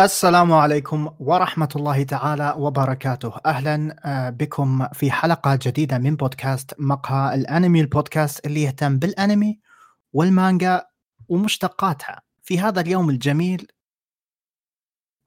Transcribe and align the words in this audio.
السلام 0.00 0.52
عليكم 0.52 1.10
ورحمة 1.18 1.68
الله 1.76 2.02
تعالى 2.02 2.54
وبركاته. 2.58 3.32
أهلا 3.46 3.96
آه، 4.04 4.30
بكم 4.30 4.88
في 4.92 5.10
حلقة 5.10 5.58
جديدة 5.62 5.98
من 5.98 6.16
بودكاست 6.16 6.74
مقهى 6.78 7.34
الأنمي 7.34 7.80
البودكاست 7.80 8.46
اللي 8.46 8.62
يهتم 8.62 8.98
بالأنمي 8.98 9.60
والمانجا 10.12 10.86
ومشتقاتها. 11.28 12.22
في 12.42 12.60
هذا 12.60 12.80
اليوم 12.80 13.10
الجميل 13.10 13.66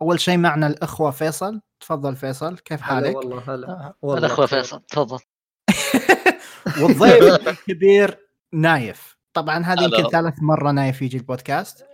أول 0.02 0.20
شيء 0.20 0.38
معنا 0.38 0.68
الأخوة 0.68 1.12
فيصل. 1.12 1.62
تفضل 1.80 2.16
فيصل 2.16 2.58
كيف 2.58 2.82
حالك؟ 2.82 3.16
والله 3.16 3.44
هلا. 3.48 3.70
آه، 3.70 3.94
والله 4.02 4.28
بخير. 4.28 4.48
فيصل 4.48 4.82
تفضل. 4.82 5.20
والضيف 6.82 7.48
الكبير 7.48 8.18
نايف. 8.54 9.18
طبعا 9.34 9.58
هذه 9.58 9.86
هلا. 9.86 9.98
يمكن. 9.98 10.10
ثالث 10.10 10.36
مرة 10.42 10.72
نايف 10.72 11.02
يجي 11.02 11.18
البودكاست. 11.18 11.86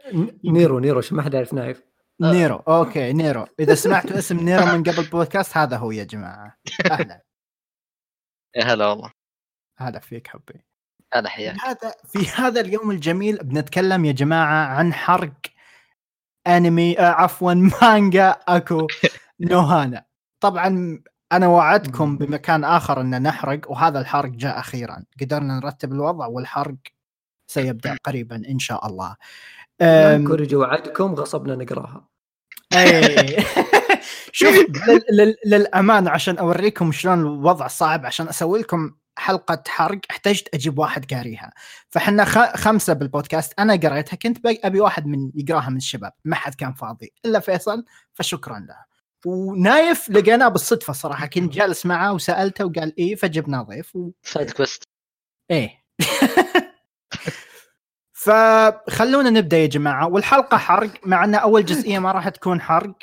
نيرو 0.43 0.79
نيرو 0.79 1.01
شو 1.01 1.15
ما 1.15 1.21
حد 1.21 1.33
يعرف 1.33 1.53
نايف. 1.53 1.94
نيرو. 2.21 2.55
okay 2.55 3.13
نيرو. 3.13 3.45
إذا 3.59 3.75
سمعتوا 3.75 4.17
اسم 4.17 4.37
نيرو 4.39 4.65
من 4.65 4.83
قبل 4.83 5.09
بودكاست 5.09 5.57
هذا 5.57 5.77
هو 5.77 5.91
يا 5.91 6.03
جماعة. 6.03 6.57
أهلا. 6.91 7.21
يا 8.55 8.63
هلا 8.63 8.87
والله. 8.87 9.11
هلا 9.77 9.99
فيك 9.99 10.27
حبي. 10.27 10.65
هلا 11.13 11.29
حياك. 11.29 11.55
هذا 11.61 11.93
في 12.05 12.29
هذا 12.29 12.61
اليوم 12.61 12.91
الجميل 12.91 13.37
بنتكلم 13.37 14.05
يا 14.05 14.11
جماعة 14.11 14.65
عن 14.67 14.93
حرق 14.93 15.33
أنمي 16.47 16.99
آه 16.99 17.03
عفوا 17.11 17.53
مانجا 17.53 18.29
أكو 18.47 18.87
نوهانا. 19.39 20.05
طبعا 20.39 20.99
أنا 21.31 21.47
وعدتكم 21.47 22.17
بمكان 22.17 22.63
آخر 22.63 23.01
إن 23.01 23.23
نحرق 23.23 23.71
وهذا 23.71 23.99
الحرق 23.99 24.29
جاء 24.31 24.59
أخيرا. 24.59 25.03
قدرنا 25.21 25.59
نرتب 25.59 25.93
الوضع 25.93 26.25
والحرق 26.27 26.75
سيبدأ 27.47 27.97
قريبا 28.05 28.35
إن 28.35 28.59
شاء 28.59 28.87
الله. 28.87 29.15
أم، 29.81 30.27
كوريجي 30.27 30.55
وعدكم 30.55 31.15
غصبنا 31.15 31.55
نقراها. 31.55 32.07
أي. 32.73 33.37
شوف 34.31 34.55
لل- 34.87 35.05
لل- 35.11 35.35
للأمانة 35.45 36.09
عشان 36.11 36.37
أوريكم 36.37 36.91
شلون 36.91 37.19
الوضع 37.19 37.67
صعب 37.67 38.05
عشان 38.05 38.27
أسوي 38.27 38.59
لكم 38.59 38.91
حلقة 39.17 39.63
حرق 39.67 39.99
احتجت 40.11 40.49
أجيب 40.53 40.79
واحد 40.79 41.13
قاريها. 41.13 41.53
فحنا 41.89 42.25
خ- 42.25 42.55
خمسة 42.57 42.93
بالبودكاست 42.93 43.53
أنا 43.59 43.73
قريتها 43.75 44.17
كنت 44.17 44.43
بي- 44.43 44.59
أبي 44.63 44.79
واحد 44.79 45.05
من 45.07 45.31
يقراها 45.35 45.69
من 45.69 45.77
الشباب 45.77 46.11
ما 46.25 46.35
حد 46.35 46.55
كان 46.55 46.73
فاضي 46.73 47.13
إلا 47.25 47.39
فيصل 47.39 47.85
فشكرا 48.13 48.59
له. 48.59 48.75
ونايف 49.25 50.09
لقيناه 50.09 50.47
بالصدفة 50.47 50.93
صراحة 50.93 51.25
كنت 51.25 51.53
جالس 51.53 51.85
معه 51.85 52.13
وسألته 52.13 52.65
وقال 52.65 52.93
إيه 52.99 53.15
فجبناه 53.15 53.61
ضيف 53.61 53.95
و... 53.95 54.11
side 54.23 54.51
quest 54.51 54.83
إيه. 55.51 55.83
فخلونا 58.25 59.29
نبدأ 59.29 59.57
يا 59.57 59.67
جماعة. 59.67 60.07
والحلقة 60.07 60.57
حرق 60.57 60.89
مع 61.05 61.23
أن 61.23 61.35
أول 61.35 61.65
جزئية 61.65 61.99
ما 61.99 62.11
راح 62.11 62.29
تكون 62.29 62.61
حرق. 62.61 62.93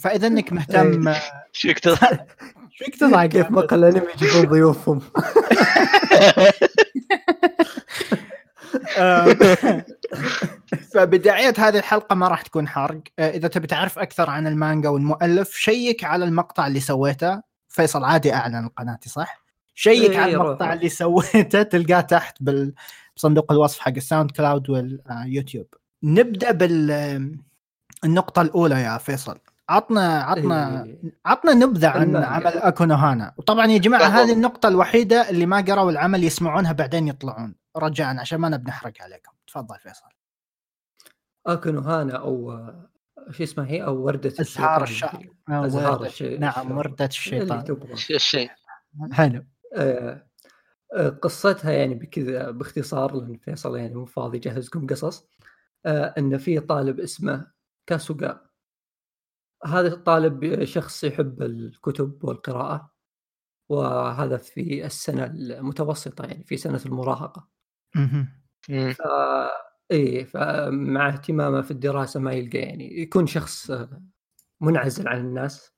فإذا 0.00 0.26
إنك 0.26 0.52
مهتم 0.52 1.14
شو 1.52 1.68
يكتب؟ 1.68 1.96
فيك 2.78 2.96
تضحك 2.96 3.28
كيف 3.36 3.50
مقهى 3.50 3.76
الأنمي 3.78 4.06
يجيبون 4.22 4.44
ضيوفهم. 4.50 5.00
فبداية 10.94 11.54
هذه 11.58 11.78
الحلقة 11.78 12.14
ما 12.14 12.28
راح 12.28 12.42
تكون 12.42 12.68
حرق. 12.68 13.00
أه، 13.18 13.30
إذا 13.30 13.48
تبي 13.48 13.66
تعرف 13.66 13.98
أكثر 13.98 14.30
عن 14.30 14.46
المانجا 14.46 14.88
والمؤلف 14.88 15.50
شيك 15.54 16.04
على 16.04 16.24
المقطع 16.24 16.66
اللي 16.66 16.80
سويته. 16.80 17.40
فيصل 17.68 18.04
عادي 18.04 18.34
أعلن 18.34 18.68
قناتي 18.68 19.08
صح؟ 19.08 19.44
شيك 19.74 20.10
إيه، 20.10 20.18
على 20.18 20.32
المقطع. 20.32 20.72
اللي 20.72 20.88
سويته 20.88 21.62
تلقاه 21.62 22.00
تحت 22.00 22.36
بال- 22.40 22.74
بصندوق 23.16 23.52
الوصف 23.52 23.78
حق 23.78 23.92
ال 23.96 24.30
SoundCloud 24.30 24.70
وال 24.70 24.91
YouTube 24.91 25.66
نبدأ 26.02 26.50
بالنقطة 28.02 28.42
الأولى 28.42 28.80
يا 28.82 28.98
فيصل. 28.98 29.38
عطنا 29.68 30.22
عطنا 30.22 30.84
إيه. 30.84 30.98
عطنا 31.26 31.54
نبذة 31.54 31.88
عن. 31.88 32.16
عمل 32.16 32.46
اكو 32.46 32.84
نوهانا 32.84 33.34
وطبعا 33.36 33.66
يا 33.66 33.78
جماعة 33.78 34.02
تفضل. 34.08 34.16
هذه 34.20 34.32
النقطة 34.32 34.68
الوحيدة 34.68 35.30
اللي 35.30 35.46
ما 35.46 35.56
قروا 35.60 35.90
العمل 35.90 36.24
يسمعونها 36.24 36.72
بعدين 36.72 37.08
يطلعون. 37.08 37.54
رجاء 37.76 38.16
عشان 38.16 38.38
ما 38.38 38.48
نبي 38.48 38.68
نحرق 38.70 38.92
عليكم. 39.00 39.32
تفضل 39.46 39.76
فيصل. 39.78 40.06
اكونو 41.46 41.80
هانا 41.80 42.16
أو 42.16 42.52
آه، 42.52 42.88
شو 43.30 43.42
اسمها 43.42 43.66
هي؟ 43.66 43.84
أو 43.84 43.96
وردة 43.96 44.32
أزهار 44.40 44.82
الشيطان. 44.82 45.20
الشعر 45.48 45.66
أزهار 45.66 45.98
وردة- 45.98 46.06
الشيء- 46.06 46.40
نعم 46.40 46.50
الشيطان. 46.50 46.72
وردة 46.72 46.94
اللي 47.04 47.06
الشيطان. 47.08 47.64
الشيء 48.10 48.50
حلو. 49.12 49.44
آه، 49.76 50.10
آه، 50.10 50.26
قصتها 50.94 51.72
يعني 51.72 51.94
بكذا 51.94 52.50
باختصار 52.50 53.16
لأن 53.16 53.38
فيصل 53.38 53.76
يعني 53.76 53.94
مو 53.94 54.04
فاضي 54.04 54.36
يجهزكم 54.36 54.86
قصص 54.86 55.28
آه، 55.86 56.14
إن 56.18 56.38
في 56.38 56.60
طالب 56.60 57.00
اسمه 57.00 57.50
كاسوغا 57.86 58.40
هذا 59.66 59.88
الطالب 59.88 60.64
شخص 60.64 61.04
يحب 61.04 61.42
الكتب 61.42 62.24
والقراءة 62.24 62.94
وهذا 63.68 64.36
في 64.36 64.86
السنة 64.86 65.24
المتوسطة 65.24 66.26
يعني 66.26 66.44
في 66.44 66.56
سنة 66.56 66.80
المراهقة 66.86 67.48
مهم. 67.94 68.28
مم. 68.68 68.92
ف... 68.92 69.02
إيه 69.90 70.24
فمع 70.24 71.08
اهتمامه 71.08 71.62
في 71.62 71.70
الدراسة 71.70 72.20
ما 72.20 72.32
يلقى 72.32 72.58
يعني 72.58 73.00
يكون 73.00 73.26
شخص 73.26 73.72
منعزل 74.60 75.08
عن 75.08 75.20
الناس 75.20 75.72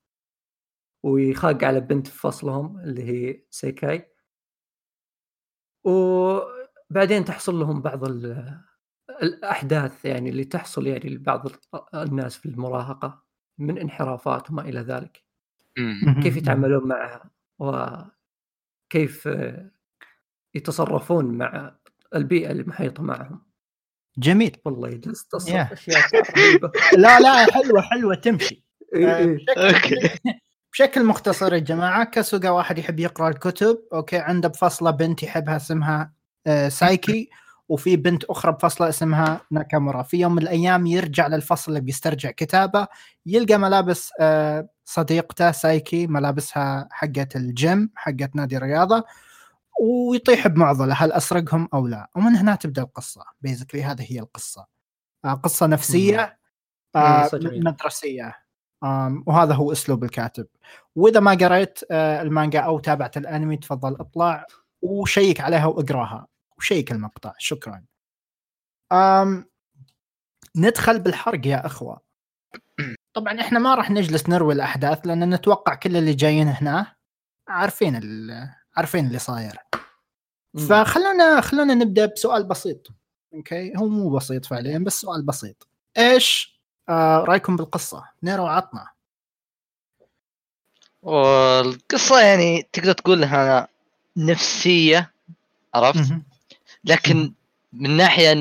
ويخاق 1.03 1.65
على 1.65 1.81
بنت 1.81 2.07
في 2.07 2.19
فصلهم 2.19 2.81
اللي 2.81 3.03
هي 3.03 3.43
سيكاي 3.51 4.16
وبعدين 5.87 7.25
تحصل 7.25 7.55
لهم 7.61 7.83
بعض 7.83 8.05
ال- 8.05 8.61
الأحداث 9.23 10.05
يعني 10.05 10.31
اللي 10.31 10.45
تحصل 10.45 10.87
يعني 10.87 11.09
لبعض 11.11 11.49
الناس 11.95 12.37
في 12.37 12.47
المراهقة 12.47 13.23
من 13.59 13.79
انحرافات 13.79 14.51
وما 14.51 14.63
إلى 14.63 14.81
ذلك. 14.81 15.25
كيف 16.23 16.37
يتعاملون 16.37 16.89
معها؟ 16.89 17.31
وكيف 17.59 19.29
يتصرفون 20.55 21.25
مع 21.39 21.77
البيئة 22.15 22.51
المحيطة 22.53 23.03
معهم؟ 23.03 23.47
جميل. 24.19 24.57
والله 24.65 24.91
جلست 24.91 25.35
أشياء 25.35 25.75
لا 26.97 27.21
لا 27.21 27.53
حلوة 27.53 27.81
حلوة 27.81 28.15
تمشي. 28.15 28.65
إيه 28.95 29.07
آه، 29.09 29.19
إيه. 29.19 30.41
بشكل, 30.77 31.05
مختصر 31.05 31.55
يا 31.55 31.59
جماعة 31.59 32.05
كاسوغا 32.05 32.51
واحد 32.51 32.79
يحب 32.79 33.01
يقرأ 33.01 33.29
الكتب 33.29 33.79
okay؟ 33.93 34.19
عنده 34.19 34.49
بفصلة 34.49 34.91
بنت 34.91 35.23
يحبها 35.23 35.57
اسمها 35.57 36.13
آه، 36.47 36.69
سايكي 36.69 37.31
وفي 37.69 37.97
بنت 37.97 38.25
أخرى 38.25 38.53
بفصلة 38.53 38.89
اسمها 38.89 39.41
ناكامورا. 39.51 40.03
في 40.03 40.17
يوم 40.17 40.33
من 40.35 40.43
الأيام 40.43 40.87
يرجع 40.87 41.27
للفصل 41.27 41.73
اللي 41.73 41.81
بيسترجع 41.81 42.31
كتابه 42.31 42.87
يلقى 43.27 43.59
ملابس 43.59 44.13
آه، 44.21 44.69
صديقته 44.85 45.51
سايكي 45.51 46.07
ملابسها 46.07 46.89
حقت 46.91 47.37
الجيم 47.37 47.91
حقت 47.95 48.31
نادي 48.37 48.57
الرياضة 48.57 49.05
ويطيح 49.81 50.49
بمعضله 50.49 50.95
هل 50.95 51.13
أسرقهم 51.13 51.69
أو 51.75 51.87
لا؟ 51.87 52.11
ومن 52.17 52.37
هنا 52.37 52.55
تبدأ 52.55 52.83
القصة. 52.83 53.25
بيزكلي 53.41 53.85
هذه 53.85 54.07
هي 54.13 54.19
القصة. 54.19 54.67
آه، 55.25 55.33
قصة 55.33 55.67
نفسية 55.67 56.39
قصة 56.95 57.39
جميلة. 57.39 57.71
مدرسية. 57.71 58.46
وهذا 59.27 59.55
هو 59.55 59.73
أسلوب 59.73 60.05
الكاتب. 60.05 60.47
وإذا 60.97 61.21
ما 61.21 61.31
قريت 61.31 61.79
آه، 61.91 62.23
المانجا 62.23 62.61
أو 62.61 62.79
تابعت 62.79 63.17
الأنمي 63.17 63.57
تفضل 63.57 63.95
اطلع 64.01 64.47
وشيك 64.83 65.41
عليها 65.41 65.67
واقراها. 65.67 66.27
وشيك 66.59 66.93
المقطع. 66.93 67.33
شكرا. 67.39 67.85
أم 68.93 69.47
ندخل 70.57 70.99
بالحرق 71.01 71.47
يا 71.47 71.67
أخوة. 71.67 72.01
طبعا 73.17 73.41
إحنا 73.41 73.59
ما 73.59 73.75
راح 73.75 73.91
نجلس 73.91 74.29
نروي 74.29 74.55
الأحداث 74.55 75.07
لأن 75.07 75.35
نتوقع 75.35 75.75
كل 75.75 75.97
اللي 75.97 76.15
جايين 76.15 76.49
هنا 76.49 76.97
عارفين 77.49 78.01
عارفين 78.77 79.07
اللي 79.07 79.19
صاير. 79.19 79.57
فخلونا 80.69 81.41
خلونا 81.41 81.75
نبدأ 81.75 82.07
بسؤال 82.07 82.45
بسيط. 82.49 82.87
okay؟ 83.35 83.73
هو 83.77 83.87
مو 83.89 84.11
بسيط 84.11 84.45
فعليا 84.47 84.79
بس 84.79 85.01
سؤال 85.01 85.23
بسيط. 85.23 85.69
إيش 85.99 86.56
آه 86.89 87.19
رأيكم 87.19 87.57
بالقصة؟ 87.57 88.05
نيرو 88.23 88.47
عطنا؟ 88.47 88.89
والقصة 91.03 92.21
يعني 92.21 92.69
تقدر 92.73 92.93
تقول 92.93 93.23
إنها 93.23 93.69
نفسية 94.17 95.13
عرفت. 95.75 96.13
لكن 96.85 97.33
من 97.73 97.97
ناحية 97.97 98.33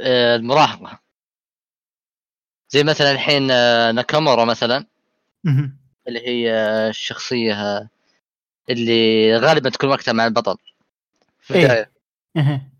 آه، 0.00 0.36
المراهقة. 0.36 0.98
زي 2.68 2.84
مثلا 2.84 3.10
الحين 3.12 3.50
آه، 3.50 3.92
ناكامورا 3.92 4.44
مثلا. 4.44 4.86
اللي 6.08 6.28
هي 6.28 6.52
الشخصية 6.88 7.54
آه، 7.54 7.88
اللي 8.70 9.36
غالبا 9.36 9.70
تكون 9.70 9.90
وقتها 9.90 10.12
مع 10.12 10.26
البطل. 10.26 10.56
في 11.40 11.54
إيه. 11.54 11.62
البداية. 11.62 11.90
مهم. 12.34 12.70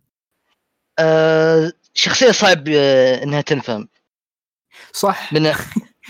آه، 0.99 1.73
شخصية 1.95 2.31
صعب 2.31 2.69
إنها 2.69 3.41
تنفهم. 3.41 3.89
صح. 4.93 5.33
من 5.33 5.53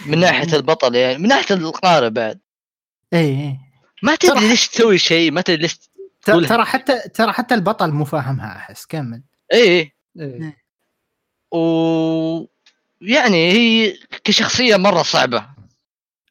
من 0.06 0.18
ناحية 0.20 0.56
البطل 0.56 0.94
يعني 0.94 1.18
من 1.18 1.28
ناحية 1.28 1.54
القارئ 1.54 2.10
بعد. 2.10 2.40
اي 3.12 3.18
اي 3.18 3.56
ما 4.02 4.14
تدري 4.14 4.48
ليش 4.48 4.68
تسوي 4.68 4.98
شيء 4.98 5.30
ما 5.30 5.40
تدري 5.40 5.62
ليش. 5.62 5.78
ترى 6.24 6.64
حتى 6.64 7.08
ترى 7.08 7.32
حتى 7.32 7.54
البطل 7.54 7.90
مو 7.90 8.04
فاهمها 8.04 8.56
أحس. 8.56 8.86
كمل. 8.86 9.22
اي 9.52 9.92
إيه. 10.20 10.56
و 11.52 12.46
يعني 13.00 13.52
هي 13.52 13.96
كشخصية 14.24 14.76
مرة 14.76 15.02
صعبة. 15.02 15.46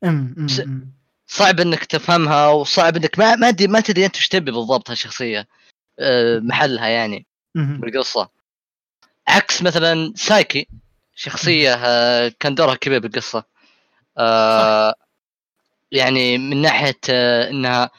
أم، 0.04 0.36
أم، 0.38 0.48
س- 0.48 0.60
أم. 0.60 0.92
صعب 1.28 1.60
إنك 1.60 1.86
تفهمها 1.86 2.48
وصعب 2.48 2.98
إنك 2.98 3.20
ما 3.20 3.36
ما 3.36 3.56
ما 3.62 3.80
تدري 3.80 4.06
أنت 4.06 4.16
وش 4.18 4.28
تبي 4.28 4.52
بالضبط 4.52 4.90
هالشخصية 4.90 5.48
آه، 6.00 6.40
محلها 6.40 6.88
يعني. 6.88 7.26
بالقصة 7.56 8.30
عكس 9.28 9.62
مثلا 9.62 10.14
سايكي. 10.16 10.68
شخصية 11.24 11.74
آه، 11.74 12.32
كان 12.40 12.56
دورها 12.56 12.76
كبير 12.76 13.00
بالقصة 13.00 13.44
آه، 14.18 14.96
يعني 15.92 16.38
من 16.38 16.62
ناحية 16.62 16.98
آه، 17.10 17.50
إنها 17.50 17.90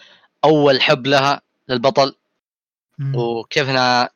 أول 0.45 0.83
حب 0.83 1.07
لها 1.07 1.41
للبطل. 1.69 2.17
وكيف 3.15 3.69
إنها 3.69 4.11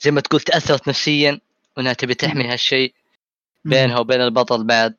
زي 0.00 0.10
ما 0.10 0.20
تقول 0.20 0.40
تأثرت 0.40 0.88
نفسيا 0.88 1.40
وإنها 1.76 1.92
تبي 1.92 2.14
تحمي 2.14 2.44
هالشيء 2.52 2.94
بينها 3.64 3.98
وبين 3.98 4.20
البطل 4.20 4.64
بعد 4.64 4.96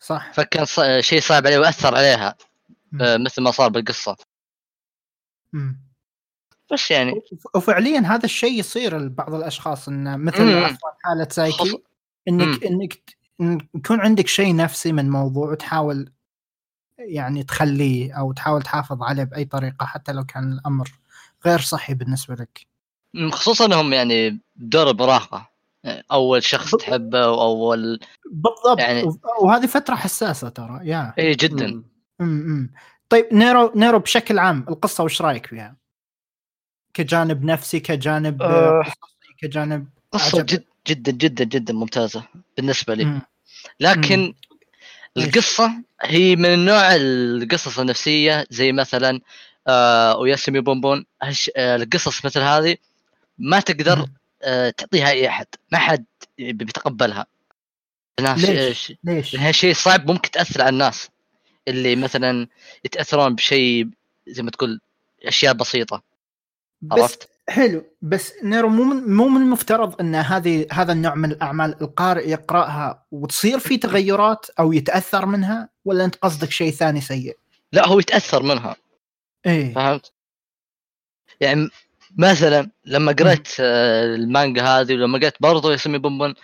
صح 0.00 0.32
فكان 0.32 0.64
ص- 0.64 0.80
شيء 1.00 1.20
صعب 1.20 1.46
عليه 1.46 1.58
وأثر 1.58 1.96
عليها. 1.96 2.36
آه، 3.00 3.16
مثل 3.16 3.42
ما 3.42 3.50
صار 3.50 3.68
بالقصة 3.68 4.16
أم. 5.54 5.80
بس 6.72 6.90
يعني 6.90 7.12
وف- 7.12 7.56
وفعليا 7.56 8.00
هذا 8.00 8.24
الشيء 8.24 8.58
يصير 8.58 8.98
لبعض 8.98 9.34
الأشخاص 9.34 9.88
انه 9.88 10.16
مثل 10.16 10.42
مم. 10.42 10.78
حالة 11.04 11.28
سايكي 11.30 11.82
إنك 12.28 12.64
إنك 12.64 13.16
يكون 13.74 14.00
عندك 14.00 14.26
شيء 14.26 14.56
نفسي 14.56 14.92
من 14.92 15.10
موضوع 15.10 15.50
وتحاول 15.50 16.12
يعني 16.98 17.42
تخليه 17.42 18.12
أو 18.18 18.32
تحاول 18.32 18.62
تحافظ 18.62 19.02
عليه 19.02 19.24
بأي 19.24 19.44
طريقة 19.44 19.86
حتى 19.86 20.12
لو 20.12 20.24
كان 20.24 20.52
الأمر 20.52 20.90
غير 21.46 21.60
صحي 21.60 21.94
بالنسبة 21.94 22.34
لك. 22.34 22.66
خصوصا 23.32 23.66
إنهم 23.66 23.92
يعني 23.92 24.40
بدور 24.56 24.90
المراهقه 24.90 25.50
أول 26.12 26.42
شخص. 26.42 26.74
تحبه 26.74 27.28
واول 27.28 28.00
بالضبط 28.30 28.78
يعني-. 28.78 29.18
وهذه 29.42 29.66
فترة 29.66 29.94
حساسة 29.94 30.48
ترى 30.48 30.80
يا 30.82 31.14
اي 31.18 31.34
جدا 31.34 31.66
مم. 31.66 31.84
امم 32.20 32.72
طيب 33.08 33.26
نيرو 33.32 33.72
نيرو 33.76 33.98
بشكل 33.98 34.38
عام 34.38 34.66
القصة 34.68 35.04
وش 35.04 35.22
رأيك 35.22 35.46
فيها؟ 35.46 35.76
كجانب 36.94 37.44
نفسي 37.44 37.80
كجانب 37.80 38.42
أه. 38.42 38.84
كجانب 39.38 39.88
قصة 40.12 40.38
عجب. 40.38 40.46
جد 40.46 40.64
جدا 40.90 41.12
جدا 41.12 41.44
جدا 41.44 41.74
ممتازة 41.74 42.24
بالنسبة 42.56 42.94
لي 42.94 43.04
مم. 43.04 43.20
لكن 43.80 44.20
مم. 44.20 44.34
القصة 45.16 45.72
هي 46.02 46.36
من 46.36 46.64
نوع 46.64 46.94
القصص 46.96 47.78
النفسية 47.78 48.46
زي 48.50 48.72
مثلا 48.72 49.20
آه 49.68 50.16
وياسمي 50.18 50.60
بونبون 50.60 51.04
هش- 51.22 51.50
آه 51.56 51.76
القصص 51.76 52.24
مثل 52.24 52.40
هذه 52.40 52.76
ما 53.38 53.60
تقدر. 53.60 54.06
آه 54.42 54.70
تعطيها 54.70 55.10
أي 55.10 55.28
أحد 55.28 55.46
ما 55.72 55.78
حد 55.78 56.04
بيتقبلها 56.38 57.26
ليش؟ 58.20 58.78
ش- 58.86 58.92
ليش؟ 59.04 59.34
لانها 59.34 59.52
شيء 59.52 59.74
صعب 59.74 60.10
ممكن 60.10 60.30
تأثر 60.30 60.60
على 60.62 60.68
الناس 60.68 61.08
اللي 61.68 61.96
مثلا 61.96 62.46
يتأثرون 62.84 63.34
بشيء 63.34 63.88
زي 64.28 64.42
ما 64.42 64.50
تقول 64.50 64.80
أشياء 65.24 65.52
بسيطة 65.54 66.02
بس 66.82 67.00
عرفت؟ 67.00 67.29
حلو 67.50 67.84
بس 68.02 68.32
نيرو 68.42 68.68
مو 68.68 68.84
من 68.84 69.14
مو 69.14 69.28
من 69.28 69.42
المفترض 69.42 70.00
إن 70.00 70.14
هذه 70.14 70.66
هذا 70.72 70.92
النوع 70.92 71.14
من 71.14 71.30
الأعمال 71.30 71.82
القارئ 71.82 72.28
يقرأها 72.28 73.06
وتصير 73.10 73.58
في 73.58 73.76
تغيرات 73.76 74.46
أو 74.58 74.72
يتأثر 74.72 75.26
منها 75.26 75.68
ولا 75.84 76.04
أنت 76.04 76.14
قصدك 76.14 76.50
شيء 76.50 76.70
ثاني 76.70 77.00
سيء؟ 77.00 77.36
لا 77.72 77.88
هو 77.88 77.98
يتأثر 77.98 78.42
منها 78.42 78.76
إيه 79.46 79.74
فهمت؟ 79.74 80.12
يعني 81.40 81.68
مثلا 82.18 82.70
لما 82.84 83.12
قريت 83.12 83.48
آه، 83.60 84.04
المانجا 84.04 84.62
هذه 84.62 84.94
ولما 84.94 85.18
قريت 85.18 85.34
برضو 85.40 85.70
يسمي 85.70 85.98
بونبون 85.98 86.34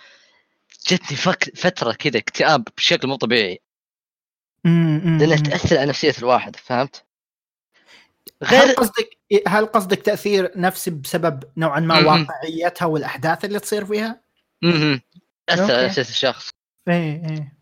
جتني 0.87 1.17
فك 1.17 1.55
فترة 1.55 1.93
كذا 1.93 2.17
اكتئاب 2.17 2.63
بشكل 2.77 3.07
مو 3.07 3.15
طبيعي 3.15 3.61
لأنها. 4.65 5.35
تأثر 5.35 5.77
على 5.77 5.89
نفسية 5.89 6.13
الواحد 6.19 6.55
فهمت؟ 6.55 7.06
هل 8.43 8.59
غير 8.59 8.73
قصدك 8.73 9.09
هل 9.47 9.65
قصدك 9.65 10.01
تأثير 10.01 10.51
نفسي 10.55 10.91
بسبب 10.91 11.43
نوعا 11.57 11.79
ما. 11.79 11.99
واقعيتها 11.99 12.85
والأحداث 12.85 13.45
اللي 13.45 13.59
تصير 13.59 13.85
فيها؟ 13.85 14.21
مهم. 14.61 15.01
تاثر 15.47 15.73
على. 15.73 15.85
نفسيه 15.85 16.01
الشخص. 16.01 16.49
إيه 16.87 17.29
إيه. 17.29 17.57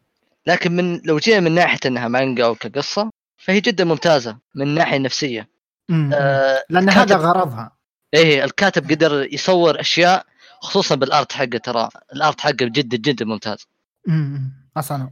لكن 0.47 0.71
من 0.71 1.01
لو 1.05 1.17
جينا 1.17 1.39
من 1.39 1.51
ناحية 1.51 1.79
إنها 1.85 2.07
مانجا 2.07 2.45
أو 2.45 2.55
كقصة 2.55 3.09
فهي 3.37 3.59
جدا 3.59 3.83
ممتازة 3.83 4.37
من 4.55 4.67
الناحيه 4.67 4.97
النفسيه 4.97 5.49
آه 6.13 6.63
لأن 6.69 6.89
هذا 6.89 7.15
غرضها 7.15 7.77
إيه 8.13 8.43
الكاتب 8.43 8.91
قدر 8.91 9.33
يصور 9.33 9.79
أشياء 9.79 10.25
خصوصا 10.61 10.95
بالآرت 10.95 11.31
حقه 11.31 11.57
ترى 11.57 11.89
الآرت 12.15 12.41
حقه 12.41 12.53
جدا 12.53 12.97
جدا 12.97 13.25
ممتاز. 13.25 13.67
أمم، 14.09 14.53
أصلا. 14.77 15.09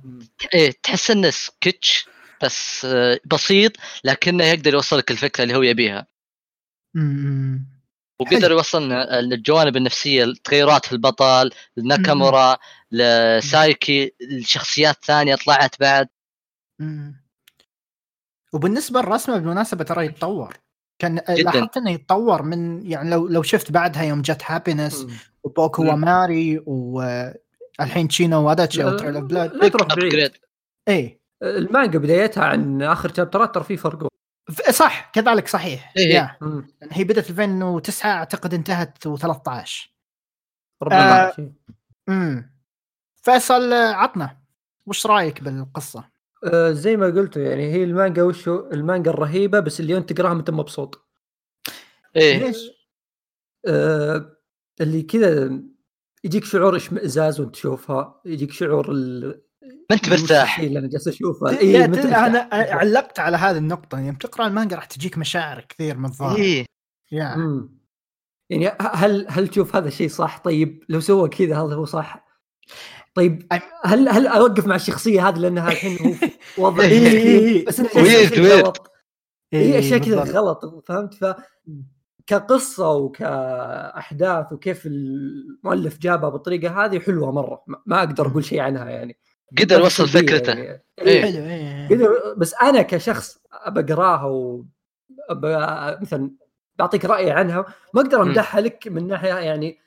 إيه 0.53 0.73
تحس 0.83 1.11
إنه 1.11 1.29
سكتش. 1.29 2.05
بس 2.43 2.85
آه، 2.85 3.19
بسيط 3.25 3.71
لكنه 4.03 4.43
يقدر 4.43 4.73
يوصل 4.73 4.97
لك 4.97 5.11
الفكرة 5.11 5.43
اللي 5.43 5.55
هو 5.55 5.61
يبيها 5.61 6.07
أمم. 6.95 7.73
وقدر 8.19 8.41
حلو. 8.41 8.57
يوصلنا 8.57 9.19
الجوانب 9.19 9.77
النفسية 9.77 10.23
التغيرات 10.23 10.85
في 10.85 10.91
البطل 10.91 11.51
ناكامورا 11.83 12.57
لسايكي 12.91 14.13
الشخصيات 14.21 15.05
ثانية 15.05 15.35
طلعت 15.35 15.79
بعد 15.79 16.07
مم. 16.79 17.23
وبالنسبة 18.53 19.01
للرسمة 19.01 19.37
بالمناسبة 19.37 19.83
ترى 19.83 20.05
يتطور 20.05 20.57
كان 20.99 21.15
جداً. 21.29 21.43
لاحظت 21.43 21.77
إنه 21.77 21.91
يتطور 21.91 22.41
من 22.43 22.91
يعني 22.91 23.09
لو 23.09 23.27
لو 23.27 23.43
شفت 23.43 23.71
بعدها 23.71 24.03
يوم 24.03 24.21
جت 24.21 24.41
هابينس. 24.45 25.07
وبوكو 25.43 25.83
مم. 25.83 25.89
وماري 25.89 26.59
والحين 26.65 28.07
تشينو 28.07 28.47
واداتشي 28.47 28.83
أو 28.83 28.97
تريل 28.97 29.15
اوف 29.15 29.23
بلاد 29.25 29.53
لا 29.53 29.67
تروح 29.67 29.95
بعيد 29.95 30.31
اي 30.87 31.22
المانجا 31.41 31.99
بدايتها 31.99 32.43
عن 32.43 32.81
آخر 32.81 33.13
شابترات 33.13 33.55
ترى 33.55 33.63
في 33.63 33.77
فرق 33.77 34.07
صح 34.69 35.11
كذلك 35.13 35.47
صحيح 35.47 35.93
إيه. 35.97 36.13
يا 36.13 36.37
مم. 36.41 36.67
هي 36.91 37.03
بدأت 37.03 37.29
2009 37.29 38.09
أعتقد 38.09 38.53
انتهت 38.53 38.97
13 39.03 39.93
ربنا 40.83 41.25
آه. 41.25 41.27
آه. 41.27 41.31
شيء 41.35 41.51
امم 42.09 42.53
فيصل 43.15 43.73
عطنا 43.73 44.37
وش 44.85 45.05
رأيك 45.05 45.43
بالقصة؟ 45.43 46.09
آه 46.43 46.71
زي 46.71 46.97
ما 46.97 47.05
قلت 47.05 47.37
يعني 47.37 47.71
هي 47.73 47.83
المانجا 47.83 48.23
وشو 48.23 48.69
المانجا 48.73 49.11
الرهيبة 49.11 49.59
بس 49.59 49.79
اليوم 49.79 50.03
تقراها 50.03 50.33
انت 50.33 50.49
مبسوط 50.49 51.07
إيه 52.15 52.37
ليش؟ 52.37 52.71
آه 53.67 54.37
اللي 54.81 55.01
كذا 55.01 55.59
يجيك 56.23 56.43
شعور 56.45 56.75
إشمئزاز 56.75 57.39
وانت 57.39 57.53
تشوفها 57.53 58.21
يجيك 58.25 58.51
شعور 58.51 58.91
ال... 58.91 59.41
ما 59.89 59.95
أنت 59.95 60.09
مرتاح. 60.09 60.59
اللي 60.59 60.79
أنا 60.79 60.87
جالس 60.87 61.07
أشوفه. 61.07 61.57
إيه. 61.59 61.85
أنا 61.85 62.49
علقت 62.51 63.19
على 63.19 63.37
هذه 63.37 63.57
النقطة. 63.57 63.99
يوم 63.99 64.15
تقرا 64.15 64.47
المانجا 64.47 64.75
راح 64.75 64.85
تجيك 64.85 65.17
مشاعر 65.17 65.65
كثير 65.69 65.97
من 65.97 66.05
الظاهر. 66.05 66.63
مم. 67.11 67.79
يعني 68.49 68.67
ه- 68.67 68.77
هل 68.81 69.25
هل 69.29 69.47
تشوف 69.47 69.75
هذا 69.75 69.87
الشيء 69.87 70.07
صح؟ 70.09 70.37
طيب 70.37 70.83
لو 70.89 70.99
سوى 70.99 71.29
كذا 71.29 71.55
هذا 71.57 71.75
هو 71.75 71.85
صح؟ 71.85 72.25
طيب 73.15 73.47
هل 73.85 74.09
هل 74.09 74.27
أوقف 74.27 74.65
مع 74.67 74.75
الشخصية 74.75 75.27
هذه 75.29 75.37
لأنها 75.37 75.71
الحين 75.71 75.97
هو 75.97 76.13
وضع 76.67 76.83
إيه، 76.83 76.89
إيه، 77.07 77.39
إيه. 77.39 77.65
بس 77.65 77.81
weird. 77.81 78.39
غلط. 78.39 78.91
هي 79.53 79.79
أشياء 79.79 79.99
كذا 79.99 80.15
بالضبط. 80.23 80.35
غلط 80.65 80.85
فهمت؟ 80.87 81.13
ف 81.13 81.25
كقصة 82.27 82.91
وكأحداث 82.91 84.53
وكيف 84.53 84.85
المؤلف 84.85 85.97
جابها 85.97 86.29
بالطريقة 86.29 86.85
هذه 86.85 86.99
حلوة 86.99 87.31
مرة. 87.31 87.63
ما- 87.67 87.81
ما 87.85 87.99
أقدر 87.99 88.27
أقول 88.27 88.45
شيء 88.45 88.59
عنها 88.59 88.89
يعني. 88.89 89.17
قدر 89.59 89.79
يوصل 89.79 90.07
فكرته 90.07 90.53
يعني. 90.53 90.83
إيه. 91.01 91.21
حلو 91.21 91.45
إيه 91.45 91.87
قدر 91.87 92.33
بس 92.37 92.53
أنا 92.53 92.81
كشخص 92.81 93.37
ابى 93.51 93.79
اقراها 93.79 94.25
و 94.25 94.65
مثلا 96.01 96.31
بعطيك 96.75 97.05
رأيي 97.05 97.31
عنها 97.31 97.65
ما 97.93 98.01
أقدر. 98.01 98.21
أمدحها 98.21 98.61
لك 98.61 98.87
من 98.87 99.07
ناحية 99.07 99.33
يعني 99.33 99.79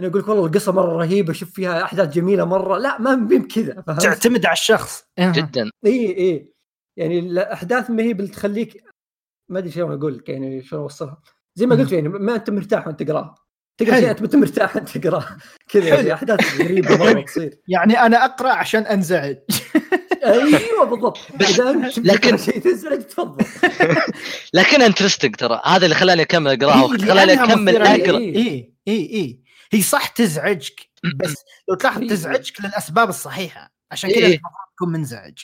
أنا 0.00 0.08
أقول 0.08 0.20
لك 0.22 0.28
والله 0.28 0.46
القصة 0.46 0.72
مرة 0.72 0.96
رهيبة 0.96 1.32
شوف 1.32 1.50
فيها 1.50 1.82
أحداث 1.82 2.14
جميلة 2.14 2.44
مرة 2.44 2.78
لا 2.78 3.00
ما 3.00 3.14
بي 3.14 3.38
بكذا 3.38 3.82
فهمت؟ 3.86 4.02
تعتمد 4.02 4.46
على 4.46 4.52
الشخص 4.52 5.04
إيه. 5.18 5.32
جدا 5.32 5.70
اي 5.86 6.18
اي 6.18 6.54
يعني 6.96 7.18
الأحداث 7.18 7.90
ما 7.90 8.02
هي 8.02 8.10
اللي 8.10 8.28
تخليك 8.28 8.84
ما 9.48 9.58
أدري 9.58 9.70
شلون 9.70 9.92
أقول 9.92 10.18
لك 10.18 10.28
يعني 10.28 10.62
شلون 10.62 10.82
أوصلها 10.82 11.22
زي 11.54 11.66
ما. 11.66 11.74
قلت 11.74 11.92
يعني 11.92 12.08
ما 12.08 12.34
أنت 12.34 12.50
مرتاح 12.50 12.86
وأنت 12.86 13.02
تقراها 13.02 13.34
تقرأ. 13.78 14.00
شيء 14.00 14.10
أنت 14.10 14.20
انت 14.22 14.36
مرتاح 14.36 14.76
وانت 14.76 14.98
تقراها 14.98 15.38
كذا. 15.68 15.88
يعني 15.88 16.14
أحداث 16.14 16.60
غريبة 16.60 16.96
مرة 16.96 17.20
تصير 17.20 17.58
يعني 17.68 18.00
أنا 18.00 18.24
أقرأ 18.24 18.52
عشان 18.52 18.82
أنزعج 18.82 19.36
أيوه 20.24 20.84
بالضبط 20.84 21.18
بس- 21.40 21.60
اذا 21.60 21.70
انت 21.70 21.98
لكن- 21.98 22.20
تقرا 22.20 22.36
شيء 22.36 22.58
تزعج 22.60 23.02
تفضل 23.02 23.44
لكن 24.54 24.82
interesting 24.82 25.36
ترى 25.36 25.60
هذا 25.64 25.84
اللي 25.84 25.94
خلاني 25.94 26.22
أكمل 26.22 26.62
اقراها 26.62 26.84
وخلاني 26.84 27.26
لأنها 27.26 27.44
أكمل. 27.52 27.76
أقرأ 27.76 28.18
اي 28.18 28.36
اي 28.36 28.74
اي 28.88 28.94
اي 29.14 29.40
هي 29.72 29.82
صح 29.82 30.06
تزعجك 30.06 30.80
بس 31.16 31.34
لو 31.68 31.74
تلاحظ 31.74 32.00
إيه. 32.02 32.08
تزعجك 32.08 32.60
للأسباب 32.64 33.08
الصحيحة 33.08 33.74
عشان 33.92 34.10
إيه. 34.10 34.16
كذا 34.16 34.26
المفروض 34.26 34.52
تكون 34.76 34.92
منزعج 34.92 35.38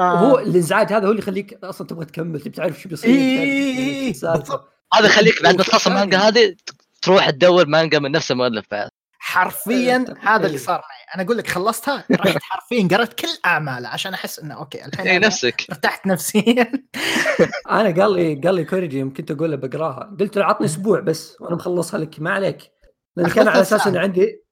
آه، 0.00 0.18
هو 0.18 0.38
الإنزعاج 0.38 0.92
هذا 0.92 1.06
هو 1.06 1.10
اللي 1.10 1.22
يخليك 1.22 1.64
أصلا 1.64 1.86
تبغى 1.86 2.04
تكمل 2.04 2.40
تبي 2.40 2.50
تعرف 2.50 2.80
شو 2.80 2.88
بيصير 2.88 3.10
إيه، 3.10 3.40
إيه، 3.40 3.78
إيه،. 3.78 4.06
بالضبط. 4.12 4.72
هذا 4.94 5.06
يخليك 5.06 5.42
بعد 5.42 5.56
ما 5.56 5.62
تخلص 5.62 5.86
المانجا 5.86 6.18
هذه 6.18 6.56
تروح 7.04 7.30
تدور 7.30 7.66
مانجا 7.66 7.98
من 7.98 8.10
نفس 8.10 8.30
المؤلف 8.30 8.64
بعد. 8.70 8.88
حرفيا 9.18 10.04
أه، 10.08 10.28
هذا 10.28 10.46
اللي 10.46 10.58
إيه. 10.58 10.64
صار 10.64 10.74
معي. 10.76 11.14
أنا 11.14 11.22
أقول 11.22 11.38
لك 11.38 11.46
خلصتها 11.46 12.04
رحت 12.12 12.42
حرفيا 12.50 12.88
قرأت 12.90 13.14
كل 13.14 13.28
أعماله 13.46 13.88
عشان 13.88 14.14
أحس 14.14 14.38
إنه 14.38 14.54
okay 14.54 14.84
الحين 14.84 15.08
أنا 15.08 15.26
نفسك. 15.26 15.66
ارتحت 15.70 16.06
نفسيا. 16.06 16.72
أنا 17.70 18.02
قال 18.02 18.12
لي 18.12 18.34
قال 18.34 18.54
لي 18.54 18.64
كوريجي 18.64 18.98
يوم 18.98 19.12
كنت 19.12 19.30
أقول 19.30 19.50
له 19.50 19.56
بقراها. 19.56 20.16
قلت 20.20 20.38
له 20.38 20.44
عطني 20.44 20.66
أسبوع 20.66 21.00
بس 21.00 21.36
وأنا 21.40 21.54
مخلصها 21.54 22.00
لك 22.00 22.20
ما 22.20 22.30
عليك. 22.30 22.70
لأن 23.16 23.30
كان 23.30 23.48
على 23.48 23.60
أساس 23.60 23.86
إن 23.86 23.96
عندي 23.96 24.44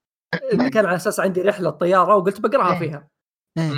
كان 0.73 0.87
على 0.87 0.97
أساس 0.97 1.21
عندي 1.21 1.43
رحلة 1.43 1.71
طيارة 1.71 2.17
وقلت 2.17 2.41
بقراها 2.41 2.73
إيه. 2.73 2.79
فيها. 2.79 3.09
إيه. 3.59 3.71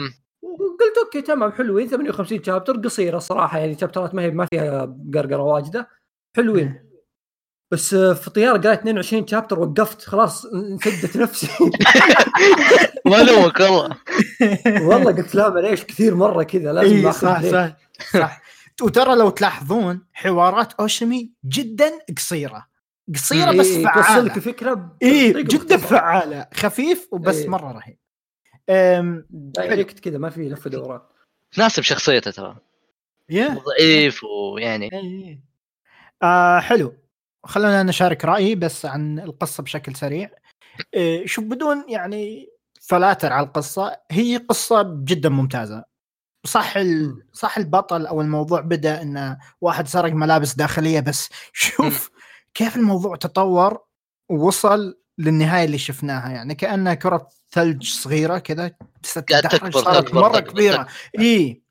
وقلت 0.43 0.99
أوكي 1.05 1.23
تمام 1.23 1.53
حلوين. 1.53 1.89
58 1.89 2.43
شابتر 2.45 2.77
قصيرة 2.77 3.19
صراحة 3.19 3.59
يعني 3.59 3.79
شابترات 3.79 4.15
ما 4.15 4.23
هي 4.23 4.31
ما 4.31 4.47
فيها 4.47 4.97
قرقرة 5.15 5.43
واجدة. 5.43 5.89
حلوين. 6.37 6.84
بس 7.71 7.95
آه، 7.95 8.13
في 8.13 8.31
طيارة 8.31 8.59
قريت 8.59 8.79
22 8.81 9.27
شابتر 9.27 9.61
وقفت 9.61 10.03
خلاص 10.03 10.45
انسدت 10.47 11.17
نفسي. 11.17 11.49
ما 13.07 13.17
لومك 13.23 13.61
والله 13.61 13.97
والله 14.89 15.13
قلت 15.13 15.35
لا 15.35 15.49
معليش 15.51 15.85
كثير 15.85 16.15
مرة 16.15 16.43
كذا 16.43 16.73
لازم 16.73 16.97
ناخذ 16.97 17.27
صح. 17.27 17.43
صح 17.43 17.77
صح. 18.21 18.43
وترى 18.83 19.15
لو 19.15 19.31
تلاحظون 19.31 20.07
حوارات 20.13 20.73
أوشمي 20.73 21.31
جدا 21.45 21.93
قصيرة. 22.17 22.67
قصيرة 23.15 23.51
بس 23.53 23.67
إيه، 23.67 23.77
توصل 23.85 23.99
لك 23.99 24.03
فعاله 24.05 24.37
الفكرة 24.37 24.97
اي 25.03 25.43
جدا. 25.43 25.77
فعالة. 25.77 26.47
خفيف 26.55 27.09
وبس 27.13 27.37
إيه. 27.37 27.49
مرة 27.49 27.73
رهيب. 27.73 27.99
أم، 28.71 29.27
دايركت 29.31 30.01
كذا 30.01 30.19
ما 30.19 30.31
في 30.31 30.49
لف 30.49 30.69
دوران 30.69 31.01
تناسب 31.53 31.83
شخصيته 31.83 32.31
ترى. 32.31 32.57
ضعيف 33.33 34.25
ويعني. 34.25 34.91
إيه. 34.93 35.41
آه 36.23 36.61
حلو. 36.61 36.95
خلونا 37.45 37.83
نشارك 37.83 38.25
رأيي 38.25 38.55
بس 38.55 38.87
عن 38.87 39.19
القصة 39.19 39.63
بشكل 39.63 39.97
سريع. 39.97 40.31
إيه 40.95 41.27
شوف 41.27 41.45
بدون 41.45 41.85
يعني 41.89 42.49
فلاتر 42.81 43.33
على 43.33 43.47
القصة 43.47 43.97
هي 44.11 44.37
قصة 44.37 44.83
جدا 45.05 45.29
ممتازة. 45.29 45.85
صح 46.47 46.77
ال... 46.77 47.23
صح 47.33 47.57
البطل 47.59 48.07
أو 48.07 48.21
الموضوع 48.21 48.61
بدأ 48.61 49.03
انه 49.03 49.39
واحد 49.61 49.89
سرق 49.89 50.13
ملابس 50.13 50.55
داخلية 50.55 51.01
بس. 51.01 51.29
شوف 51.53 52.11
كيف 52.55 52.77
الموضوع 52.77 53.17
تطور 53.17 53.81
ووصل 54.29 54.99
للنهاية 55.19 55.65
اللي 55.65 55.79
شفناها. 55.79 56.31
يعني 56.31 56.55
كأنها 56.55 56.95
كرة 56.95 57.29
ثلج 57.51 57.89
صغيرة 57.89 58.39
كذا 58.39 58.71
صارت 59.71 60.15
مرة 60.15 60.41
كبيرة. 60.41 60.87
إي. 61.19 61.63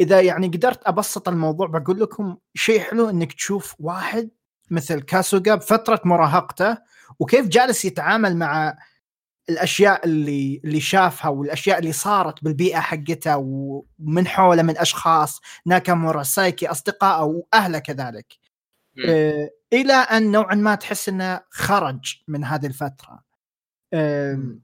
إذا 0.00 0.20
يعني 0.20 0.46
قدرت 0.46 0.80
أبسط 0.86 1.28
الموضوع 1.28 1.66
بقول 1.66 2.00
لكم 2.00 2.36
شيء 2.54 2.80
حلو 2.80 3.10
إنك 3.10 3.32
تشوف 3.32 3.74
واحد 3.78 4.30
مثل 4.70 5.00
كاسوغا 5.00 5.54
بفترة 5.54 6.00
مراهقته 6.04 6.78
وكيف 7.18 7.48
جالس 7.48 7.84
يتعامل 7.84 8.36
مع 8.36 8.76
الأشياء 9.48 10.04
اللي 10.04 10.60
اللي 10.64 10.80
شافها 10.80 11.28
والأشياء 11.30 11.78
اللي 11.78 11.92
صارت 11.92 12.44
بالبيئة 12.44 12.80
حقته 12.80 13.36
ومن 13.36 14.26
حوله 14.26 14.62
من 14.62 14.78
أشخاص 14.78 15.40
ناكامورا 15.66 16.22
سايكي 16.22 16.70
أصدقائه 16.70 17.22
وأهله 17.24 17.78
كذلك. 17.78 18.34
آه 19.08 19.50
إلى 19.72 19.92
أن 19.92 20.30
نوعا 20.32 20.54
ما 20.54 20.74
تحس 20.74 21.08
إنه 21.08 21.40
خرج 21.50 22.22
من 22.28 22.44
هذه 22.44 22.66
الفترة. 22.66 23.22
آه 23.92 24.56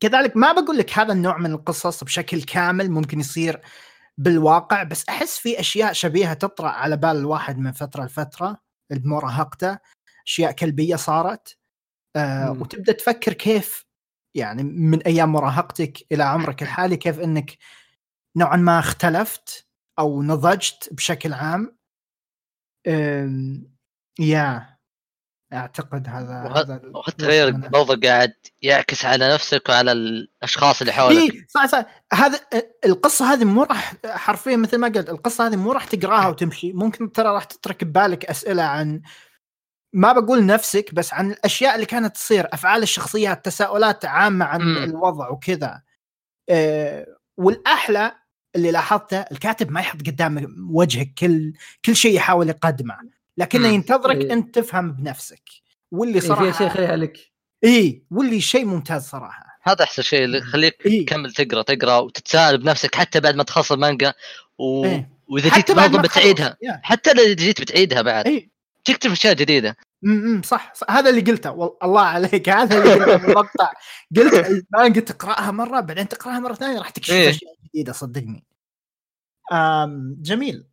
كذلك 0.00 0.36
ما 0.36 0.52
بقول 0.52 0.78
لك 0.78 0.98
هذا 0.98 1.12
النوع 1.12 1.38
من 1.38 1.52
القصص 1.52 2.04
بشكل 2.04 2.42
كامل 2.42 2.90
ممكن 2.90 3.20
يصير 3.20 3.60
بالواقع 4.18 4.82
بس 4.82 5.08
أحس 5.08 5.38
في 5.38 5.60
أشياء 5.60 5.92
شبيهة 5.92 6.34
تطرأ 6.34 6.68
على 6.68 6.96
بال 6.96 7.10
الواحد 7.16 7.58
من 7.58 7.72
فترة 7.72 8.04
لفترة. 8.04 8.71
بمراهقته 8.98 9.78
أشياء 10.26 10.52
كلبية 10.52 10.96
صارت. 10.96 11.58
آه. 12.16 12.50
وتبدأ 12.52 12.92
تفكر 12.92 13.32
كيف 13.32 13.86
يعني 14.36 14.62
من 14.64 15.02
أيام 15.02 15.32
مراهقتك 15.32 15.98
إلى 16.12 16.24
عمرك 16.24 16.62
الحالي 16.62 16.96
كيف 16.96 17.20
إنك 17.20 17.58
نوعا 18.36 18.56
ما 18.56 18.78
اختلفت 18.78 19.68
أو 19.98 20.22
نضجت 20.22 20.88
بشكل 20.92 21.32
عام. 21.34 21.76
أم، 22.86 23.64
يا. 24.20 24.71
أعتقد 25.52 26.08
هذا 26.08 26.42
وه- 26.42 26.60
هذا 26.60 26.80
وحتى 26.94 27.26
غير. 27.26 27.50
برضه 27.50 28.00
قاعد 28.08 28.32
يعكس 28.62 29.04
على 29.04 29.34
نفسك 29.34 29.68
وعلى 29.68 29.92
الأشخاص 29.92 30.80
اللي 30.80 30.92
حولك. 30.92 31.32
اي 31.34 31.46
صح 31.48 31.66
صح. 31.66 31.86
هذا 32.12 32.40
القصة 32.84 33.32
هذه 33.32 33.44
مو 33.44 33.62
راح 33.62 33.94
حرفيا 34.06 34.56
مثل 34.56 34.78
ما 34.78 34.88
قلت 34.88 35.08
القصة 35.08 35.46
هذه 35.46 35.56
مو 35.56 35.72
راح 35.72 35.84
تقراها 35.84 36.28
وتمشي. 36.28 36.72
ممكن 36.72 37.12
ترى 37.12 37.28
راح 37.28 37.44
تترك 37.44 37.84
ببالك 37.84 38.24
أسئلة 38.24 38.62
عن 38.62 39.02
ما 39.94 40.12
بقول 40.12 40.46
نفسك 40.46 40.94
بس 40.94 41.14
عن 41.14 41.30
الأشياء 41.30 41.74
اللي 41.74 41.86
كانت 41.86 42.14
تصير 42.14 42.48
أفعال 42.52 42.82
الشخصيات 42.82 43.44
تساؤلات 43.44 44.04
عامة 44.04 44.44
عن 44.44 44.60
مم. 44.60 44.76
الوضع 44.84 45.28
وكذا. 45.28 45.82
أه 46.50 47.06
والأحلى 47.36 48.12
اللي 48.56 48.70
لاحظته 48.70 49.16
الكاتب 49.20 49.70
ما 49.70 49.80
يحط 49.80 50.00
قدام 50.00 50.46
وجهك 50.70 51.12
كل 51.18 51.52
كل 51.84 51.96
شيء 51.96 52.14
يحاول 52.16 52.48
يقدمه. 52.48 52.96
لكنه 53.36 53.68
مم. 53.68 53.74
ينتظرك 53.74 54.16
إيه. 54.16 54.32
أنت 54.32 54.54
تفهم 54.58 54.92
بنفسك 54.92 55.42
واللي 55.90 56.14
إيه، 56.14 56.20
في 56.20 56.26
اشياء 56.32 56.52
صراحة 56.52 56.64
يخليها 56.66 56.96
لك 56.96 57.18
اي 57.64 58.02
واللي 58.10 58.40
شيء 58.40 58.64
ممتاز 58.64 59.02
صراحة 59.02 59.58
هذا 59.62 59.84
أحسن 59.84 60.02
شيء 60.02 60.24
اللي 60.24 60.38
يخليك 60.38 60.86
إيه. 60.86 61.06
تكمل 61.06 61.32
تقرأ 61.32 61.62
تقرأ 61.62 61.98
وتتساءل 61.98 62.58
بنفسك 62.58 62.94
حتى 62.94 63.20
بعد 63.20 63.34
ما 63.34 63.42
تخلص 63.42 63.72
المانجا 63.72 64.14
و... 64.58 64.84
إيه. 64.84 65.10
وإذا 65.28 65.54
جيت 65.54 65.72
برضه 65.72 66.02
تخلص. 66.02 66.12
بتعيدها. 66.12 66.56
حتى 66.82 67.10
إذا 67.10 67.32
جيت 67.34 67.60
بتعيدها 67.60 68.02
بعد 68.02 68.26
اي 68.26 68.50
تكتب 68.84 69.10
أشياء 69.10 69.34
جديدة 69.34 69.76
امم 70.04 70.42
صح, 70.42 70.72
صح 70.74 70.90
هذا 70.90 71.10
اللي 71.10 71.20
قلته 71.20 71.50
وال- 71.50 71.76
الله 71.82 72.00
عليك 72.00 72.48
هذا 72.58 72.78
اللي 72.78 72.94
قلته 72.94 73.16
بالمقطع 73.26 73.72
قلت 74.16 74.34
المانجا 74.74 75.00
تقرأها 75.00 75.50
مرة 75.50 75.80
بعدين 75.80 76.08
تقرأها 76.08 76.38
مرة 76.38 76.54
ثانية 76.54 76.78
راح 76.78 76.90
تكشف 76.90 77.12
إيه. 77.12 77.30
أشياء 77.30 77.52
جديدة 77.64 77.92
صدقني 77.92 78.44
آم 79.52 80.16
جميل 80.20 80.64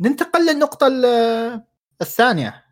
ننتقل 0.00 0.46
للنقطة 0.46 0.86
ال- 0.86 1.62
الثانية 2.02 2.64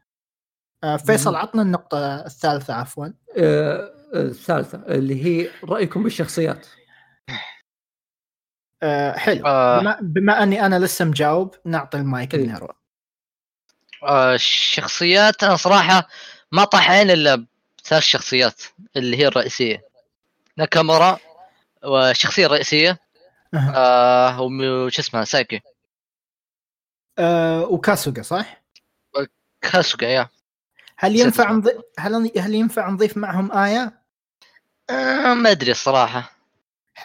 آه 0.85 0.97
فيصل. 0.97 1.35
عطنا 1.37 1.63
النقطة 1.63 2.27
الثالثة 2.27 2.75
عفوا 2.75 3.07
آه، 3.07 3.13
آه، 3.37 4.23
الثالثة 4.23 4.79
اللي 4.89 5.25
هي 5.25 5.51
رأيكم 5.65 6.03
بالشخصيات 6.03 6.67
آه 8.83 9.13
حلو 9.13 9.47
آه. 9.47 9.81
بما, 9.81 9.99
بما 10.03 10.43
أني 10.43 10.67
أنا 10.67 10.79
لسه 10.79 11.05
مجاوب 11.05 11.55
نعطي 11.65 11.99
المايك 11.99 12.35
إيه. 12.35 12.41
لنروى 12.47 12.69
آه 14.03 14.35
الشخصيات 14.35 15.45
أنا 15.45 15.57
صراحة 15.57 16.09
ما 16.53 16.65
طاح 16.65 16.91
عين 16.91 17.11
إلا 17.11 17.47
ثلاث 17.85 18.03
شخصيات 18.03 18.63
اللي 18.97 19.17
هي 19.17 19.27
الرئيسية 19.27 19.83
ناكامورا 20.57 21.19
والشخصيه 21.85 22.47
الرئيسيه 22.47 22.99
أها. 23.55 23.73
آه 23.77 24.41
وش 24.41 24.99
اسمها 24.99 25.25
سايكي 25.25 25.61
آه 27.21 27.65
وكاسوغا 27.65 28.23
صح؟ 28.23 28.63
كاسوكا 29.63 30.07
يا 30.07 30.29
هل 30.97 31.17
ينفع. 31.17 31.53
نضيف 31.53 31.77
هل 31.99 32.31
هل 32.39 32.55
ينفع 32.55 32.91
نضيف 32.91 33.17
معهم 33.17 33.53
آية؟ 33.53 34.01
آه 34.91 35.35
ما 35.35 35.51
أدري 35.51 35.71
الصراحة 35.71 36.33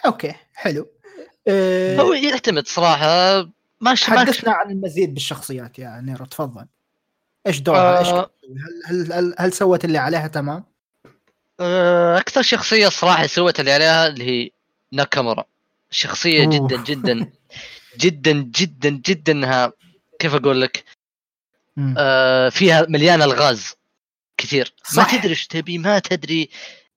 okay 0.06 0.34
حلو 0.54 0.88
آه 1.48 2.00
هو 2.00 2.12
يعتمد 2.12 2.66
صراحة 2.66 3.40
ما 3.80 3.94
حدثنا 3.94 4.52
عن 4.52 4.70
المزيد 4.70 5.14
بالشخصيات 5.14 5.78
يا 5.78 6.00
نيرو 6.00 6.24
تفضل 6.24 6.66
إيش 7.46 7.60
دورها؟ 7.60 7.98
إيش 7.98 8.08
آه. 8.08 8.30
هل, 8.86 9.12
هل 9.12 9.12
هل 9.12 9.34
هل 9.38 9.52
سوت 9.52 9.84
اللي 9.84 9.98
عليها 9.98 10.26
تمام؟ 10.26 10.64
آه، 11.60 12.18
أكثر 12.18 12.42
شخصية 12.42 12.88
صراحة 12.88 13.26
سوت 13.26 13.60
اللي 13.60 13.72
عليها 13.72 14.06
اللي 14.06 14.24
هي 14.24 14.50
ناكامورا 14.92 15.44
شخصية 15.90 16.44
أوه. 16.44 16.54
جدا 16.54 16.84
جدا 16.84 17.30
جدا 17.98 18.32
جدا 18.32 18.90
جدا 18.90 19.32
انها 19.32 19.72
كيف 20.26 20.34
أقول 20.34 20.62
لك. 20.62 20.84
آه 21.98 22.48
فيها 22.48 22.86
مليانه 22.88 23.24
ألغاز 23.24 23.74
كثير 24.36 24.72
ما 24.96 25.02
صح. 25.02 25.16
تدري 25.16 25.30
إيش 25.30 25.46
تبي 25.46 25.78
ما 25.78 25.98
تدري 25.98 26.48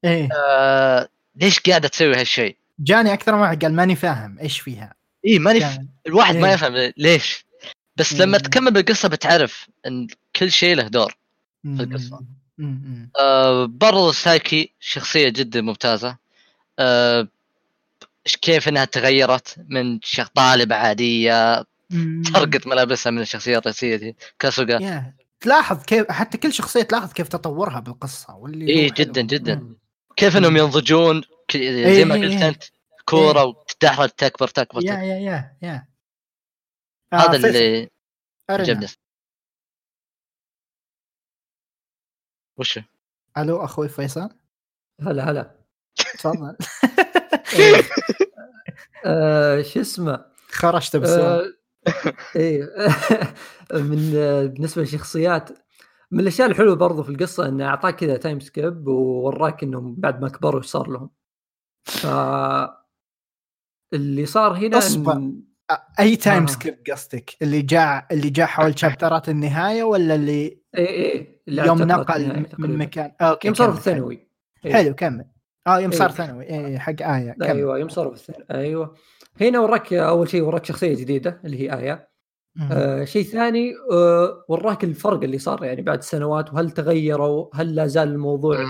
إيه 0.05 0.29
آه 0.33 1.09
ليش 1.35 1.59
قاعدة 1.59 1.87
تسوي 1.87 2.15
هالشيء 2.15 2.55
جاني 2.79 3.13
أكثر 3.13 3.35
من 3.35 3.41
واحد 3.41 3.63
قال 3.63 3.73
ماني 3.73 3.95
فاهم 3.95 4.39
إيش 4.39 4.59
فيها 4.59 4.93
اي 5.27 5.39
ماني 5.39 5.59
ف... 5.59 5.79
الواحد 6.07 6.35
ما 6.35 6.47
إيه. 6.47 6.53
يفهم 6.53 6.93
ليش 6.97 7.45
بس 7.95 8.13
لما 8.13 8.37
مم. 8.37 8.43
تكمل 8.43 8.71
بالقصة 8.73 9.09
بتعرف 9.09 9.69
إن 9.87 10.07
كل 10.35 10.51
شيء 10.51 10.75
له 10.75 10.87
دور. 10.87 11.17
مم. 11.63 12.01
مم. 12.57 13.09
آه 13.19 13.65
برضو 13.65 14.11
سايكي 14.11 14.73
شخصية 14.79 15.29
جدا 15.29 15.61
ممتازة 15.61 16.17
آه 16.79 17.27
كيف 18.41 18.67
إنها 18.67 18.85
تغيرت 18.85 19.55
من 19.67 19.99
شخ 20.03 20.27
طالبه 20.27 20.75
عادية. 20.75 21.65
سرقت 22.33 22.67
ملابسها 22.67 23.11
من 23.11 23.21
الشخصيه 23.21 23.57
الرئيسية 23.57 23.95
دي 23.95 24.15
كاسوغا 24.39 24.81
يا 24.81 25.15
تلاحظ 25.39 25.83
كيف 25.85 26.11
حتى 26.11 26.37
كل 26.37 26.53
شخصية 26.53 26.81
تلاحظ 26.83 27.13
كيف 27.13 27.27
تطورها 27.27 27.79
بالقصة 27.79 28.35
واللي 28.35 28.69
اي 28.73 28.85
حلو. 28.85 28.93
جدا 28.93 29.21
جدا 29.21 29.55
مم. 29.55 29.77
كيف 30.15 30.37
إنهم. 30.37 30.57
ينضجون 30.57 31.21
ك- 31.47 31.57
زي 31.57 32.05
ما 32.05 32.15
إيه، 32.15 32.21
قلت 32.21 32.41
إيه. 32.41 32.47
أنت 32.49 32.63
كورة 33.05 33.43
وتتدحرج 33.43 34.09
تكبر 34.09 34.47
تكبر 34.47 34.81
يا 34.83 34.91
تكبر. 34.91 35.03
يا 35.03 35.15
يا 35.19 35.57
يا 35.61 35.87
آه، 37.13 37.15
هذا 37.15 37.35
اللي 37.47 37.89
أرنا. 38.49 38.61
عجبني 38.63 38.87
وش؟ 42.57 42.79
ألو 43.37 43.63
أخوي 43.65 43.89
فيصل 43.89 44.29
هلا 45.01 45.31
هلا 45.31 45.55
تفضل 45.95 46.55
إيه. 47.53 47.75
آه، 49.05 49.61
شو 49.61 49.81
اسمه 49.81 50.25
خرجت 50.49 50.95
بسرعة 50.95 51.41
إيه. 52.35 52.69
من 53.89 54.11
بالنسبة 54.47 54.81
للشخصيات 54.81 55.49
من 56.11 56.19
الأشياء 56.19 56.49
الحلوة 56.49 56.75
برضو 56.75 57.03
في 57.03 57.09
القصة 57.09 57.47
إنه 57.47 57.65
اعطاك 57.65 57.95
كذا 57.95 58.17
time 58.17 58.39
skip 58.39 58.87
ووراك 58.87 59.63
إنهم 59.63 59.95
بعد 59.95 60.21
ما 60.21 60.29
كبروا 60.29 60.61
إيش 60.61 60.67
صار 60.69 60.89
لهم. 60.89 61.09
ف 61.83 62.07
اللي 63.93 64.25
صار 64.25 64.57
هنا 64.57 64.77
أصبر. 64.77 65.13
إن... 65.13 65.41
أي 65.99 66.15
time 66.15 66.43
آه. 66.43 66.47
skip 66.47 66.77
قصدك؟ 66.91 67.35
اللي 67.41 67.61
جاء 67.61 68.07
اللي 68.11 68.29
جاء 68.29 68.45
حول 68.45 68.79
شابترات 68.79 69.29
النهاية 69.29 69.83
ولا 69.83 70.15
اللي 70.15 70.61
اي 70.77 70.87
اي 70.87 71.41
اللي 71.47 71.65
يوم 71.65 71.83
نقل 71.83 72.45
من. 72.59 72.77
مكان. 72.77 73.11
okay 73.21 73.47
يوم 73.47 73.55
صار 73.55 73.71
في. 73.71 73.77
الثانوي. 73.77 74.27
إيه. 74.65 74.73
حلو 74.73 74.95
كمل. 74.95 75.25
آه 75.67 75.79
يوم 75.79 75.91
صار 75.91 76.09
إيه. 76.09 76.15
ثانوي 76.15 76.49
اي 76.49 76.79
حق 76.79 77.01
آية. 77.01 77.31
كمل. 77.31 77.47
أيوه 77.47 77.79
يوم 77.79 77.89
صار 77.89 78.15
في 78.15 78.29
الثانوي. 78.29 78.45
أيوه. 78.51 78.95
هنا 79.41 79.59
وراك 79.59 79.93
أول 79.93 80.29
شيء 80.29 80.41
وراك 80.41 80.65
شخصية 80.65 80.95
جديدة 80.95 81.41
اللي 81.45 81.71
هي 81.71 82.07
مم. 82.55 82.69
آه 82.71 83.05
شيء 83.05 83.23
ثاني 83.23 83.73
آه 83.91 84.45
وراك 84.47 84.83
الفرق 84.83 85.23
اللي 85.23 85.37
صار 85.37 85.63
يعني 85.63 85.81
بعد 85.81 86.03
سنوات 86.03 86.53
وهل 86.53 86.71
تغيروا 86.71 87.49
هل 87.53 87.75
لا 87.75 87.87
زال 87.87 88.07
الموضوع. 88.07 88.65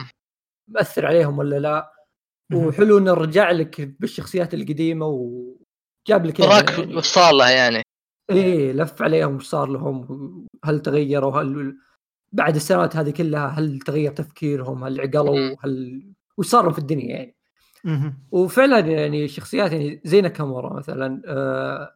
مأثر 0.67 1.05
عليهم 1.05 1.37
ولا 1.37 1.59
لا. 1.59 1.93
وحلو 2.53 2.97
إنه 2.97 3.13
رجع 3.13 3.51
لك 3.51 3.81
بالشخصيات 3.81 4.53
القديمة 4.53 5.05
وجاب 5.05 6.25
لك 6.25 6.39
وراك 6.39 6.79
يعني 6.79 6.95
وش 6.95 7.05
صار 7.05 7.33
له 7.33 7.49
يعني 7.49 7.81
إيه 8.31 8.71
لف 8.71 9.01
عليهم 9.01 9.35
وش 9.35 9.45
صار 9.45 9.69
لهم 9.69 10.47
هل 10.65 10.79
تغيروا 10.79 11.41
هل 11.41 11.77
بعد 12.31 12.55
السنوات 12.55 12.95
هذه 12.95 13.09
كلها 13.09 13.47
هل 13.47 13.79
تغير 13.79 14.11
تفكيرهم 14.11 14.83
هل 14.83 15.01
عقلوا. 15.01 15.55
هل 15.63 16.03
وش 16.37 16.47
صار 16.47 16.63
لهم 16.63 16.73
في 16.73 16.79
الدنيا 16.79 17.15
يعني. 17.15 17.35
وفعلا 18.31 18.79
يعني 18.79 19.25
الشخصيات 19.25 19.71
يعني 19.71 20.01
زي 20.05 20.21
ناكامورا 20.21 20.73
مثلا 20.73 21.21
آه 21.27 21.95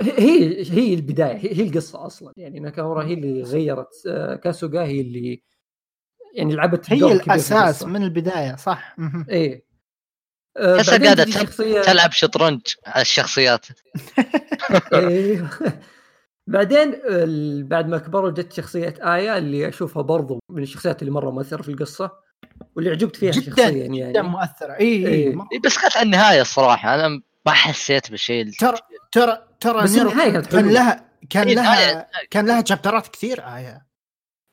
هي 0.00 0.62
هي 0.72 0.94
البداية 0.94 1.36
هي, 1.36 1.56
هي 1.56 1.62
القصة 1.68 2.06
أصلا. 2.06 2.32
يعني 2.36 2.60
ناكامورا 2.60 3.04
هي 3.04 3.14
اللي 3.14 3.42
غيرت 3.42 4.06
آه 4.08 4.34
كاسوغا 4.36 4.82
هي 4.84 5.00
اللي 5.00 5.42
يعني 6.34 6.54
لعبت 6.54 6.92
هي 6.92 6.98
دور 6.98 7.10
كبير 7.10 7.22
في 7.22 7.26
الأساس. 7.30 7.82
من 7.84 8.02
البداية 8.02 8.56
صح. 8.56 8.96
إيه. 9.30 9.66
آه 10.56 10.82
تجي 10.82 11.14
تل- 11.14 11.32
شخصيه 11.32 11.82
تلعب 11.82 12.10
شطرنج 12.12 12.60
على 12.86 13.02
الشخصيات. 13.02 13.66
إيه. 14.92 15.50
بعدين 16.48 16.94
ال- 17.04 17.64
بعد 17.64 17.88
ما 17.88 17.98
كبروا 17.98 18.30
جت 18.30 18.52
شخصية 18.52 18.94
آيا 19.14 19.38
اللي 19.38 19.68
أشوفها 19.68 20.02
برضو 20.02 20.38
من 20.50 20.62
الشخصيات 20.62 21.02
اللي 21.02 21.12
مرة 21.12 21.30
مؤثرة 21.30 21.62
في 21.62 21.68
القصة. 21.68 22.25
واللي 22.76 22.90
عجبت 22.90 23.16
فيها 23.16 23.30
جدا 23.32 23.50
شخصيا 23.50 23.70
جدا 23.70 23.94
يعني. 23.94 24.28
مؤثرة. 24.28 24.72
إي 24.72 25.06
إيه. 25.06 25.28
إيه، 25.52 25.60
بس 25.64 25.78
كانت 25.78 25.96
على 25.96 26.06
النهايه 26.06 26.40
الصراحة 26.40 26.94
أنا 26.94 27.22
ما 27.46 27.52
حسيت 27.52 28.12
بشيء. 28.12 28.50
ترى 28.50 28.78
ترى 29.12 29.38
ترى 29.60 29.82
بس 29.82 29.90
نيرو 29.94 30.10
النهاية 30.10 30.30
كانت 30.30 30.46
كان. 30.46 30.72
لها 30.72 31.10
كان 31.30 31.48
إيه، 31.48 31.54
لها 31.54 32.08
كان 32.30 32.46
لها 32.46 32.64
شابترات 32.64 33.08
كثير 33.08 33.40
آية 33.40 33.86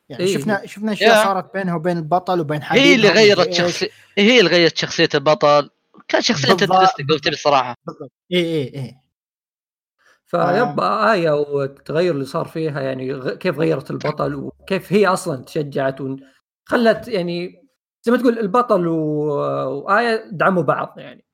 يعني 0.09 0.23
إيه. 0.23 0.37
شفنا 0.37 0.65
شفنا 0.65 0.93
اشياء 0.93 1.17
يا. 1.17 1.23
صارت 1.23 1.53
بينها 1.53 1.75
وبين 1.75 1.97
البطل 1.97 2.39
وبين 2.39 2.63
حبيبها 2.63 2.85
هي 2.85 2.95
اللي 2.95 3.09
غيرت. 3.09 3.53
شخصية 3.53 3.89
هي 4.17 4.39
اللي 4.39 4.51
غيرت 4.51 4.77
شخصية 4.77 5.09
البطل. 5.15 5.69
كان 6.07 6.21
شخصية 6.21 6.53
قلت 7.09 7.27
لي 7.27 7.35
صراحة. 7.35 7.75
بالضبط. 7.85 8.11
إي 8.31 8.37
إي 8.37 8.61
إي. 8.75 8.95
فيب 10.25 10.79
آية 10.79 11.31
والتغير 11.31 12.13
اللي 12.13 12.25
صار 12.25 12.45
فيها 12.45 12.81
يعني 12.81 13.35
كيف 13.35 13.57
غيرت 13.57 13.91
البطل 13.91 14.35
وكيف 14.35 14.93
هي 14.93 15.07
أصلا 15.07 15.43
تشجعت 15.43 15.97
وخلت 16.01 17.07
يعني 17.07 17.62
زي 18.03 18.11
ما 18.11 18.17
تقول 18.17 18.39
البطل 18.39 18.87
و- 18.87 18.93
وآية 19.85 20.29
دعموا 20.31 20.63
بعض 20.63 20.93
يعني 20.99 21.25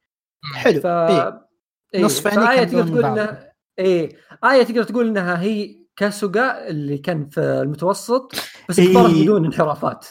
حلو 0.56 0.82
ف 0.82 0.86
إيه. 0.86 1.48
إيه. 1.96 2.04
نصفين 2.06 2.32
فآية 2.32 2.64
تقدر 2.64 2.88
تقول. 2.88 3.06
انها 3.06 3.54
إيه 3.80 4.16
آية 4.44 4.64
تقدر 4.64 4.84
تقول 4.84 5.08
إنها 5.08 5.42
هي 5.42 5.80
كاسوغا 5.96 6.68
اللي 6.68 6.98
كان 6.98 7.30
في 7.30 7.40
المتوسط 7.42 8.32
بس 8.70 8.80
إيه. 8.80 8.94
كبرت 8.94 9.14
بدون 9.14 9.46
انحرافات 9.46 10.06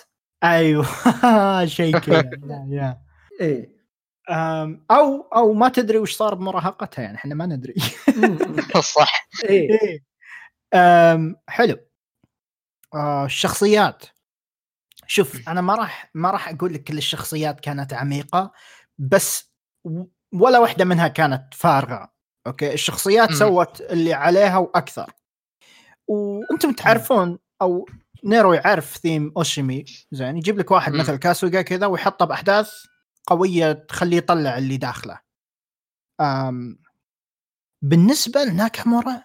أيوه 0.45 0.87
شيء 1.67 1.99
كذا. 1.99 2.31
إيه 3.41 3.79
أو 4.91 5.23
أو 5.37 5.53
ما 5.53 5.69
تدري 5.69 5.99
وش 5.99 6.17
صار 6.17 6.35
بمراهقتها 6.35 7.03
يعني 7.03 7.17
إحنا 7.17 7.35
ما 7.35 7.47
ندري 7.47 7.75
صح 8.97 9.29
إيه 9.45 9.71
إيه. 9.83 10.05
أم، 10.75 11.37
حلو 11.49 11.77
آه، 12.95 13.25
الشخصيات 13.25 14.05
شوف 15.11 15.49
أنا 15.49 15.61
ما 15.61 15.75
راح 15.75 16.11
ما 16.15 16.31
راح 16.31 16.49
أقول 16.49 16.75
لك 16.75 16.85
كل 16.85 16.99
الشخصيات 16.99 17.61
كانت 17.61 17.93
عميقة 17.93 18.53
بس 18.99 19.53
ولا 20.33 20.59
واحدة 20.59 20.85
منها 20.85 21.09
كانت 21.09 21.55
فارغة 21.55 22.13
okay؟ 22.47 22.75
الشخصيات 22.75 23.31
مم. 23.31 23.37
سوت 23.37 23.81
اللي 23.81 24.13
عليها 24.13 24.59
وأكثر. 24.59 25.13
وأنتم 26.09 26.73
تعرفون 26.73 27.39
أو 27.63 27.87
نيرو 28.25 28.53
يعرف 28.53 28.97
ثيم 28.97 29.33
أوشيمي 29.37 29.85
زين؟ 30.11 30.37
يجيب 30.37 30.59
لك 30.59 30.71
واحد 30.71 30.93
مم. 30.93 31.01
مثل 31.01 31.17
كاسوغا 31.17 31.63
كذا 31.63 31.87
ويحطه 31.87 32.25
بأحداث 32.25 32.71
قوية 33.27 33.73
تخليه 33.73 34.17
يطلع 34.17 34.59
اللي 34.59 34.77
داخله. 34.77 35.21
أم 36.21 36.79
بالنسبة 37.83 38.45
لناكامورا 38.45 39.23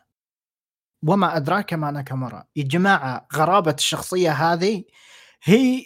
وما 1.08 1.38
أدراك 1.38 1.74
ما 1.74 1.92
ناكامورا 1.92 2.46
يا 2.56 2.64
جماعة 2.64 3.28
غرابة 3.34 3.72
الشخصية 3.72 4.32
هذه 4.32 4.84
هي 5.44 5.86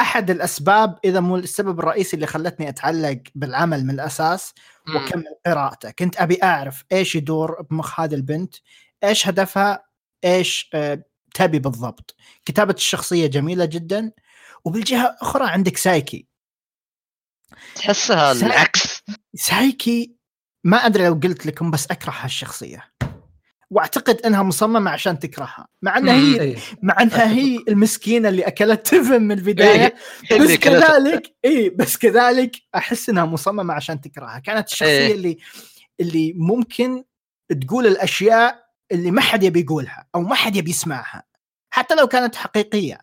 أحد 0.00 0.30
الأسباب 0.30 0.98
إذا 1.04 1.20
مو 1.20 1.36
السبب 1.36 1.80
الرئيسي 1.80 2.16
اللي 2.16 2.26
خلتني 2.26 2.68
أتعلق 2.68 3.22
بالعمل 3.34 3.84
من 3.84 3.90
الأساس. 3.90 4.54
وأكمل 4.94 5.24
قراءته. 5.46 5.90
كنت 5.90 6.16
أبي 6.16 6.42
أعرف 6.42 6.84
إيش 6.92 7.14
يدور 7.16 7.62
بمخ 7.62 8.00
هذه 8.00 8.14
البنت 8.14 8.54
إيش 9.04 9.28
هدفها 9.28 9.84
إيش 10.24 10.70
آه، 10.74 11.02
تبي 11.34 11.58
بالضبط. 11.58 12.14
كتابة 12.44 12.74
الشخصية 12.74 13.26
جميلة 13.26 13.64
جدا. 13.64 14.12
وبالجهة 14.64 15.06
الأخرى 15.10 15.46
عندك 15.50 15.76
سايكي. 15.76 16.26
تحسها 17.74 18.32
العكس. 18.32 19.02
سايكي 19.34 20.16
ما 20.64 20.76
أدري 20.76 21.06
لو 21.06 21.14
قلت 21.14 21.46
لكم 21.46 21.70
بس 21.70 21.86
أكره 21.90 22.14
هالشخصية. 22.20 22.84
واعتقد 23.70 24.20
انها 24.20 24.42
مصممة 24.42 24.90
عشان 24.90 25.18
تكرهها. 25.18 25.66
مع 25.82 25.98
انها 25.98 26.14
هي 26.14 26.40
إيه. 26.40 26.56
مع 26.82 27.02
انها 27.02 27.32
هي 27.32 27.58
المسكينة 27.68 28.28
اللي 28.28 28.42
أكلت 28.42 28.86
تفن 28.86 29.22
من 29.22 29.32
البداية. 29.38 29.94
بس 30.24 30.32
اللي 30.32 30.56
كانت- 30.56 30.84
كذلك 30.84 31.34
اي 31.44 31.68
بس 31.70 31.96
كذلك 31.96 32.56
أحس 32.74 33.08
إنها 33.08 33.24
مصممة 33.24 33.74
عشان 33.74 34.00
تكرهها. 34.00 34.38
كانت 34.38 34.68
الشخصية 34.68 34.86
إيه. 35.06 35.12
اللي 35.14 35.38
اللي 36.00 36.32
ممكن 36.36 37.04
تقول 37.66 37.86
الأشياء 37.86 38.66
اللي 38.92 39.10
ما 39.10 39.20
حد 39.20 39.42
يبي 39.42 39.60
يقولها 39.60 40.06
أو 40.14 40.20
ما 40.20 40.34
حد 40.34 40.56
يبي 40.56 40.70
يسمعها. 40.70 41.22
حتى 41.70 41.94
لو 41.94 42.06
كانت 42.06 42.34
حقيقية. 42.34 42.98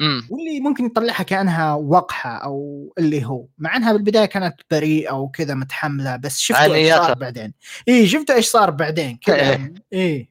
مم. 0.00 0.28
واللي 0.30 0.60
ممكن 0.60 0.86
يطلعها 0.86 1.22
كأنها 1.22 1.74
وقحة 1.74 2.30
أو 2.36 2.92
اللي 2.98 3.24
هو 3.24 3.46
مع 3.58 3.76
إنها 3.76 3.92
بالبداية 3.92 4.26
كانت 4.26 4.60
بريئة 4.70 5.12
وكذا 5.12 5.54
متحملة 5.54 6.16
بس 6.16 6.38
شفتوا 6.38 6.74
إيش. 6.74 6.94
صار 6.94 7.14
بعدين 7.14 7.54
اي 7.88 8.06
شفتوا 8.08 8.34
إيش 8.34 8.46
صار 8.46 8.70
بعدين 8.70 9.16
كذا 9.16 9.72
اي 9.92 10.30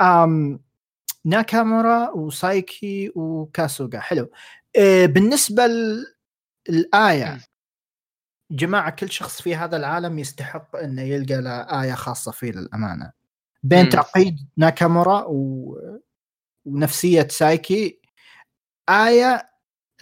أم 0.00 0.60
ناكامورا 1.24 2.10
وسايكي 2.10 3.12
وكاسوغا 3.14 4.00
حلو 4.00 4.30
إيه 4.76 5.06
بالنسبة 5.06 5.66
للآية 6.68 7.32
مم. 7.32 7.40
جماعة 8.50 8.90
كل 8.90 9.10
شخص 9.10 9.42
في 9.42 9.56
هذا 9.56 9.76
العالم 9.76 10.18
يستحق 10.18 10.76
إنه 10.76 11.02
يلقى 11.02 11.40
له 11.40 11.82
آية 11.82 11.94
خاصة 11.94 12.32
فيه 12.32 12.50
للأمانة 12.52 13.12
بين. 13.62 13.88
تعقيد 13.88 14.48
ناكامورا 14.56 15.24
و... 15.28 15.76
ونفسية 16.64 17.28
سايكي 17.30 17.99
آية 18.90 19.46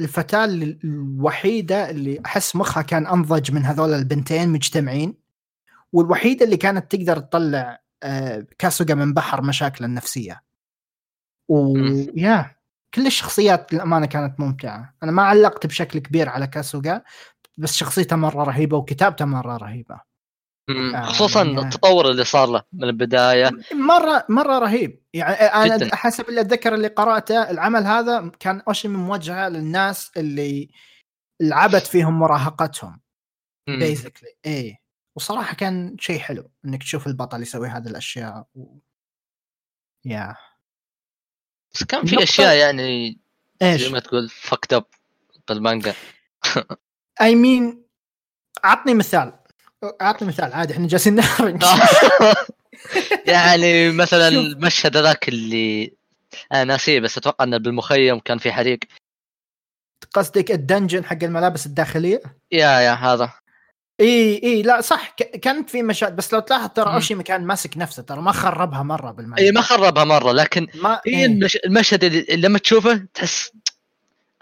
الفتاة 0.00 0.44
ال- 0.44 0.78
الوحيدة 0.84 1.90
اللي 1.90 2.20
أحس 2.26 2.56
مخها 2.56 2.82
كان 2.82 3.06
أنضج 3.06 3.52
من 3.52 3.64
هذول 3.64 3.94
البنتين 3.94 4.48
مجتمعين 4.48 5.14
والوحيدة 5.92 6.44
اللي 6.44 6.56
كانت 6.56 6.96
تقدر 6.96 7.18
تطلع 7.18 7.80
آه، 8.02 8.46
كاسوغا 8.58 8.94
من 8.94 9.14
بحر 9.14 9.42
مشاكله 9.42 9.86
النفسية. 9.86 10.42
ويا 11.48 12.56
كل 12.94 13.06
الشخصيات 13.06 13.72
للأمانة 13.74 14.06
كانت 14.06 14.40
ممتعة. 14.40 14.94
أنا 15.02 15.12
ما 15.12 15.22
علقت 15.22 15.66
بشكل 15.66 15.98
كبير 15.98 16.28
على 16.28 16.46
كاسوغا 16.46 17.02
بس 17.58 17.74
شخصيته 17.74 18.16
مرة 18.16 18.44
رهيبة 18.44 18.76
وكتابته 18.76 19.24
مرة 19.24 19.56
رهيبة. 19.56 20.00
خصوصا 21.02 21.44
يعني- 21.44 21.58
التطور 21.58 22.10
اللي 22.10 22.24
صار 22.24 22.48
له 22.48 22.62
من 22.72 22.84
البداية. 22.84 23.50
مرة 23.74 24.24
مرة 24.28 24.58
رهيب. 24.58 25.02
يعني 25.14 25.34
أنا 25.34 25.76
جداً. 25.76 25.96
حسب 25.96 26.28
اللي 26.28 26.40
أتذكر 26.40 26.74
اللي 26.74 26.88
قرأته 26.88 27.50
العمل 27.50 27.86
هذا 27.86 28.30
كان 28.40 28.62
أوشي 28.68 28.88
موجهة 28.88 29.48
للناس 29.48 30.10
اللي 30.16 30.68
لعبت 31.40 31.86
فيهم 31.86 32.18
مراهقتهم. 32.18 33.00
basically 33.68 34.36
إيه. 34.46 34.80
وصراحة 35.16 35.54
كان 35.54 35.96
شيء 35.98 36.18
حلو 36.18 36.50
إنك 36.64 36.82
تشوف 36.82 37.06
البطل 37.06 37.42
يسوي 37.42 37.68
هذه 37.68 37.88
الأشياء 37.88 38.46
و... 38.54 38.78
yeah 40.04 40.36
بس 41.74 41.84
كان 41.84 42.06
في 42.06 42.22
أشياء 42.22 42.56
يعني 42.56 43.18
زي 43.62 43.72
إيش؟ 43.72 43.88
ما 43.88 43.98
تقول 44.00 44.28
fucked 44.28 44.72
up 44.72 44.84
بالمانجا 45.48 45.94
اي 47.20 47.34
مين 47.34 47.82
عطني 48.64 48.94
مثال. 48.94 49.37
عطني 50.00 50.28
مثال 50.28 50.52
عادي 50.52 50.72
إحنا 50.74 50.86
جالسين 50.88 51.14
نحرق 51.14 51.54
يعني 53.26 53.90
مثلا. 53.90 54.28
المشهد 54.28 54.96
هذاك 54.96 55.28
اللي 55.28 55.92
أنا 56.52 56.64
ناسيه 56.64 57.00
بس 57.00 57.18
أتوقع 57.18 57.44
انه 57.44 57.56
بالمخيم 57.56 58.18
كان 58.18 58.38
في 58.38 58.52
حريق. 58.52 58.78
قصدك 60.14 60.50
ال 60.50 60.57
dungeon 60.57 61.04
حق 61.04 61.18
الملابس 61.22 61.66
الداخلية؟ 61.66 62.22
yeah 62.52 62.80
yeah 62.80 62.92
هذا. 62.92 63.32
إي 64.00 64.40
إي 64.42 64.62
لا 64.62 64.80
صح 64.80 65.08
ك- 65.10 65.22
كانت 65.40 65.70
في 65.70 65.82
مشاهد 65.82 66.16
بس 66.16 66.32
لو 66.32 66.40
تلاحظ 66.40 66.68
ترى. 66.68 66.94
اوشي 66.94 67.14
كان 67.14 67.44
ماسك 67.44 67.76
نفسه 67.76 68.02
ترى 68.02 68.20
ما 68.22 68.32
خربها 68.32 68.82
مرة 68.82 69.10
بالمعنى 69.10 69.42
إي 69.42 69.52
ما 69.52 69.60
خربها 69.60 70.04
مرة 70.04 70.32
لكن 70.32 70.66
ما 70.74 71.00
إيه. 71.06 71.24
المش... 71.26 71.56
المشهد 71.56 72.04
اللي 72.04 72.20
اللي 72.20 72.48
لما 72.48 72.58
تشوفه 72.58 73.06
تحس 73.14 73.50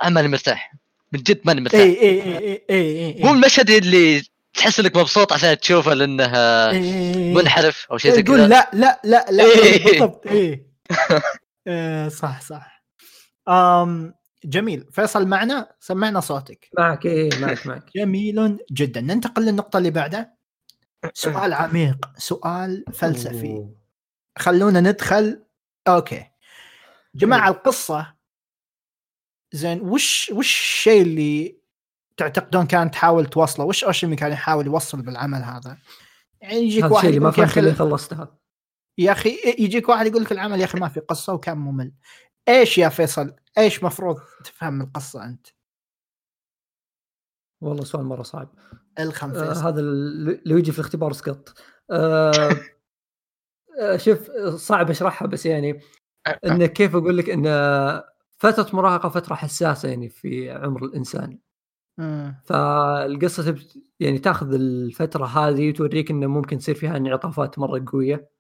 أنا 0.03 0.11
ماني 0.11 0.29
مرتاح 0.29 0.73
من 1.13 1.21
جد 1.23 1.41
ماني 1.45 1.61
مرتاح. 1.61 1.81
اي 1.81 2.01
إي 2.01 2.23
إي 2.23 2.39
إي 2.39 2.63
إي 2.71 3.17
إي. 3.17 3.23
مو 3.25 3.33
المشهد 3.33 3.71
اللي 3.71 4.23
تحس 4.57 4.81
إنك 4.81 4.97
مبسوط 4.97 5.33
عشان 5.33 5.61
تشوفه 5.61 5.95
لأنه 5.95 6.37
إيه. 6.71 7.35
منحرف 7.35 7.87
أو 7.91 7.99
شيء 7.99 8.13
زي 8.13 8.23
تقول 8.23 8.39
كذا. 8.39 8.47
لا 8.49 8.71
لا 8.73 9.01
لا 9.05 9.27
لا 9.31 9.45
إيه. 9.45 9.85
بالضبط 9.85 10.27
إيه. 10.27 10.67
إيه، 11.67 12.09
صح 12.09 12.41
صح. 12.41 12.85
أم 13.49 14.15
جميل. 14.45 14.87
فيصل 14.93 15.27
معنا؟ 15.27 15.75
سمعنا 15.81 16.21
صوتك. 16.21 16.69
معك 16.79 17.07
إيه 17.07 17.31
معك 17.41 17.67
معك. 17.67 17.91
جميل 17.97 18.59
جدا. 18.73 19.01
ننتقل 19.01 19.43
للنقطة 19.43 19.77
اللي 19.79 19.91
بعدها. 19.91 20.37
سؤال 21.15 21.53
عميق 21.53 22.09
سؤال 22.19 22.85
فلسفي. 22.93 23.47
أوه. 23.47 23.77
خلونا 24.39 24.81
ندخل. 24.81 25.43
أوكي. 25.89 26.25
جماعة 27.15 27.49
القصة 27.49 28.17
زين 29.53 29.81
وش 29.81 30.31
وش 30.35 30.55
الشيء 30.55 31.03
اللي 31.03 31.56
تعتقدون 32.17 32.67
كانت 32.67 32.95
تحاول 32.95 33.27
توصله؟ 33.27 33.65
وش 33.65 33.85
اوشيمي 33.85 34.17
كان 34.17 34.33
يحاول 34.33 34.67
يوصل 34.67 35.03
بالعمل 35.03 35.39
هذا؟ 35.39 35.79
يعني 36.41 36.57
يجيك 36.57 36.85
هذا 36.85 36.93
واحد 36.93 37.15
ما 37.15 37.31
فهمت 37.31 37.59
اللي 37.59 37.71
أخي 37.71 37.79
خلصتها 37.79 38.39
يا 38.99 39.13
أخي 39.13 39.37
يجيك 39.59 39.89
واحد 39.89 40.07
يقول 40.07 40.23
لك 40.23 40.33
العمل 40.33 40.61
يا 40.61 40.65
أخي 40.65 40.81
ما 40.81 40.89
في 40.89 41.01
قصة 41.01 41.33
وكان 41.33 41.59
ممل. 41.59 41.93
إيش 42.49 42.79
يا 42.79 42.89
فيصل؟ 42.89 43.35
إيش 43.59 43.85
مفروض 43.85 44.21
تفهم 44.45 44.75
من 44.75 44.81
القصة 44.81 45.25
أنت؟ 45.25 45.47
والله 47.61 47.85
سؤال 47.85 48.05
مرة 48.05 48.23
صعب. 48.23 48.55
الخم 48.99 49.31
آه 49.31 49.69
هذا 49.69 49.81
اللي 49.81 50.55
يجي 50.59 50.73
في 50.73 50.79
الاختبار 50.79 51.13
سقط. 51.13 51.55
آه 51.91 52.51
آه، 53.81 53.97
شوف 53.97 54.31
صعب 54.57 54.91
أشرحها 54.91 55.29
بس 55.29 55.47
يعني 55.47 55.81
إنه 56.45 56.67
كيف 56.67 56.97
أقول 56.97 57.19
لك 57.19 57.31
ان 57.31 57.43
فترة 58.39 58.77
مراهقة 58.77 59.09
فترة 59.09 59.35
حساسة 59.35 59.89
يعني 59.89 60.09
في 60.09 60.51
عمر 60.51 60.85
الإنسان. 60.85 61.39
فالقصة. 62.45 63.57
يعني 64.01 64.19
تاخذ 64.19 64.55
الفترة 64.55 65.27
هذه 65.27 65.69
وتوريك 65.71 66.11
إنه 66.11 66.27
ممكن 66.27 66.59
تصير 66.59 66.75
فيها 66.75 66.97
انعطافات 66.97 67.59
مرة 67.59 67.85
قوية 67.93 68.31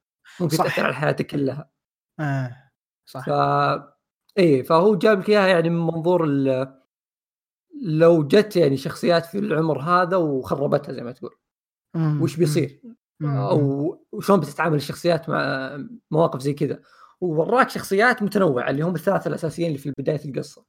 ممكن 0.40 0.57
صح. 0.57 0.64
تأثر 0.64 0.85
على 0.85 0.95
حياتك 0.95 1.27
كلها 1.27 1.71
آه. 2.21 2.71
صح 3.07 3.27
ف 3.27 3.31
إيه 4.38 4.62
فهو 4.62 4.95
جاب 4.95 5.21
لك 5.21 5.29
إياها 5.29 5.47
يعني 5.47 5.71
من 5.71 5.87
منظور 5.87 6.25
ال... 6.25 6.75
لو 7.83 8.27
جت 8.27 8.57
يعني 8.57 8.77
شخصيات 8.77 9.27
في 9.27 9.38
العمر 9.38 9.81
هذا 9.81 10.16
وخربتها 10.16 10.92
زي 10.92 11.03
ما 11.03 11.12
تقول 11.12 11.35
مم. 11.95 12.23
وش 12.23 12.37
بيصير 12.37 12.81
مم. 13.21 13.37
أو 13.37 14.21
شلون 14.21 14.40
بتتعامل 14.40 14.77
الشخصيات 14.77 15.29
مع 15.29 15.71
مواقف 16.11 16.40
زي 16.40 16.55
كذا 16.55 16.83
ووراك 17.21 17.71
شخصيات 17.71 18.23
متنوعة 18.23 18.71
اللي 18.71 18.83
هم 18.83 18.95
الثلاثة 18.95 19.29
الأساسيين 19.29 19.69
اللي 19.69 19.79
في 19.79 19.92
بداية 19.99 20.25
القصة 20.25 20.64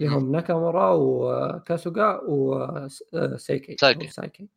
اللي 0.00 0.16
هم 0.16 0.32
ناكامورا 0.32 0.90
وكاسوغا 0.90 2.20
وسايكي 2.28 3.76
سايكي. 3.80 4.04
أو 4.04 4.10
سايكي 4.10 4.48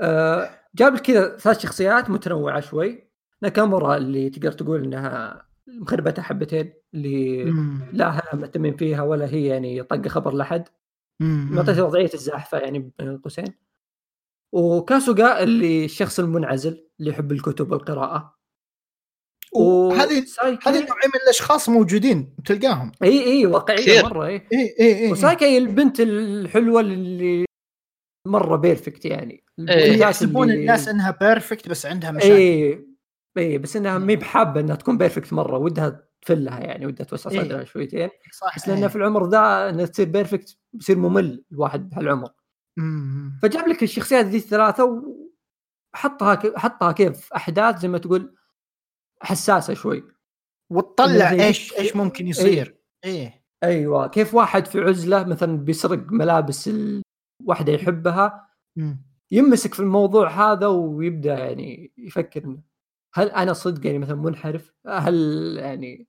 آه، 0.00 0.50
جاب 0.74 0.94
لك 0.94 1.00
كذا 1.00 1.36
ثلاث 1.36 1.58
شخصيات 1.58 2.10
متنوعة 2.10 2.60
شوي 2.60 3.10
ناكامورا 3.42 3.96
اللي 3.96 4.30
تقدر 4.30 4.52
تقول 4.52 4.84
إنها 4.84 5.46
مخربتها 5.66 6.22
حبتين 6.22 6.72
اللي 6.94 7.44
مم. 7.44 7.90
لا 7.92 8.06
اهلها 8.06 8.34
مهتمين 8.34 8.76
فيها 8.76 9.02
ولا 9.02 9.26
هي 9.26 9.46
يعني 9.46 9.82
طق 9.82 10.08
خبر 10.08 10.34
لحد 10.36 10.68
مم. 11.20 11.48
معطيته 11.52 11.84
وضعية 11.84 12.10
الزاحفه 12.14 12.58
يعني 12.58 12.90
بين 12.98 13.18
قوسين 13.18 13.54
وكاسوغا 14.52 15.42
اللي 15.42 15.84
الشخص 15.84 16.20
المنعزل 16.20 16.88
اللي 17.00 17.10
يحب 17.10 17.32
الكتب 17.32 17.72
والقراءة 17.72 18.35
وهذه 19.52 20.24
هذه 20.66 20.78
نوعين 20.78 21.10
من 21.14 21.20
الأشخاص 21.24 21.68
موجودين 21.68 22.34
تلقاهم. 22.44 22.92
إي 23.02 23.24
إي 23.24 23.46
واقعية 23.46 23.76
كثير. 23.76 24.04
مرة 24.04 24.26
إي. 24.26 24.42
إي 24.52 24.74
إي 24.80 25.04
إي. 25.04 25.12
وسايكي 25.12 25.58
البنت 25.58 26.00
الحلوة 26.00 26.80
اللي 26.80 27.44
مرة 28.28 28.56
perfect 28.56 29.04
يعني. 29.04 29.44
إيه. 29.58 29.84
الناس 29.84 30.00
يحسبون 30.00 30.50
اللي- 30.50 30.60
الناس 30.60 30.88
إنها 30.88 31.10
perfect 31.20 31.68
بس 31.68 31.86
عندها 31.86 32.10
مشاكل. 32.10 32.32
إي 32.32 32.86
إي 33.38 33.58
بس 33.58 33.76
إنها 33.76 33.98
ما 33.98 34.12
هي 34.12 34.16
بحابة 34.16 34.60
إنها 34.60 34.76
تكون 34.76 34.98
perfect 34.98 35.32
مرة 35.32 35.58
ودها 35.58 36.06
تفلها 36.22 36.60
يعني 36.60 36.86
ودها 36.86 37.06
توسع 37.06 37.30
إيه. 37.30 37.40
صدرها 37.42 37.64
شويتين. 37.64 38.08
صح 38.32 38.56
بس 38.56 38.68
لانها 38.68 38.88
في 38.88 38.96
العمر 38.96 39.28
ذا 39.28 39.68
إنها 39.68 39.86
تصير 39.86 40.08
perfect 40.08 40.56
بيصير 40.72 40.98
ممل 40.98 41.44
الواحد 41.52 41.90
بهالعمر. 41.90 42.28
فجاب 43.42 43.68
لك 43.68 43.82
الشخصيات 43.82 44.26
ذي 44.26 44.36
الثلاثة 44.36 45.02
وحطها 45.94 46.34
ك... 46.34 46.58
حطها 46.58 46.92
كيف؟ 46.92 47.32
أحداث 47.32 47.78
زي 47.78 47.88
ما 47.88 47.98
تقول 47.98 48.34
حساسة 49.20 49.74
شوي. 49.74 50.04
وتطلع 50.70 51.30
إيش 51.30 51.78
إيش 51.78 51.96
ممكن 51.96 52.28
يصير. 52.28 52.76
إيه. 53.04 53.44
أيوه. 53.64 54.06
كيف 54.06 54.34
واحد 54.34 54.66
في 54.66 54.80
عزلة 54.80 55.24
مثلا 55.24 55.56
بيسرق 55.56 56.06
ملابس 56.08 56.70
الواحده 57.42 57.72
يحبها. 57.72 58.48
يمسك 59.30 59.74
في 59.74 59.80
الموضوع 59.80 60.30
هذا 60.30 60.66
ويبدأ 60.66 61.38
يعني 61.38 61.92
يفكر 61.98 62.56
هل 63.14 63.30
أنا 63.30 63.52
صدق؟ 63.52 63.86
يعني 63.86 63.98
مثلا 63.98 64.16
منحرف؟ 64.16 64.72
هل 64.86 65.56
يعني 65.58 66.06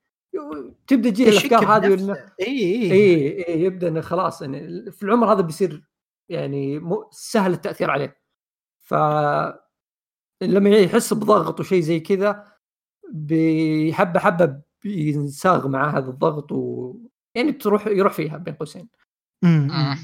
تبدأ 0.87 1.09
تجي 1.09 1.29
الأفكار 1.29 1.65
هذه 1.65 2.15
اي 2.41 2.91
اي 2.91 3.47
اي 3.47 3.61
يبدأ 3.61 3.87
إنه 3.87 4.01
خلاص 4.01 4.41
يعني 4.41 4.91
في 4.91 5.03
العمر 5.03 5.33
هذا 5.33 5.41
بيصير 5.41 5.83
يعني 6.29 6.81
سهل 7.11 7.53
التأثير 7.53 7.91
عليه. 7.91 8.21
ف 8.79 8.93
لما 10.41 10.69
يحس 10.69 11.13
بضغط 11.13 11.59
وشيء 11.59 11.81
زي 11.81 11.99
كذا 11.99 12.56
بحبة 13.13 14.19
حبة 14.19 14.59
بينساغ 14.83 15.67
مع 15.67 15.97
هذا 15.97 16.09
الضغط 16.09 16.51
و 16.51 16.93
يعني 17.35 17.51
تروح 17.51 17.87
يروح 17.87 18.13
فيها 18.13 18.37
بين 18.37 18.53
قوسين. 18.53 18.87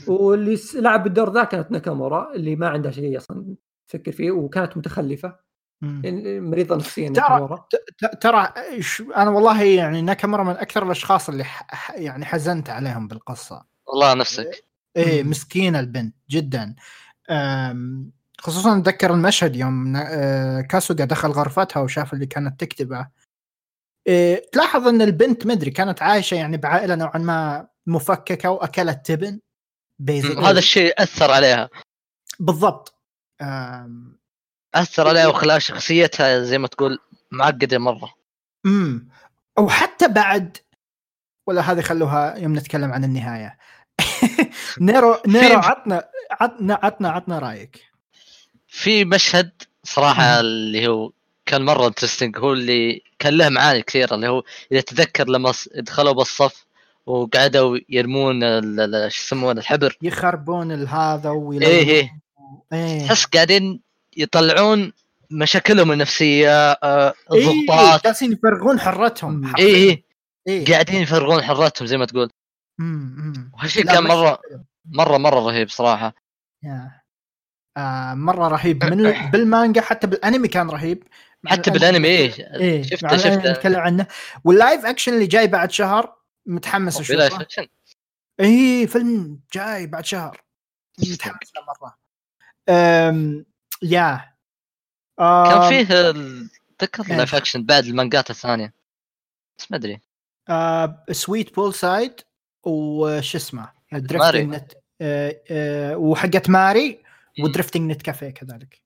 واللي 0.08 0.58
لعب 0.76 1.08
الدور 1.08 1.34
ذا 1.34 1.44
كانت 1.44 1.72
ناكامورا 1.72 2.34
اللي 2.36 2.56
ما 2.56 2.70
عندها 2.70 2.92
شيء 2.92 3.18
أصلا 3.18 3.56
تفكر 3.88 4.12
فيه 4.12 4.32
وكانت 4.32 4.78
متخلفة. 4.78 5.36
يعني 6.04 6.40
مريضة 6.40 6.76
نفسيا 6.76 7.10
ترى- 7.10 8.18
ترى 8.22 8.54
ش- 8.80 9.02
أنا 9.02 9.30
والله 9.30 9.64
يعني 9.64 10.02
ناكامورا 10.02 10.44
من 10.44 10.50
أكثر 10.52 10.84
الأشخاص 10.84 11.30
اللي 11.30 11.44
ح... 11.44 11.68
ح- 11.76 11.96
يعني 11.96 12.26
حزنت 12.26 12.70
عليهم 12.70 13.08
بالقصة. 13.08 13.66
والله 13.88 14.14
نفسك. 14.14 14.66
إيه. 14.98 15.24
مسكينة 15.24 15.80
البنت 15.80 16.16
جدا. 16.30 16.76
أم، 17.30 18.12
خصوصا 18.40 18.78
أتذكر 18.78 19.14
المشهد 19.14 19.56
يوم 19.56 19.96
آه، 19.96 20.62
كاسوغا 20.62 21.06
دخل 21.06 21.30
غرفتها 21.30 21.80
وشاف 21.80 22.14
اللي 22.14 22.26
كانت 22.26 22.60
تكتبه. 22.60 23.08
إيه 24.08 24.50
تلاحظ 24.52 24.88
إن 24.88 25.02
البنت 25.02 25.46
مدري 25.46 25.72
كانت 25.72 26.02
عايشة 26.02 26.36
يعني 26.36 26.58
بعائلة 26.58 26.96
نوعا 26.96 27.18
ما 27.18 27.68
مفككة 27.88 28.50
وأكلت 28.50 29.06
تبن 29.06 29.40
هذا 30.10 30.60
الشيء 30.60 30.94
أثر 31.04 31.32
عليها. 31.32 31.70
بالضبط. 32.40 33.00
أثر 34.76 35.08
عليها 35.08 35.28
وخلاها 35.28 35.60
شخصيتها 35.60 36.40
زي 36.40 36.58
ما 36.58 36.68
تقول 36.68 37.00
معقدة 37.32 37.78
مرة. 37.78 38.14
امم 38.66 39.10
وحتى 39.60 40.08
بعد 40.08 40.58
ولا 41.48 41.62
هذه 41.62 41.82
خلوها 41.82 42.36
يوم 42.38 42.56
نتكلم 42.56 42.92
عن 42.92 43.04
النهاية. 43.04 43.58
نيرو 44.82 45.18
نيرو 45.28 45.60
عطنا 45.60 46.10
عطنا 46.32 46.80
عطنا 46.84 47.10
عطنا 47.10 47.40
رأيك. 47.40 47.93
في 48.74 49.06
مشهد 49.06 49.52
صراحة 49.84 50.40
اللي 50.40 50.88
هو 50.88 51.12
كان 51.46 51.66
مرة 51.66 51.88
interesting 51.88 52.38
هو 52.38 52.54
اللي 52.54 53.02
كان 53.20 53.38
له 53.38 53.50
معاني 53.50 53.82
كثيرة 53.82 54.16
اللي 54.16 54.28
هو 54.28 54.44
إذا 54.72 54.82
تذكر 54.82 55.28
لما 55.30 55.54
دخلوا 55.76 56.14
بالصف 56.14 56.66
وقعدوا 57.06 57.78
يرمون 57.90 58.42
شو 59.10 59.24
يسمونه 59.24 59.60
الحبر. 59.60 59.98
يخربون 60.02 60.72
الهذا 60.72 61.30
ويلونون 61.30 61.76
إيه 61.76 61.88
إيه. 61.90 62.20
إيه. 62.74 63.08
تحس 63.08 63.26
قاعدين 63.26 63.80
يطلعون 64.18 64.94
مشاكلهم 65.32 65.92
النفسية 65.92 66.72
آه، 66.72 67.14
إيه، 67.34 67.98
جالسين 68.04 68.32
يفرغون 68.32 68.80
حرتهم. 68.80 69.46
حرفياً. 69.48 69.66
إيه 69.66 70.04
إيه. 70.48 70.66
قاعدين 70.66 71.02
يفرغون 71.02 71.44
حرتهم 71.44 71.88
زي 71.88 71.98
ما 71.98 72.06
تقول. 72.06 72.30
وهالشيء 73.54 73.86
كان 73.86 74.04
مره 74.04 74.40
مره 74.86 75.18
مرة 75.18 75.40
رهيب 75.40 75.70
صراحة. 75.70 76.14
yeah. 76.64 77.03
آه 77.78 78.14
مرة 78.14 78.48
رهيب. 78.48 78.84
من 78.84 79.06
ال- 79.06 79.32
بالمانجا 79.32 79.82
حتى 79.82 80.08
بالانمي 80.08 80.48
كان 80.48 80.70
رهيب. 80.70 81.04
حتى 81.46 81.72
بالانمي 81.72 82.08
إيه 82.08 82.56
إيه 82.56 82.84
شفته 82.84 83.18
شفته 83.18 83.52
نتكلم 83.52 83.80
عنه. 83.80 84.08
وال 84.44 84.58
live 84.58 84.86
action 84.86 85.14
اللي 85.14 85.28
جاي 85.28 85.48
بعد 85.48 85.72
شهر 85.72 86.16
متحمس 86.46 87.00
اشوفه 87.00 87.42
أكشن. 87.42 87.68
اي 88.40 88.88
فيلم 88.88 89.40
جاي 89.54 89.88
بعد 89.88 90.06
شهر. 90.06 90.44
متحمس 91.00 91.52
له 91.56 91.62
مرة. 91.68 91.98
أم... 92.70 93.46
Yeah. 93.82 94.34
أم... 95.20 95.46
كان 95.50 95.70
فيه 95.70 96.10
ال- 96.10 96.50
تذكر 96.78 97.04
إيش؟ 97.04 97.12
live 97.12 97.36
action 97.36 97.64
بعد 97.64 97.86
المانجات 97.86 98.30
الثانية. 98.30 98.74
بس 99.58 99.72
ما 99.72 99.78
أدري. 99.78 100.02
Sweet 101.12 101.56
Poolside 101.56 102.14
وش 102.64 103.36
اسمه؟ 103.36 103.70
ماري. 103.92 104.08
Drifting 104.08 104.56
Net 104.56 104.74
آه 105.02 105.42
آه 105.52 105.98
وحقت 105.98 106.50
ماري. 106.50 107.03
مم. 107.40 107.46
و 107.46 107.51
Drifting 107.51 107.92
Net 107.92 108.02
Cafe 108.02 108.30
كذلك. 108.30 108.82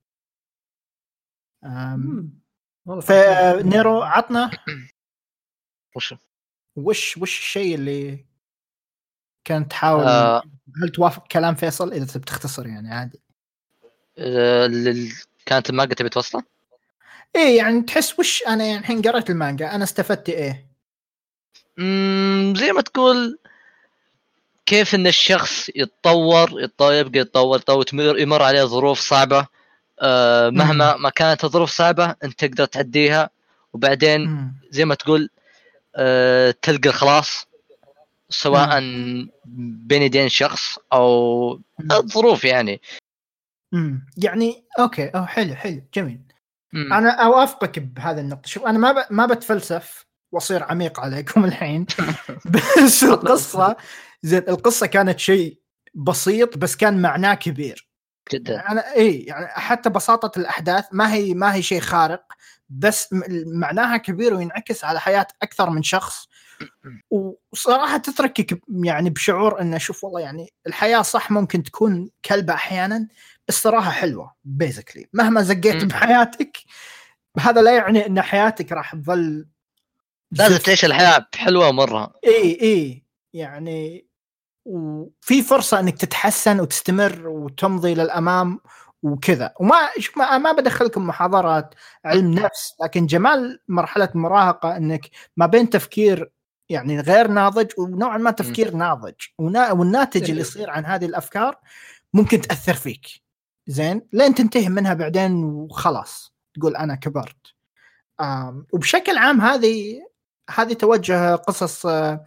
فنيرو 3.01 4.01
عطنا. 4.01 4.51
وش؟ 5.95 6.13
وش 6.75 7.17
وش 7.17 7.39
الشيء 7.39 7.75
اللي 7.75 8.25
كانت 9.43 9.71
تحاول 9.71 10.03
آه. 10.03 10.43
هل 10.83 10.89
توافق 10.89 11.27
كلام 11.27 11.55
فيصل؟ 11.55 11.93
إذا 11.93 12.05
تبي 12.05 12.25
تختصر 12.25 12.67
يعني 12.67 12.93
عادي. 12.93 13.21
آه، 14.17 14.69
كانت 15.45 15.69
المانجا 15.69 15.95
تبي 15.95 16.09
توصله؟ 16.09 16.43
إيه 17.35 17.57
يعني 17.57 17.81
تحس 17.81 18.19
وش 18.19 18.43
أنا 18.47 18.65
يعني 18.65 18.79
الحين 18.79 19.01
قريت 19.01 19.29
المانجا 19.29 19.75
أنا 19.75 19.83
استفدت 19.83 20.29
إيه؟ 20.29 20.67
مم، 21.77 22.53
زي 22.57 22.71
ما 22.71 22.81
تقول 22.81 23.39
كيف 24.67 24.95
إن 24.95 25.07
الشخص 25.07 25.69
يتطور 25.75 26.61
يتطور 26.63 26.93
يبقى 26.93 27.19
يتطور 27.19 27.57
يتطور 27.57 28.19
يمر 28.19 28.43
عليه 28.43 28.63
ظروف 28.63 28.99
صعبة 28.99 29.47
آه، 30.01 30.49
مهما 30.49 30.97
ما 30.97 31.09
كانت 31.09 31.43
الظروف 31.43 31.69
صعبة 31.69 32.15
أنت 32.23 32.45
تقدر 32.45 32.65
تعديها 32.65 33.29
وبعدين. 33.73 34.53
زي 34.69 34.85
ما 34.85 34.95
تقول 34.95 35.29
آه، 35.95 36.55
تلقى 36.61 36.89
الخلاص 36.89 37.47
سواء 38.29 38.79
بين 39.87 40.01
يدين 40.01 40.29
شخص 40.29 40.79
أو. 40.93 41.61
الظروف 41.91 42.43
يعني 42.43 42.81
مم. 43.71 44.05
يعني 44.17 44.63
أوكي 44.79 45.07
أو 45.07 45.25
حلو 45.25 45.55
حلو 45.55 45.81
جميل 45.93 46.21
مم. 46.73 46.93
أنا 46.93 47.09
اوافقك 47.09 47.79
بهذا 47.79 48.21
النقطة 48.21 48.47
شوف 48.47 48.65
أنا 48.65 48.77
ما 48.77 48.91
ب... 48.91 49.05
ما 49.09 49.25
بتفلسف 49.25 50.05
وأصير 50.31 50.63
عميق 50.63 50.99
عليكم 50.99 51.45
الحين 51.45 51.85
بس 52.85 53.03
القصة 53.03 53.75
زين 54.23 54.43
القصة 54.49 54.85
كانت 54.85 55.19
شيء 55.19 55.59
بسيط 55.93 56.57
بس 56.57 56.75
كان 56.75 57.01
معناه 57.01 57.33
كبير. 57.33 57.87
جدا. 58.33 58.71
أنا 58.71 58.95
إي 58.95 59.19
يعني 59.19 59.47
حتى 59.47 59.89
بساطة 59.89 60.39
الأحداث 60.39 60.85
ما 60.91 61.13
هي 61.13 61.33
ما 61.33 61.53
هي 61.55 61.61
شيء 61.61 61.79
خارق 61.79 62.23
بس 62.69 63.07
معناها 63.45 63.97
كبير 63.97 64.33
وينعكس 64.33 64.83
على 64.83 64.99
حياة 64.99 65.27
أكثر 65.41 65.69
من 65.69 65.83
شخص. 65.83 66.27
وصراحة 67.09 67.97
تتركك 67.97 68.61
يعني 68.83 69.09
بشعور 69.09 69.61
انه 69.61 69.77
شوف 69.77 70.03
والله 70.03 70.19
يعني 70.19 70.53
الحياة 70.67 71.01
صح 71.01 71.31
ممكن 71.31 71.63
تكون 71.63 72.09
كلبة 72.25 72.53
أحيانا 72.53 73.07
بس 73.47 73.61
صراحة 73.61 73.91
حلوة 73.91 74.35
بيزكلي 74.43 75.09
مهما 75.13 75.41
زقيت. 75.41 75.83
بحياتك 75.85 76.57
هذا 77.39 77.61
لا 77.61 77.75
يعني 77.75 78.05
إن 78.05 78.21
حياتك 78.21 78.71
راح 78.71 78.95
تظل 78.95 79.47
لازم. 80.31 80.57
تعيش 80.57 80.85
الحياة 80.85 81.27
حلوة 81.35 81.71
مرة. 81.71 82.13
إي 82.25 82.61
إي 82.61 83.03
يعني 83.33 84.06
وفي 84.67 85.41
فرصة 85.41 85.79
إنك 85.79 85.97
تتحسن 85.97 86.59
وتستمر 86.59 87.27
وتمضي 87.27 87.93
للأمام 87.93 88.59
وكذا. 89.03 89.53
وما 89.59 89.75
شوف 89.99 90.17
ما, 90.17 90.37
ما 90.37 90.51
بدخلكم 90.51 91.07
محاضرات 91.07 91.75
علم 92.05 92.33
نفس 92.33 92.73
لكن 92.83 93.05
جمال 93.05 93.59
مرحلة 93.67 94.09
المراهقه 94.15 94.77
إنك 94.77 95.09
ما 95.37 95.45
بين 95.45 95.69
تفكير 95.69 96.31
يعني 96.69 96.99
غير 96.99 97.27
ناضج 97.27 97.71
ونوعا 97.77 98.17
ما 98.17 98.31
تفكير 98.31 98.73
ناضج. 98.73 99.13
والناتج 99.39 100.29
اللي. 100.29 100.41
يصير 100.41 100.69
عن 100.69 100.85
هذه 100.85 101.05
الأفكار 101.05 101.59
ممكن 102.13 102.41
تأثر 102.41 102.73
فيك. 102.73 103.07
زين؟ 103.67 104.01
لين 104.13 104.35
تنتهي 104.35 104.69
منها 104.69 104.93
بعدين 104.93 105.43
وخلاص. 105.43 106.33
تقول 106.53 106.75
أنا 106.75 106.95
كبرت. 106.95 107.53
وبشكل 108.73 109.17
عام 109.17 109.41
هذه 109.41 110.01
هذه 110.49 110.73
توجه 110.73 111.35
قصص 111.35 111.85
آه، 111.85 112.25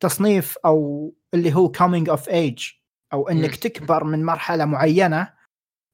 تصنيف 0.00 0.58
أو 0.64 1.12
اللي 1.34 1.54
هو 1.54 1.72
coming 1.72 2.06
of 2.16 2.28
age 2.30 2.78
أو 3.12 3.28
إنك. 3.28 3.56
تكبر 3.56 4.04
من 4.04 4.24
مرحلة 4.24 4.64
معينة 4.64 5.32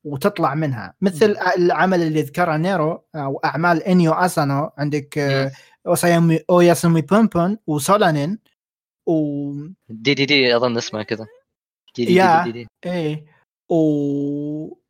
وتطلع 0.05 0.55
منها 0.55 0.95
مثل 1.01 1.37
العمل 1.57 2.03
اللي 2.03 2.23
ذكره 2.23 2.57
نيرو 2.57 3.05
أو 3.15 3.41
أعمال 3.45 3.83
إنيو 3.83 4.13
أسانو 4.13 4.71
عندك 4.79 5.19
آه،. 5.19 5.53
اوسايامي 5.87 6.41
اوياسومي 6.51 7.03
بونبون 7.03 7.59
وسولانين 7.67 8.39
و 9.07 9.53
دي 9.89 10.15
دي 10.15 10.27
دي 10.27 10.57
أظن 10.57 10.77
اسمها 10.77 11.03
كذا 11.03 11.27
دي 11.97 12.05
دي 12.05 12.15
yeah. 12.15 12.45
دي, 12.45 12.53
دي, 12.53 12.63
دي. 12.63 12.69
إيه 12.87 13.25
وكمان 13.69 14.84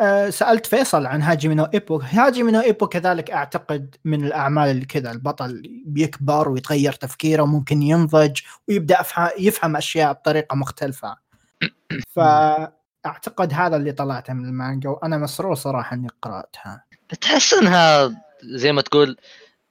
آه، 0.00 0.30
سألت 0.30 0.66
فيصل 0.66 1.06
عن 1.06 1.22
هاجي 1.22 1.48
نو 1.48 1.64
ايبو 1.64 1.96
هاجي 1.96 2.42
نو 2.42 2.60
ايبو 2.60 2.86
كذلك 2.86 3.30
أعتقد 3.30 3.96
من 4.04 4.24
الأعمال 4.24 4.70
اللي 4.70 4.84
كذا 4.84 5.10
البطل 5.10 5.82
بيكبر 5.86 6.48
ويتغير 6.48 6.92
تفكيره 6.92 7.42
وممكن 7.42 7.82
ينضج 7.82 8.40
ويبدأ 8.68 8.98
يفهم 9.38 9.76
أشياء 9.76 10.12
بطريقة 10.12 10.56
مختلفة. 10.56 11.16
فأعتقد 12.14 13.52
هذا 13.52 13.76
اللي 13.76 13.92
طلعته 13.92 14.32
من 14.32 14.44
المانجا 14.44 14.88
وأنا 14.88 15.18
مسرور 15.18 15.54
صراحة 15.54 15.94
إني 15.94 16.08
قرأتها. 16.22 16.84
تحس 17.20 17.54
إنها 17.54 18.14
زي 18.44 18.72
ما 18.72 18.82
تقول 18.82 19.16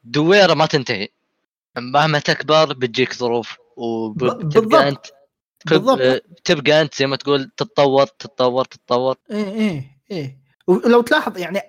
دويرة 0.04 0.54
ما 0.54 0.66
تنتهي. 0.66 1.08
مهما 1.78 2.20
تكبر 2.20 2.74
بتجيك 2.74 3.14
ظروف. 3.14 3.58
وتبقى 3.78 4.90
أنت 4.90 5.06
بالضبط. 5.70 6.24
تبقى 6.44 6.82
أنت 6.82 6.96
زي 6.96 7.08
ما 7.08 7.16
تقول 7.16 7.52
تتطور 7.58 8.06
تتطور 8.06 8.66
تتطور. 8.66 9.16
إيه 9.32 9.46
إيه 9.54 9.84
إيه. 10.12 10.38
ولو 10.68 11.02
تلاحظ 11.02 11.38
يعني 11.38 11.60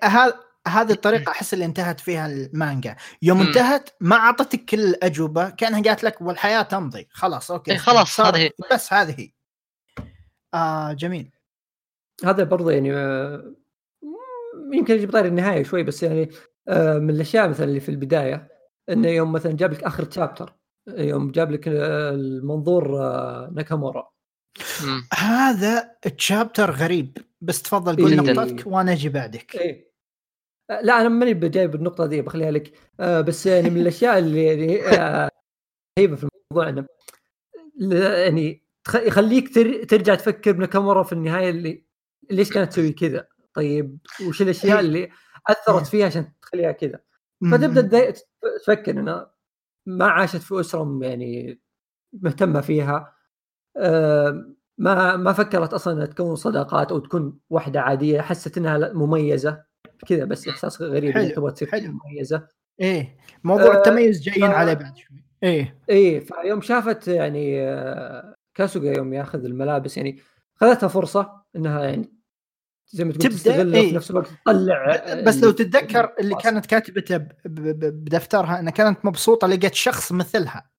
هذه 0.67 0.91
الطريقة 0.91 1.31
أحس 1.31 1.53
اللي 1.53 1.65
انتهت 1.65 1.99
فيها 1.99 2.27
المانجا. 2.27 2.95
يوم 3.21 3.39
مم. 3.41 3.47
انتهت 3.47 3.89
ما 4.01 4.15
أعطتك 4.15 4.65
كل 4.65 4.79
الأجوبة 4.79 5.49
كأنها 5.49 5.81
قالت 5.81 6.03
لك 6.03 6.21
والحياة 6.21 6.61
تمضي. 6.61 7.07
خلاص 7.11 7.51
أوكي. 7.51 7.71
إيه 7.71 7.77
خلاص، 7.77 8.15
صار- 8.15 8.35
هذه 8.35 8.41
هي. 8.41 8.49
بس 8.73 8.93
هذه 8.93 9.15
هي. 9.19 9.29
آه 10.53 10.93
جميل. 10.93 11.31
هذا 12.25 12.43
برضه 12.43 12.71
يعني 12.71 12.93
آه، 12.93 13.53
يمكن 14.73 14.93
يجي 14.95 15.05
بطاري 15.05 15.27
النهاية 15.27 15.63
شوي 15.63 15.83
بس 15.83 16.03
يعني 16.03 16.29
آه، 16.67 16.97
من 16.97 17.09
الأشياء 17.09 17.49
مثلا 17.49 17.65
اللي 17.65 17.79
في 17.79 17.89
البداية 17.89 18.47
إنه 18.89 19.07
يوم 19.07 19.31
مثلا 19.31 19.51
جاب 19.51 19.73
لك 19.73 19.83
آخر 19.83 20.03
تشابتر 20.03 20.53
يوم 20.87 21.31
جاب 21.31 21.51
لك 21.51 21.67
المنظور 21.67 23.01
آه، 23.03 23.51
ناكامورا. 23.55 24.09
هذا 25.13 25.91
التشابتر 26.05 26.71
غريب 26.71 27.17
بس 27.41 27.61
تفضل 27.61 27.95
قول 27.95 28.11
إيه. 28.11 28.17
نقطتك 28.33 28.67
وأنا 28.67 28.91
أجي 28.91 29.09
بعدك 29.09 29.55
آه، 29.55 30.81
لا 30.81 31.01
أنا 31.01 31.09
ماني 31.09 31.33
جايب 31.33 31.75
النقطة 31.75 32.05
دي 32.05 32.21
بخليها 32.21 32.51
لك 32.51 32.73
آه، 32.99 33.21
بس 33.21 33.45
يعني 33.45 33.69
من 33.69 33.81
الأشياء 33.81 34.17
اللي 34.17 34.43
يعني 34.45 34.85
آه، 34.87 35.29
رهيبة 35.99 36.15
في 36.15 36.27
الموضوع 36.51 36.69
إنه 36.69 36.85
ل- 37.79 37.93
يعني 37.93 38.63
يخليك 38.95 39.55
تر- 39.55 39.83
ترجع 39.83 40.15
تفكر 40.15 40.51
بناكامورا 40.51 41.03
في 41.03 41.13
النهاية 41.13 41.49
اللي 41.49 41.85
ليش 42.31 42.49
كانت 42.53 42.71
تسوي 42.71 42.91
كذا 42.91 43.27
طيب 43.53 43.97
وش 44.27 44.41
الأشياء 44.41 44.73
إيه. 44.73 44.79
اللي 44.79 44.99
إيه. 44.99 45.11
اثرت 45.47 45.87
فيها 45.87 46.05
عشان 46.05 46.31
تخليها 46.41 46.71
كذا 46.71 46.99
فتبدأ 47.51 48.13
تفكر 48.63 48.91
انها 48.91 49.34
ما 49.85 50.05
عاشت 50.07 50.37
في 50.37 50.59
أسرة 50.59 50.99
يعني 51.01 51.59
مهتمة 52.13 52.61
فيها. 52.61 53.13
آه، 53.77 54.45
ما 54.77 55.15
ما 55.17 55.33
فكرت 55.33 55.73
أصلا 55.73 55.93
إنها 55.93 56.05
تكون 56.05 56.35
صداقات 56.35 56.91
أو 56.91 56.99
تكون 56.99 57.39
واحدة 57.49 57.81
عادية. 57.81 58.21
حست 58.21 58.57
إنها 58.57 58.93
مميزة. 58.93 59.63
كذا 60.07 60.25
بس 60.25 60.47
إحساس 60.47 60.81
غريب 60.81 61.13
حلو، 61.13 61.29
تبغى 61.35 61.51
تصير 61.51 61.67
حلو. 61.71 61.91
مميزة. 61.91 62.47
إيه 62.81 63.17
موضوع 63.43 63.73
آه، 63.75 63.77
التميز 63.77 64.21
جايين 64.21 64.47
ف- 64.47 64.53
عليه 64.53 64.73
بعد 64.73 64.97
شوي. 64.97 65.25
إيه. 65.43 65.79
إيه 65.89 66.19
فيوم 66.19 66.61
شافت 66.61 67.07
يعني 67.07 67.61
آه، 67.61 68.35
كاسوغا 68.55 68.97
يوم 68.97 69.13
ياخذ 69.13 69.45
الملابس 69.45 69.97
يعني 69.97 70.19
خذتها 70.55 70.87
فرصة 70.87 71.41
إنها 71.55 71.83
يعني 71.83 72.14
زي 72.87 73.03
ما 73.03 73.13
تقول 73.13 73.31
تستغله 73.31 73.77
إيه. 73.79 73.85
وفي 73.87 73.95
نفس 73.95 74.11
الوقت. 74.11 74.27
تطلع 74.45 74.95
بس 75.21 75.35
لو 75.37 75.49
اللي- 75.49 75.53
تتذكر 75.53 76.13
اللي. 76.19 76.35
كانت 76.35 76.65
كاتبته 76.65 77.17
بدفترها 77.45 78.59
إنها 78.59 78.71
كانت 78.71 79.05
مبسوطة 79.05 79.47
لقت 79.47 79.73
شخص 79.73 80.11
مثلها. 80.11 80.71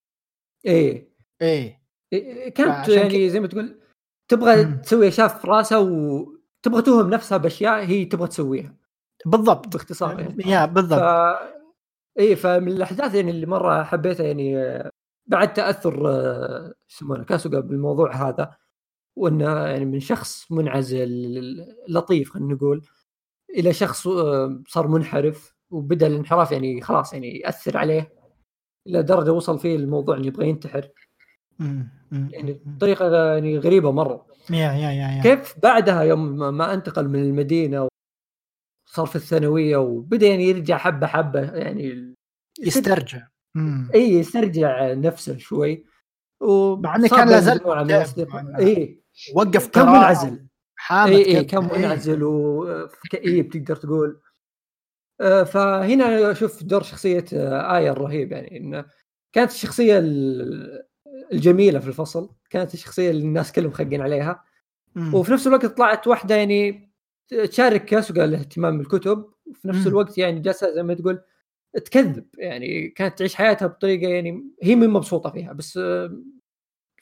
إيه. 0.66 1.12
إيه. 1.42 1.82
إيه، 2.12 2.48
كانت 2.48 2.88
يعني 2.88 3.30
زي 3.30 3.40
ما 3.40 3.46
تقول 3.46 3.80
تبغى 4.30 4.64
مم. 4.64 4.76
تسوي 4.80 5.08
أشياء 5.08 5.28
في 5.28 5.46
راسها 5.46 5.78
وتبغى 5.78 6.82
توهم 6.82 7.10
نفسها 7.10 7.38
بأشياء 7.38 7.84
هي 7.84 8.04
تبغى 8.04 8.28
تسويها. 8.28 8.76
بالضبط. 9.26 9.68
باختصار 9.68 10.20
يعني. 10.20 10.44
يا 10.50 10.66
ف... 10.66 10.70
بالضبط 10.70 11.02
إيه 12.18 12.34
فمن 12.34 12.68
الأحداث 12.68 13.14
يعني 13.14 13.30
اللي 13.30 13.46
مرة 13.46 13.82
حبيتها 13.82 14.26
يعني 14.26 14.54
بعد 15.26 15.52
تأثر 15.52 16.08
آه، 16.10 16.74
يسمونه 16.90 17.24
كاسوغا 17.24 17.60
بالموضوع 17.60 18.14
هذا 18.28 18.56
وانه 19.16 19.44
يعني 19.66 19.84
من 19.84 20.00
شخص 20.00 20.52
منعزل 20.52 21.08
لطيف 21.88 22.30
خلينا 22.30 22.54
نقول 22.54 22.86
إلى 23.50 23.72
شخص 23.72 24.06
آه، 24.06 24.62
صار 24.68 24.88
منحرف 24.88 25.54
وبدأ 25.70 26.06
الانحراف 26.06 26.52
يعني 26.52 26.80
خلاص 26.80 27.12
يعني 27.12 27.38
يأثر 27.38 27.76
عليه 27.76 28.12
إلى 28.86 29.02
درجة 29.02 29.32
وصل 29.32 29.58
فيه 29.58 29.76
الموضوع 29.76 30.16
إنه 30.16 30.26
يبغى 30.26 30.48
ينتحر. 30.48 30.88
يعني 31.60 32.52
مم. 32.66 32.74
بطريقه 32.76 33.32
يعني 33.34 33.58
غريبة 33.58 33.90
مرة. 33.92 34.26
يا 34.50 34.56
يا 34.72 34.90
يا 34.92 35.22
كيف 35.22 35.54
بعدها 35.62 36.02
يوم 36.02 36.36
ما- 36.36 36.74
انتقل 36.74 37.08
من 37.08 37.22
المدينة 37.22 37.88
وصار 38.88 39.06
في 39.06 39.16
الثانوية 39.16 39.76
وبدأ 39.76 40.26
يعني 40.26 40.44
يرجع 40.44 40.76
حبة 40.78 41.06
حبة 41.06 41.40
يعني 41.40 42.14
يسترجع. 42.60 43.26
إي 43.94 44.12
يسترجع 44.14 44.92
نفسه 44.92 45.36
شوي. 45.38 45.84
مع 46.76 46.96
إنه 46.96 47.08
كان 47.08 47.28
لا 47.28 47.40
زال 47.40 47.60
إنه 47.60 48.58
إي. 48.58 49.00
وقف 49.34 49.66
كان 49.66 49.84
قراءة 49.84 49.98
منعزل 49.98 50.46
حامد 50.76 51.12
اي 51.12 51.24
اي 51.26 51.32
كذا. 51.32 51.42
كان 51.42 51.64
إيه. 51.64 51.78
منعزل 51.78 52.22
وكئيب 52.22 53.48
تقدر 53.50 53.76
تقول 53.76 54.20
آه، 55.20 55.42
فهنا 55.42 56.30
أشوف 56.30 56.62
دور 56.62 56.82
شخصية 56.82 57.24
آه، 57.32 57.76
آية 57.76 57.90
الرهيب 57.90 58.32
يعني 58.32 58.56
انه 58.56 58.84
كانت 59.32 59.50
الشخصية 59.50 59.98
ال- 59.98 60.86
الجميلة 61.32 61.78
في 61.78 61.88
الفصل 61.88 62.30
كانت 62.50 62.74
الشخصية 62.74 63.10
اللي 63.10 63.22
الناس 63.22 63.52
كلهم 63.52 63.70
خقين 63.72 64.00
عليها 64.00 64.44
مم. 64.94 65.14
وفي 65.14 65.32
نفس 65.32 65.46
الوقت 65.46 65.66
طلعت 65.66 66.06
واحدة 66.06 66.34
يعني 66.34 66.90
تشارك 67.28 67.84
كاسوغا 67.84 68.24
الاهتمام 68.24 68.78
بالكتب 68.78 69.26
وفي 69.46 69.68
نفس 69.68 69.78
مم. 69.78 69.86
الوقت 69.86 70.18
يعني 70.18 70.40
جالسه 70.40 70.74
زي 70.74 70.82
ما 70.82 70.94
تقول 70.94 71.22
تكذب 71.84 72.24
يعني 72.38 72.88
كانت 72.88 73.18
تعيش 73.18 73.34
حياتها 73.34 73.66
بطريقة 73.66 74.08
يعني 74.08 74.44
هي 74.62 74.74
من 74.76 74.88
مبسوطة 74.90 75.30
فيها 75.30 75.52
بس 75.52 75.76
آه، 75.76 76.16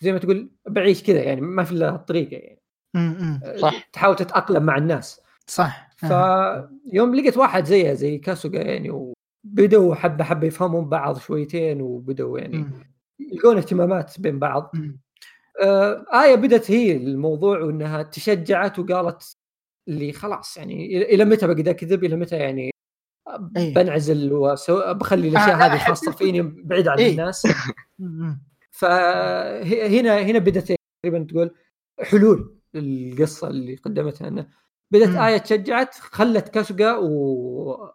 زي 0.00 0.12
ما 0.12 0.18
تقول 0.18 0.50
بعيش 0.68 1.02
كذا 1.02 1.22
يعني 1.22 1.40
ما 1.40 1.64
في 1.64 1.72
إلا 1.72 1.94
الطريقة 1.94 2.36
يعني 2.36 2.60
مم. 2.94 3.16
مم. 3.20 3.40
آه، 3.44 3.56
صح. 3.56 3.88
تحاول 3.92 4.16
تتأقلم 4.16 4.62
مع 4.62 4.76
الناس 4.76 5.20
صح 5.46 5.90
آه. 6.04 6.70
فيوم 6.90 7.14
لقيت 7.14 7.36
واحد 7.36 7.64
زيها 7.64 7.94
زي 7.94 8.18
كاسوغا 8.18 8.56
يعني 8.58 8.90
وبدوا 8.90 9.94
حبة 9.94 10.24
حبة 10.24 10.46
يفهمون 10.46 10.88
بعض 10.88 11.18
شويتين 11.18 11.80
وبدوا 11.82 12.38
يعني. 12.38 12.64
يلقون 13.20 13.56
اهتمامات 13.56 14.20
بين 14.20 14.38
بعض. 14.38 14.72
آه 15.62 16.04
آية 16.22 16.34
بدت 16.34 16.70
هي 16.70 16.96
الموضوع 16.96 17.60
وإنها 17.60 18.02
تشجعت 18.02 18.78
وقالت 18.78 19.36
اللي 19.88 20.12
خلاص 20.12 20.56
يعني 20.56 20.88
إلى- 20.88 21.12
إلى 21.12 21.24
متى 21.24 21.46
بقدر 21.46 21.70
أكذب 21.70 22.04
إلى 22.04 22.16
متى 22.16 22.36
يعني 22.36 22.70
إيه. 23.56 23.74
بنعزل 23.74 24.32
وسو... 24.32 24.94
بخلي 24.94 25.28
الأشياء 25.28 25.54
آه، 25.54 25.66
هذه 25.66 25.78
خاصة 25.78 26.12
فيني 26.12 26.42
بعيد 26.42 26.88
عن 26.88 26.98
إيه. 26.98 27.10
الناس. 27.10 27.46
فهنا 28.78 30.18
هنا 30.22 30.38
بدت 30.38 30.76
تقريبا 31.02 31.26
تقول 31.30 31.50
حلول 32.00 32.58
القصة 32.74 33.48
اللي 33.48 33.74
قدمتها 33.74 34.28
أنه 34.28 34.46
بدت 34.90 35.08
مم. 35.08 35.16
آية 35.18 35.36
تشجعت 35.38 35.94
خلت 35.94 36.48
كاسوغا 36.48 36.96
و 36.96 37.90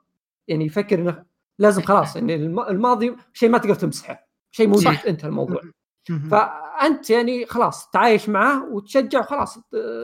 يعني 0.47 0.65
يفكر 0.65 0.99
إنه 0.99 1.25
لازم 1.59 1.81
خلاص 1.81 2.15
يعني 2.15 2.35
الم- 2.35 2.59
الماضي 2.59 3.15
شيء 3.33 3.49
ما 3.49 3.57
تقدر 3.57 3.75
تمسحه 3.75 4.27
شيء 4.51 4.67
موجود 4.67 4.83
صح. 4.83 5.05
انت 5.07 5.25
الموضوع 5.25 5.61
مم. 6.09 6.19
فأنت 6.31 7.09
يعني 7.09 7.45
خلاص 7.45 7.89
تعايش 7.89 8.29
معاه 8.29 8.65
وتشجع 8.73 9.19
وخلاص 9.19 9.57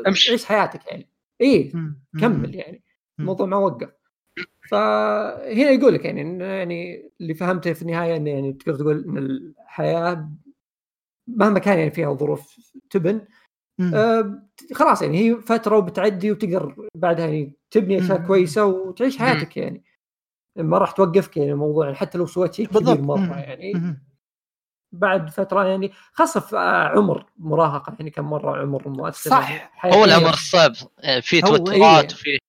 امشي. 0.07 0.31
عيش 0.31 0.45
حياتك 0.45 0.85
يعني 0.87 1.09
اي. 1.41 1.73
كمل 2.21 2.55
يعني. 2.55 2.83
الموضوع 3.19 3.45
ما 3.45 3.57
وقف 3.57 3.89
فهنا 4.69 5.69
يقول 5.71 5.93
لك 5.93 6.05
يعني 6.05 6.43
يعني 6.43 7.09
اللي 7.21 7.33
فهمته 7.33 7.73
في 7.73 7.81
النهاية 7.81 8.15
انه 8.15 8.29
يعني 8.29 8.53
تقدر 8.53 8.75
تقول 8.75 9.03
إن 9.03 9.17
الحياة 9.17 10.29
مهما 11.27 11.59
كان 11.59 11.77
يعني 11.77 11.91
فيها 11.91 12.13
ظروف 12.13 12.55
تبن. 12.89 13.21
آه 13.93 14.41
خلاص 14.73 15.01
يعني 15.01 15.17
هي 15.17 15.41
فترة 15.41 15.77
وبتعدي 15.77 16.31
وتقدر 16.31 16.89
بعدها 16.95 17.25
يعني 17.25 17.53
تبني 17.71 17.99
أشياء. 17.99 18.27
كويسة 18.27 18.65
وتعيش 18.65 19.21
مم. 19.21 19.27
حياتك 19.27 19.57
يعني 19.57 19.83
ما 20.55 20.77
راح 20.77 20.91
توقفك 20.91 21.37
يعني 21.37 21.51
الموضوع 21.51 21.85
يعني 21.85 21.97
حتى 21.97 22.17
لو 22.17 22.25
سويت 22.25 22.53
شيء 22.53 22.67
كبير 22.67 23.01
مرة 23.01 23.19
مم. 23.19 23.31
يعني. 23.31 23.97
بعد 24.91 25.29
فترة 25.29 25.65
يعني 25.65 25.91
خاصة 26.13 26.39
في 26.39 26.57
آه، 26.57 26.87
عمر 26.87 27.25
مراهقة 27.37 27.95
يعني 27.99 28.09
كان 28.09 28.25
مرة 28.25 28.61
عمر 28.61 28.89
مؤثر 28.89 29.29
صح. 29.29 29.51
يعني 29.51 29.63
هو 29.63 29.69
حياتية. 29.73 30.05
العمر 30.05 30.33
الصعب 30.33 30.71
يعني 30.99 31.21
في 31.21 31.43
هو 31.43 31.57
توترات 31.57 31.73
إيه. 31.77 32.05
وفي 32.05 32.39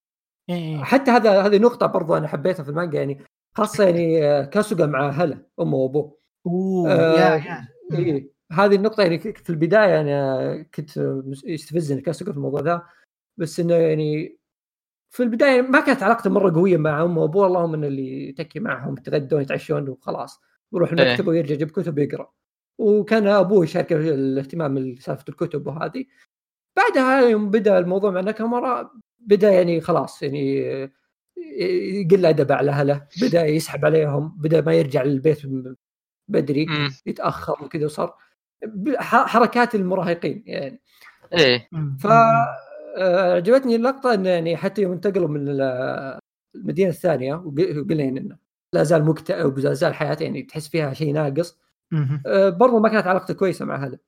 إيه. 0.51 0.85
حتى 0.85 1.11
هذا 1.11 1.43
هذه 1.43 1.59
نقطة 1.59 1.87
برضو 1.87 2.17
أنا 2.17 2.29
حبيتها 2.29 2.63
في 2.63 2.69
المانجا 2.69 2.99
يعني 2.99 3.25
خاصة 3.57 3.85
يعني 3.85 4.25
آه، 4.25 4.45
كاسوغا 4.45 4.87
مع 4.87 5.11
هلا 5.11 5.47
أمه 5.61 5.77
وأبوه 5.77 6.19
أوه 6.47 6.93
آه، 6.93 7.19
يا 7.19 7.35
يا. 7.35 7.69
إيه 7.93 8.36
هذه 8.53 8.75
النقطة 8.75 9.03
يعني 9.03 9.19
في 9.19 9.51
البداية 9.51 10.01
أنا 10.01 10.63
كنت 10.75 11.21
يستفزني 11.45 12.01
كاسوغا 12.01 12.31
في 12.33 12.37
الموضوع 12.37 12.61
ذا 12.61 12.83
بس 13.37 13.61
إنه 13.61 13.75
يعني 13.75 14.39
في 15.11 15.23
البداية 15.23 15.63
ما 15.63 15.81
كانت 15.81 16.03
علاقته 16.03 16.31
مرة 16.31 16.55
قوية 16.55 16.77
مع 16.77 17.03
أمه 17.03 17.23
وأبوه 17.23 17.47
اللهم 17.47 17.75
إنه 17.75 17.87
اللي 17.87 18.29
يتكي 18.29 18.61
معهم 18.61 18.95
يتغدون 18.99 19.43
يتعشون 19.43 19.89
وخلاص 19.89 20.41
يروح 20.73 20.93
المكتب 20.93 21.27
ويرجع 21.29 21.55
يجيب 21.55 21.71
كتب 21.71 21.99
يقرأ 21.99 22.33
وكان 22.79 23.27
أبوه 23.27 23.65
يشاركه 23.65 23.99
في 23.99 24.15
الاهتمام 24.15 24.95
بسالفة 24.95 25.25
الكتب 25.29 25.67
وهذه. 25.67 26.05
بعدها 26.77 27.21
يوم 27.21 27.51
بدأ 27.51 27.79
الموضوع 27.79 28.11
مع 28.11 28.21
ناكامورا 28.21 28.91
بدأ 29.19 29.51
يعني 29.51 29.81
خلاص 29.81 30.23
يعني 30.23 30.57
يقل 32.01 32.27
أدب 32.27 32.53
على 32.53 32.71
أهله 32.71 33.07
بدأ 33.23 33.47
يسحب 33.47 33.85
عليهم 33.85 34.37
بدأ 34.39 34.61
ما 34.61 34.75
يرجع 34.75 35.03
للبيت 35.03 35.43
بدري. 36.29 36.67
يتأخر 37.07 37.65
وكذا 37.65 37.85
وصار. 37.85 38.15
حركات 39.01 39.75
المراهقين 39.75 40.43
يعني. 40.47 40.81
إيه. 41.33 41.69
ف 42.01 42.07
آه، 42.99 43.35
عجبتني 43.35 43.77
اللقطة 43.77 44.15
انه 44.15 44.29
يعني 44.29 44.57
حتى 44.57 44.83
يوم 44.83 44.93
انتقلوا 44.93 45.29
من 45.29 45.49
ال- 45.49 46.19
المدينة 46.55 46.91
الثانية 46.91 47.35
وق- 47.35 47.77
وقلنا 47.79 48.03
إنه 48.05 48.37
لا 48.73 48.83
زال 48.83 49.05
مكتئب 49.05 49.57
ولا 49.59 49.73
زال 49.73 49.95
حياته 49.95 50.23
يعني 50.23 50.43
تحس 50.43 50.69
فيها 50.69 50.93
شيء 50.95 51.13
ناقص. 51.15 51.59
آه، 52.27 52.49
برضو 52.49 52.79
ما 52.79 52.89
كانت 52.89 53.07
علاقته 53.07 53.35
كويسة 53.35 53.65
مع 53.65 53.85
هذا. 53.87 53.99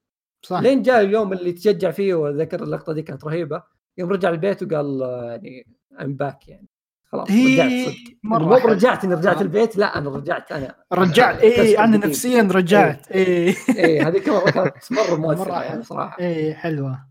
صح. 0.43 0.61
لين 0.61 0.83
جاء 0.83 1.01
اليوم 1.01 1.33
اللي 1.33 1.53
تشجع 1.53 1.91
فيه 1.91 2.15
وذكر 2.15 2.63
اللقطة 2.63 2.93
دي 2.93 3.03
كانت 3.03 3.25
رهيبة 3.25 3.63
يوم 3.99 4.11
رجع 4.11 4.31
البيت 4.31 4.63
وقال 4.63 5.03
آه، 5.03 5.31
يعني 5.31 5.67
I'm 6.01 6.15
back 6.15 6.49
يعني. 6.49 6.68
خلاص 7.13 7.31
هي 7.31 7.63
رجعت 7.63 7.95
صدق. 7.95 8.19
مرة 8.23 8.45
مو. 8.45 8.55
رجعت 8.55 9.05
إني 9.05 9.15
رجعت. 9.15 9.43
البيت 9.43 9.77
لا 9.77 9.99
أنا 9.99 10.11
رجعت 10.11 10.53
أنا. 10.53 10.75
رجعت. 10.93 11.41
اي 11.41 11.79
أنا 11.79 11.97
جديد. 11.97 12.11
نفسيا 12.11 12.43
رجعت. 12.53 13.13
اي 13.13 13.55
إيه. 13.69 14.09
هذيك 14.09 14.29
مره 14.29 14.51
كانت 14.51 14.93
مرة 14.93 15.15
مؤثرة 15.17 15.45
مرة 15.49 15.63
يعني 15.63 15.83
صراحة. 15.83 16.21
اي 16.21 16.55
حلوة. 16.55 17.09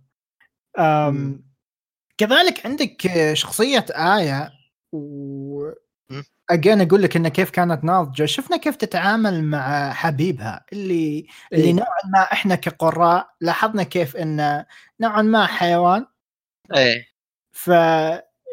أم 0.79 1.47
كذلك 2.17 2.65
عندك 2.65 3.11
شخصية 3.33 3.85
آية 3.91 4.51
و. 4.91 5.69
اجين 6.49 6.81
أقول 6.81 7.01
لك 7.03 7.15
انه 7.15 7.29
كيف 7.29 7.49
كانت 7.49 7.83
ناضجة. 7.83 8.25
شفنا 8.25 8.57
كيف 8.57 8.75
تتعامل 8.75 9.43
مع 9.43 9.93
حبيبها 9.93 10.65
اللي 10.73 11.27
اللي 11.53 11.63
إيه. 11.65 11.73
نوعا 11.73 12.01
ما 12.13 12.19
إحنا 12.19 12.55
كقراء 12.55 13.29
لاحظنا 13.41 13.83
كيف 13.83 14.15
إنه 14.17 14.65
نوعا 15.01 15.21
ما 15.21 15.45
حيوان. 15.45 16.05
إيه. 16.75 17.05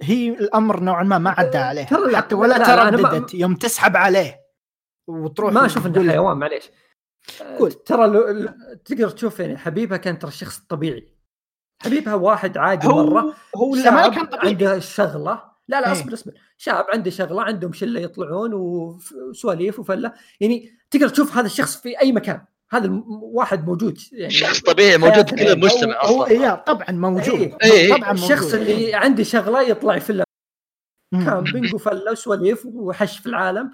فهي 0.05 0.29
الأمر 0.29 0.81
نوعا 0.81 1.03
ما 1.03 1.19
ما 1.19 1.31
عدى 1.31 1.59
عليها 1.59 1.85
ترى 1.85 2.17
حتى 2.17 2.35
ولا 2.35 2.59
ما- 2.59 2.65
ترددت 2.91 3.35
يوم 3.35 3.55
تسحب 3.55 3.97
عليه 3.97 4.41
وتروح 5.07 5.53
ما 5.53 5.67
أشوف 5.67 5.87
إنه 5.87 6.11
حيوان 6.13 6.37
معليش. 6.37 6.71
قول. 7.59 7.73
ترى 7.73 8.07
لو 8.07 8.29
لو- 8.29 8.55
تقدر 8.85 9.11
تشوف 9.11 9.41
يعني 9.41 9.57
حبيبها 9.59 9.97
كان 9.99 10.19
ترى 10.19 10.29
الشخص 10.29 10.59
الطبيعي 10.59 11.09
حبيبها 11.83 12.15
واحد 12.15 12.59
عادي 12.59 12.89
مرة. 12.89 13.21
هو 13.21 13.33
هو 13.57 13.75
لا 13.75 14.09
كان 14.09 14.25
طبيعي. 14.27 14.49
عنده 14.49 14.79
شغلة. 14.79 15.43
لا 15.69 15.81
لا 15.81 15.87
إيه. 15.87 15.93
اصبر 15.93 16.13
اصبر. 16.13 16.33
شاب 16.57 16.87
عنده 16.93 17.11
شغلة 17.11 17.43
عندهم 17.43 17.73
شلة 17.73 18.01
يطلعون 18.01 18.55
وسواليف 18.55 19.79
وفلة. 19.79 20.13
يعني 20.41 20.79
تقدر 20.91 21.09
تشوف 21.09 21.37
هذا 21.37 21.47
الشخص 21.47 21.77
في 21.83 22.01
أي 22.01 22.13
مكان. 22.13 22.45
هذا 22.71 23.03
واحد 23.07 23.67
موجود 23.67 23.99
يعني 24.13 24.31
شخص 24.31 24.61
طبيعي 24.61 24.97
موجود 24.97 25.31
في 25.31 25.37
كل. 25.37 25.49
المجتمع 25.49 26.05
هو 26.05 26.23
أصلا 26.23 26.31
إيه 26.31 26.55
طبعا 26.55 26.91
موجود 26.91 27.41
إيه. 27.41 27.57
إيه. 27.65 27.97
طبعا 27.97 28.13
موجود 28.13 28.31
الشخص 28.31 28.55
اللي 28.55 28.95
عنده 28.95 29.23
شغلة 29.23 29.63
يطلع 29.63 29.99
في. 29.99 30.25
camping 31.13 31.75
وفله 31.75 32.13
وسواليف 32.13 32.67
وحش 32.67 33.19
في 33.19 33.27
العالم 33.27 33.71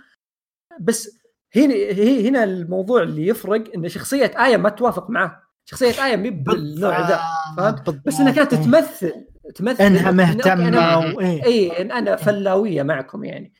بس 0.81 1.21
هنا 1.57 1.75
هي 1.75 2.29
هنا 2.29 2.45
الموضوع 2.45 3.03
اللي 3.03 3.27
يفرق 3.27 3.75
إن 3.75 3.89
شخصية 3.89 4.33
آية 4.47 4.57
ما 4.57 4.69
توافق 4.69 5.11
معاه 5.11 5.43
شخصية 5.65 6.07
آية 6.07 6.17
مي 6.17 6.31
بالنوع 6.31 7.09
ذا 7.09 7.21
فهمت؟ 7.57 8.07
بس 8.07 8.21
إنها 8.21 8.33
كانت 8.33 8.53
إيه. 8.53 8.63
تمثل 8.63 9.13
تمثل 9.55 9.85
إنها 9.85 10.11
مهتمة 10.11 11.21
اي 11.21 11.83
إن 11.83 11.93
أنا 11.93 12.17
فلاوية 12.17 12.83
معكم 12.83 13.25
يعني. 13.25 13.53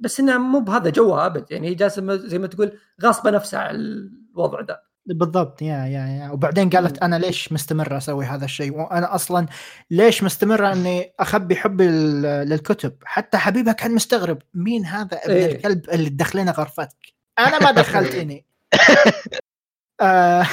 بس 0.00 0.20
إنها 0.20 0.38
مو 0.38 0.60
بهذا 0.60 0.90
جوها 0.90 1.26
أبد. 1.26 1.44
يعني 1.50 1.68
هي 1.68 1.74
جالسة 1.74 2.16
زي 2.16 2.38
ما 2.38 2.46
تقول 2.46 2.78
غاصبة 3.02 3.30
نفسها 3.30 3.60
على 3.60 3.76
الوضع 3.76 4.60
ذا 4.60 4.80
بالضبط. 5.06 5.62
yeah 5.62 5.76
yeah 5.86 6.06
yeah. 6.06 6.30
وبعدين 6.30 6.70
قالت 6.70 6.98
أنا 7.02 7.16
ليش 7.16 7.52
مستمرة 7.52 7.96
أسوي 7.96 8.24
هذا 8.24 8.44
الشيء؟ 8.44 8.72
وأنا 8.78 9.14
أصلا 9.14 9.46
ليش 9.90 10.22
مستمرة؟ 10.22 10.72
إني 10.72 11.12
أخبي 11.20 11.56
حبي 11.56 11.86
لل- 11.86 12.22
للكتب. 12.48 12.92
حتى 13.04 13.38
حبيبها 13.38 13.72
كان 13.72 13.94
مستغرب 13.94 14.38
مين 14.54 14.86
هذا 14.86 15.16
ابن 15.24 15.32
إيه. 15.34 15.52
الكلب 15.56 15.90
اللي 15.90 16.10
تدخلينه 16.10 16.50
غرفتك؟ 16.52 17.14
أنا 17.38 17.58
ما 17.58 17.70
دخلتني. 17.70 18.46
آه، 20.00 20.46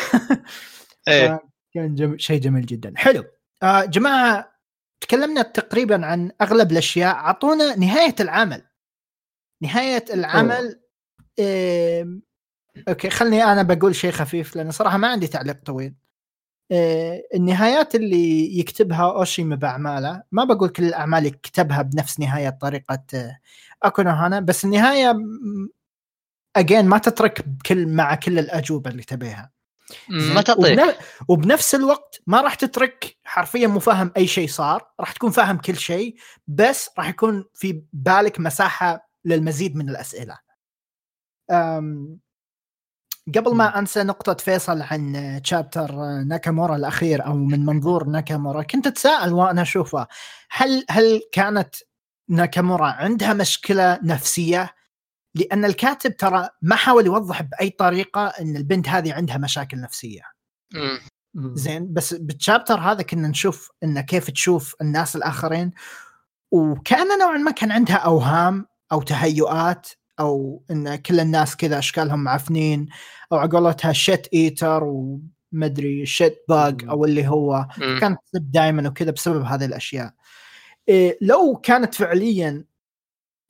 إيه. 1.07 1.39
كان 1.73 1.95
جم... 1.95 2.17
شيء 2.17 2.41
جميل 2.41 2.65
جدا. 2.65 2.93
حلو. 2.95 3.23
آه 3.63 3.85
جماعة 3.85 4.51
تكلمنا 5.01 5.41
تقريبا 5.41 6.05
عن 6.05 6.31
أغلب 6.41 6.71
الأشياء. 6.71 7.15
أعطونا 7.15 7.75
نهاية 7.75 8.15
العمل. 8.19 8.61
نهاية 9.61 10.05
العمل 10.13 10.79
آم، 11.39 12.21
أوكي 12.89 13.09
خلني 13.09 13.43
أنا 13.43 13.63
بقول 13.63 13.95
شيء 13.95 14.11
خفيف 14.11 14.55
لأن 14.55 14.71
صراحة 14.71 14.97
ما 14.97 15.07
عندي 15.07 15.27
تعليق 15.27 15.57
طويل. 15.65 15.95
آه، 16.71 17.21
النهايات 17.35 17.95
اللي 17.95 18.59
يكتبها 18.59 19.11
اوشيما 19.11 19.55
باعماله 19.55 20.23
ما 20.31 20.43
بقول 20.43 20.69
كل 20.69 20.83
الأعمال 20.83 21.25
يكتبها 21.25 21.81
بنفس 21.81 22.19
نهاية 22.19 22.49
طريقة 22.49 23.03
آه، 23.13 23.37
اكونو 23.83 24.09
هانا 24.09 24.39
بس 24.39 24.65
النهاية 24.65 25.17
اجين 26.55 26.85
ما 26.85 26.97
تترك 26.97 27.47
بكل 27.47 27.87
مع 27.87 28.15
كل 28.15 28.39
الأجوبة 28.39 28.89
اللي 28.89 29.03
تبيها. 29.03 29.51
ما 30.09 30.41
تعطيك. 30.41 30.79
وبن- 30.79 30.93
وبنفس 31.27 31.75
الوقت 31.75 32.21
ما 32.27 32.41
راح 32.41 32.55
تترك 32.55 33.17
حرفيا 33.23 33.67
مو 33.67 33.79
فاهم 33.79 34.11
أي 34.17 34.27
شيء 34.27 34.47
صار 34.47 34.91
راح 34.99 35.11
تكون 35.11 35.31
فاهم 35.31 35.57
كل 35.57 35.75
شيء 35.77 36.15
بس 36.47 36.89
راح 36.97 37.09
يكون 37.09 37.45
في 37.53 37.83
بالك 37.93 38.39
مساحة 38.39 39.06
للمزيد 39.25 39.75
من 39.75 39.89
الأسئلة. 39.89 40.37
أم 41.51 42.19
قبل 43.35 43.55
ما 43.55 43.79
أنسى 43.79 44.03
نقطة 44.03 44.33
فيصل 44.33 44.81
عن 44.81 45.39
تشابتر 45.43 45.95
ناكامورا 46.23 46.75
الأخير 46.75 47.25
أو 47.25 47.33
من 47.33 47.65
منظور 47.65 48.03
ناكامورا 48.03 48.63
كنت 48.63 48.87
أتساءل 48.87 49.33
وأنا 49.33 49.61
أشوفه. 49.61 50.07
هل 50.51 50.85
هل 50.89 51.21
كانت 51.31 51.75
ناكامورا 52.29 52.87
عندها 52.87 53.33
مشكلة 53.33 53.99
نفسية؟ 54.03 54.75
لأن 55.35 55.65
الكاتب 55.65 56.17
ترى 56.17 56.49
ما 56.61 56.75
حاول 56.75 57.05
يوضح 57.05 57.41
بأي 57.41 57.69
طريقة 57.69 58.27
إن 58.27 58.55
البنت 58.55 58.89
هذه 58.89 59.13
عندها 59.13 59.37
مشاكل 59.37 59.81
نفسية. 59.81 60.21
زين 61.35 61.93
بس 61.93 62.13
بالشابتر 62.13 62.79
هذا 62.79 63.01
كنا 63.01 63.27
نشوف 63.27 63.71
انه 63.83 64.01
كيف 64.01 64.31
تشوف 64.31 64.75
الناس 64.81 65.15
الآخرين. 65.15 65.71
وكأن 66.51 67.19
نوعا 67.19 67.37
ما 67.37 67.51
كان 67.51 67.71
عندها 67.71 67.95
أوهام 67.95 68.65
أو 68.91 69.01
تهيؤات 69.01 69.87
أو 70.19 70.63
إن 70.71 70.95
كل 70.95 71.19
الناس 71.19 71.55
كذا 71.55 71.79
أشكالهم 71.79 72.19
معفنين 72.23 72.87
أو 73.31 73.37
على 73.37 73.49
قولتها 73.49 73.93
shit 73.93 74.27
eater 74.33 74.83
ومدري 74.83 76.05
shit 76.05 76.43
bag. 76.49 76.85
أو 76.89 77.05
اللي 77.05 77.27
هو. 77.27 77.67
كانت 77.99 78.19
دائما 78.33 78.89
وكذا 78.89 79.11
بسبب 79.11 79.43
هذه 79.43 79.65
الأشياء 79.65 80.13
إيه 80.89 81.17
لو 81.21 81.55
كانت 81.63 81.95
فعليا 81.95 82.65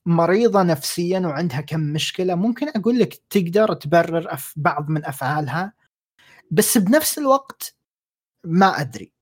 مريضة 0.05 0.63
نفسيا 0.63 1.19
وعندها 1.19 1.61
كم 1.61 1.79
مشكلة 1.79 2.35
ممكن 2.35 2.69
أقول 2.69 2.99
لك 2.99 3.13
تقدر 3.29 3.73
تبرر 3.73 4.33
أف 4.33 4.53
بعض 4.55 4.89
من 4.89 5.05
أفعالها 5.05 5.73
بس 6.51 6.77
بنفس 6.77 7.17
الوقت 7.17 7.75
ما 8.43 8.81
أدري 8.81 9.13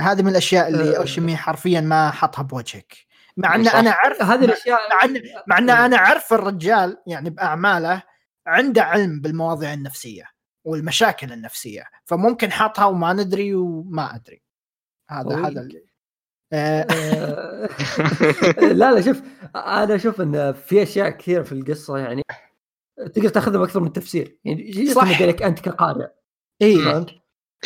هذه 0.00 0.22
من 0.22 0.28
الأشياء 0.28 0.68
اللي 0.68 0.96
أه. 0.96 1.00
اوشيمي 1.00 1.36
حرفيا 1.36 1.80
ما 1.80 2.10
حطها 2.10 2.42
بوجهك 2.42 2.96
مع 3.40 3.54
إن. 3.54 3.68
أنا 3.68 3.90
أعرف 3.90 4.22
هذه 4.22 4.44
الأشياء 4.44 4.78
مع 4.90 5.04
ان 5.04 5.22
مع 5.46 5.58
إن 5.58 5.70
أنا 5.70 5.96
أعرف 5.96 6.32
الرجال 6.32 6.96
يعني 7.06 7.30
بأعماله 7.30 8.02
عنده 8.46 8.82
علم 8.82 9.20
بالمواضيع 9.20 9.72
النفسية 9.72 10.24
والمشاكل 10.64 11.32
النفسية 11.32 11.84
فممكن 12.04 12.52
حاطها 12.52 12.84
وما 12.84 13.12
ندري 13.12 13.54
وما 13.54 14.14
أدري 14.14 14.42
هذا 15.10 15.22
طويل. 15.22 15.44
هذا 15.44 15.60
اللي 15.60 15.90
آه، 16.52 16.86
آه، 16.90 17.68
لا 18.80 18.92
لا 18.92 19.00
شوف 19.00 19.22
أنا 19.56 19.94
أشوف 19.94 20.20
إن 20.20 20.52
في 20.52 20.82
أشياء 20.82 21.10
كثيرة 21.10 21.42
في 21.42 21.52
القصة 21.52 21.98
يعني 21.98 22.22
تقدر 23.14 23.28
تاخذها 23.28 23.58
بأكثر 23.58 23.80
من 23.80 23.92
تفسير 23.92 24.38
يعني 24.44 24.86
صح. 24.86 25.22
لك 25.22 25.42
أنت 25.42 25.60
كقارئ 25.60 26.08
اي 26.62 26.76
فهمت؟ 26.76 27.10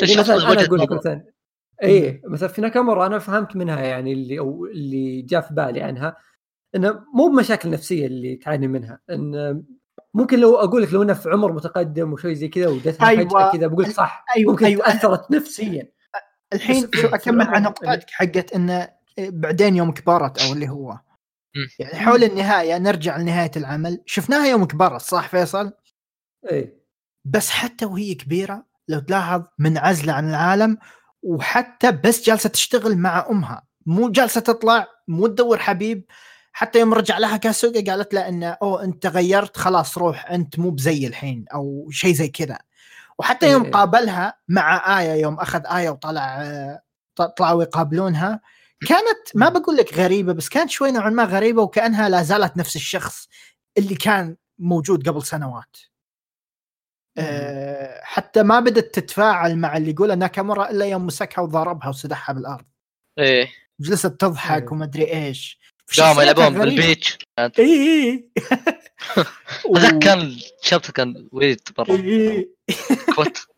يعني 0.01 0.17
مثلا 0.17 0.53
أنا 0.53 0.65
أقول 0.65 0.81
لك. 0.81 0.93
مثلا 0.93 1.34
اي 1.83 2.23
مثلا 2.25 2.49
في 2.49 2.61
ناكامورا 2.61 3.07
أنا 3.07 3.19
فهمت 3.19 3.57
منها 3.57 3.81
يعني 3.81 4.13
اللي 4.13 4.39
أو 4.39 4.67
اللي 4.67 5.23
جاء 5.23 5.41
في 5.41 5.55
بالي 5.55 5.83
عنها 5.83 6.17
إنه 6.75 7.05
مو 7.15 7.29
بمشاكل 7.29 7.71
نفسية 7.71 8.07
اللي 8.07 8.37
تعاني 8.37 8.69
منها 8.69 9.01
إن 9.11 9.65
ممكن 10.15 10.39
لو 10.39 10.57
أقول 10.57 10.83
لك 10.83 10.93
لو 10.93 11.03
انها 11.03 11.15
في 11.15 11.31
عمر 11.31 11.53
متقدم 11.53 12.13
وشوي 12.13 12.35
زي 12.35 12.49
كذا 12.49 12.69
ودتها 12.69 13.09
أيوة. 13.09 13.29
فجاه 13.29 13.53
كذا 13.53 13.67
بقول 13.67 13.85
لك 13.85 13.91
صح 13.91 14.25
أيوة، 14.37 14.53
ممكن 14.53 14.67
أيوة. 14.67 14.85
تأثرت 14.85 15.31
نفسيا 15.31 15.89
الحين 16.53 16.89
شو 16.95 17.07
أكمل 17.07 17.47
عن 17.47 17.63
نقطتك 17.63 18.11
حقت 18.11 18.53
انه 18.53 18.89
بعدين 19.19 19.77
يوم 19.77 19.93
كبرت 19.93 20.43
أو 20.43 20.53
اللي 20.53 20.69
هو. 20.69 20.99
يعني 21.79 21.95
حول 21.95 22.25
النهاية 22.25 22.79
نرجع 22.79 23.17
لنهاية 23.17 23.51
العمل 23.57 24.03
شفناها 24.07 24.47
يوم 24.47 24.65
كبرت 24.65 25.01
صح 25.01 25.29
فيصل؟ 25.29 25.73
اي 26.51 26.81
بس 27.25 27.51
حتى 27.51 27.85
وهي 27.85 28.15
كبيرة 28.15 28.67
لو 28.89 28.99
تلاحظ 28.99 29.43
منعزلة 29.59 30.13
عن 30.13 30.29
العالم 30.31 30.79
وحتى 31.25 31.93
بس 31.93 32.27
جالسة 32.27 32.49
تشتغل 32.49 32.97
مع 32.97 33.27
أمها. 33.31 33.67
مو 33.87 34.11
جالسة 34.11 34.41
تطلع 34.41 34.87
مو 35.09 35.27
تدور 35.27 35.59
حبيب. 35.59 36.05
حتى 36.53 36.81
يوم 36.81 36.95
رجع 36.95 37.19
لها 37.19 37.37
كاسوغا 37.37 37.81
قالت 37.87 38.15
له 38.15 38.29
إنه 38.29 38.47
أوه 38.63 38.85
أنت 38.85 39.03
تغيرت 39.03 39.57
خلاص 39.57 39.99
روح 39.99 40.31
أنت 40.31 40.59
مو 40.59 40.71
بزي 40.71 41.07
الحين 41.07 41.45
أو 41.55 41.89
شيء 41.91 42.15
زي 42.15 42.29
كذا. 42.29 42.59
وحتى 43.19 43.53
يوم 43.53 43.65
إيه. 43.65 43.71
قابلها 43.71 44.39
مع 44.49 45.01
آية 45.01 45.13
يوم 45.23 45.41
أخذ 45.41 45.63
آية 45.67 45.91
وطلع 45.91 46.43
آه، 46.43 46.83
طلعوا 47.37 47.63
يقابلونها 47.63 48.41
كانت 48.89 49.29
ما 49.35 49.49
بقول 49.49 49.77
لك 49.77 49.95
غريبة 49.95 50.33
بس 50.33 50.49
كانت 50.49 50.71
شوي 50.71 50.91
نوعا 50.91 51.11
ما 51.11 51.25
غريبة 51.25 51.63
وكأنها 51.63 52.09
لا 52.09 52.23
زالت 52.23 52.57
نفس 52.57 52.77
الشخص 52.77 53.29
اللي 53.79 53.95
كان 53.95 54.37
موجود 54.59 55.09
قبل 55.09 55.23
سنوات. 55.23 55.77
آه، 57.19 58.01
حتى 58.03 58.43
ما 58.43 58.61
بدت 58.61 58.95
تتفاعل 58.95 59.57
مع 59.59 59.77
اللي 59.77 59.91
يقوله 59.91 60.15
ناكامورا 60.15 60.71
إلا 60.71 60.87
يوم 60.87 61.07
مسكها 61.07 61.43
وضربها 61.43 61.89
وسدحها 61.89 62.33
بالأرض. 62.35 62.65
إيه. 63.19 63.49
جلست 63.81 64.07
تضحك 64.07 64.63
إيه. 64.63 64.73
وما 64.73 64.85
أدري 64.85 65.13
إيش. 65.13 65.59
قاموا 65.99 66.23
يلعبون. 66.23 66.59
بال 66.59 66.74
beach. 66.74 67.19
اي 67.39 67.51
اي 67.59 68.31
هذاك 69.77 69.99
كان 69.99 70.21
ال 70.21 70.30
chapter 70.30 70.93
كان 70.93 71.29
weird 71.33 71.61
برا. 71.79 71.97
إيه. 71.97 72.49
كوت. 73.17 73.39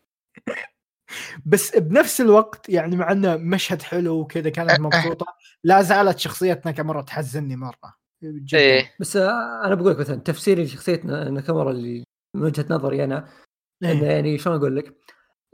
بس 1.45 1.75
بنفس 1.77 2.21
الوقت 2.21 2.69
يعني 2.69 2.95
مع 2.95 3.11
إنه 3.11 3.35
مشهد 3.35 3.81
حلو 3.81 4.19
وكذا 4.19 4.49
كانت 4.49 4.79
مبسوطة 4.79 5.25
لا 5.63 5.81
زالت 5.81 6.19
شخصيه 6.19 6.61
ناكامورا 6.65 7.01
تحزني 7.01 7.55
مرة. 7.55 7.95
جدا. 8.23 8.57
إيه. 8.57 8.93
بس 8.99 9.15
أنا 9.65 9.75
بقول 9.75 9.91
لك 9.91 9.99
مثلا 9.99 10.15
تفسيري 10.15 10.63
لشخصية 10.63 11.01
نا- 11.03 11.29
ناكامورا 11.29 11.71
اللي 11.71 12.03
من 12.35 12.43
وجهة 12.43 12.65
نظري 12.69 13.03
أنا 13.03 13.29
انه 13.83 14.03
إيه. 14.03 14.11
يعني 14.11 14.37
شلون 14.37 14.55
أقول 14.55 14.75
لك؟ 14.75 14.95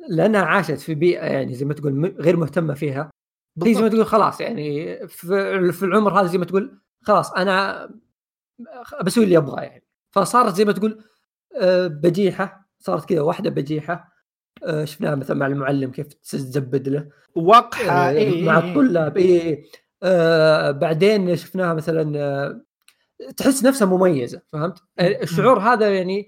لأنها 0.09 0.41
عاشت 0.41 0.79
في 0.79 0.95
بيئة 0.95 1.25
يعني 1.25 1.55
زي 1.55 1.65
ما 1.65 1.73
تقول 1.73 2.15
غير 2.19 2.37
مهتمة 2.37 2.73
فيها 2.73 3.11
زي 3.57 3.81
ما. 3.81 3.87
تقول 3.87 4.05
خلاص 4.05 4.41
يعني 4.41 4.97
في, 5.07 5.83
العمر 5.83 6.19
هذا 6.19 6.27
زي 6.27 6.37
ما 6.37 6.45
تقول 6.45 6.81
خلاص 7.01 7.33
أنا 7.33 7.89
بسوي 9.03 9.23
اللي 9.23 9.37
أبغاه 9.37 9.61
يعني 9.61 9.83
فصارت 10.11 10.55
زي 10.55 10.65
ما 10.65 10.71
تقول 10.71 11.03
آه، 11.61 11.87
بجيحة 11.87 12.69
صارت 12.79 13.09
كذا 13.09 13.21
واحدة 13.21 13.49
بجيحة 13.49 14.13
آه، 14.63 14.85
شفناها 14.85 15.15
مثلا 15.15 15.37
مع 15.37 15.47
المعلم 15.47 15.91
كيف 15.91 16.07
تزبد 16.13 16.89
له 16.89 17.09
وقحه 17.35 17.91
آه، 17.91 18.09
إيه 18.09 18.45
مع 18.45 18.59
إيه. 18.59 18.69
الطلاب 18.69 19.17
اي 19.17 19.63
آه 20.03 20.71
بعدين 20.71 21.35
شفناها 21.35 21.73
مثلا 21.73 22.19
آه 22.19 22.61
تحس 23.37 23.63
نفسها 23.63 23.87
مميزة 23.87 24.41
فهمت؟ 24.47 24.79
آه، 24.99 25.21
الشعور 25.23 25.59
هذا 25.59 25.95
يعني 25.95 26.27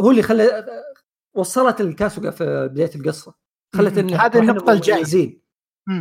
هو 0.00 0.10
اللي 0.10 0.22
خلى 0.22 0.64
وصلت 1.34 1.80
الكاسوغا 1.80 2.30
في 2.30 2.68
بداية 2.72 2.90
القصة 2.94 3.34
خلت 3.74 3.98
إن 3.98 4.14
هذه 4.14 5.32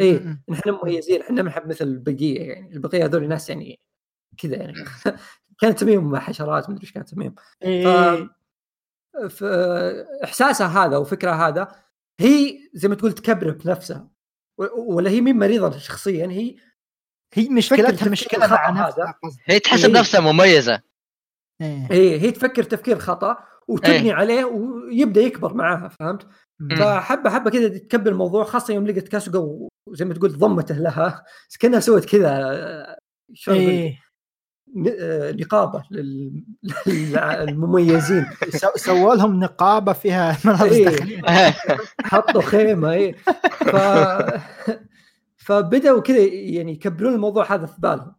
إيه. 0.01 0.19
م- 0.19 0.27
م. 0.47 0.53
نحن 0.53 0.69
مميزين 0.69 1.21
إحنا 1.21 1.41
ما 1.41 1.49
نحب 1.49 1.69
مثل 1.69 1.85
البقية 1.85 2.41
يعني 2.41 2.73
البقية 2.73 3.05
هذول 3.05 3.27
ناس 3.27 3.49
يعني 3.49 3.79
كذا 4.38 4.55
يعني 4.55 4.73
كانت 5.61 5.77
تسميهم 5.77 6.17
حشرات 6.17 6.69
مدري 6.69 6.81
إيش 6.81 6.91
كانت 6.91 7.07
تسميهم 7.07 7.35
إيه. 7.63 8.29
فاحساسها 9.29 10.67
هذا 10.85 10.97
وفكرها 10.97 11.47
هذا 11.47 11.75
هي 12.19 12.59
زي 12.73 12.88
ما 12.88 12.95
تقول 12.95 13.11
تكبر 13.13 13.51
بنفسها 13.51 14.09
و- 14.57 14.95
ولا 14.95 15.09
هي 15.09 15.21
مين 15.21 15.39
مريضة 15.39 15.77
شخصيا 15.77 16.27
هي 16.27 16.55
هي 17.33 17.49
مشكلتها 17.49 18.09
مشكلة 18.09 18.47
مع 18.47 18.69
هذا. 18.69 18.88
نفسها 18.88 19.19
هي 19.45 19.59
تحسب 19.59 19.89
إيه. 19.89 19.99
نفسها 19.99 20.19
مميزة 20.19 20.81
إيه. 21.61 21.87
هي 21.91 22.19
هي 22.21 22.31
تفكر 22.31 22.63
تفكير 22.63 22.99
خطأ 22.99 23.37
وتبني 23.67 23.97
إيه. 24.09 24.13
عليه 24.13 24.45
ويبدأ 24.45 25.21
يكبر 25.21 25.53
معاها 25.53 25.87
فهمت؟ 25.87 26.27
فحبة 26.79 27.29
حبة 27.29 27.49
كذا 27.49 27.67
تكبر 27.77 28.11
الموضوع 28.11 28.43
خاصة 28.43 28.73
يوم 28.73 28.87
لقت 28.87 29.07
كاسوغا 29.07 29.67
وزي 29.89 30.05
ما 30.05 30.13
تقول 30.13 30.37
ضمته 30.37 30.75
لها 30.77 31.23
كأنها 31.59 31.79
سوت 31.79 32.05
كذا 32.05 32.95
شلون؟ 33.33 33.57
إيه. 33.57 33.99
ن- 34.75 34.95
آه، 34.99 35.31
نقابة 35.31 35.83
لل- 35.91 36.43
للمميزين 36.87 38.25
سو- 38.49 38.75
سووا 38.75 39.15
لهم 39.15 39.39
نقابة 39.39 39.93
فيها 39.93 40.37
ملابس 40.45 40.71
إيه. 40.71 40.85
داخلية 40.89 41.21
حطوا 42.11 42.41
خيمة 42.41 42.91
اي 42.91 43.13
ف... 43.59 43.75
فبدأوا 45.45 46.01
كذا 46.01 46.17
يعني 46.27 46.71
يكبرون 46.71 47.13
الموضوع 47.13 47.53
هذا 47.53 47.65
في 47.65 47.81
بالهم 47.81 48.15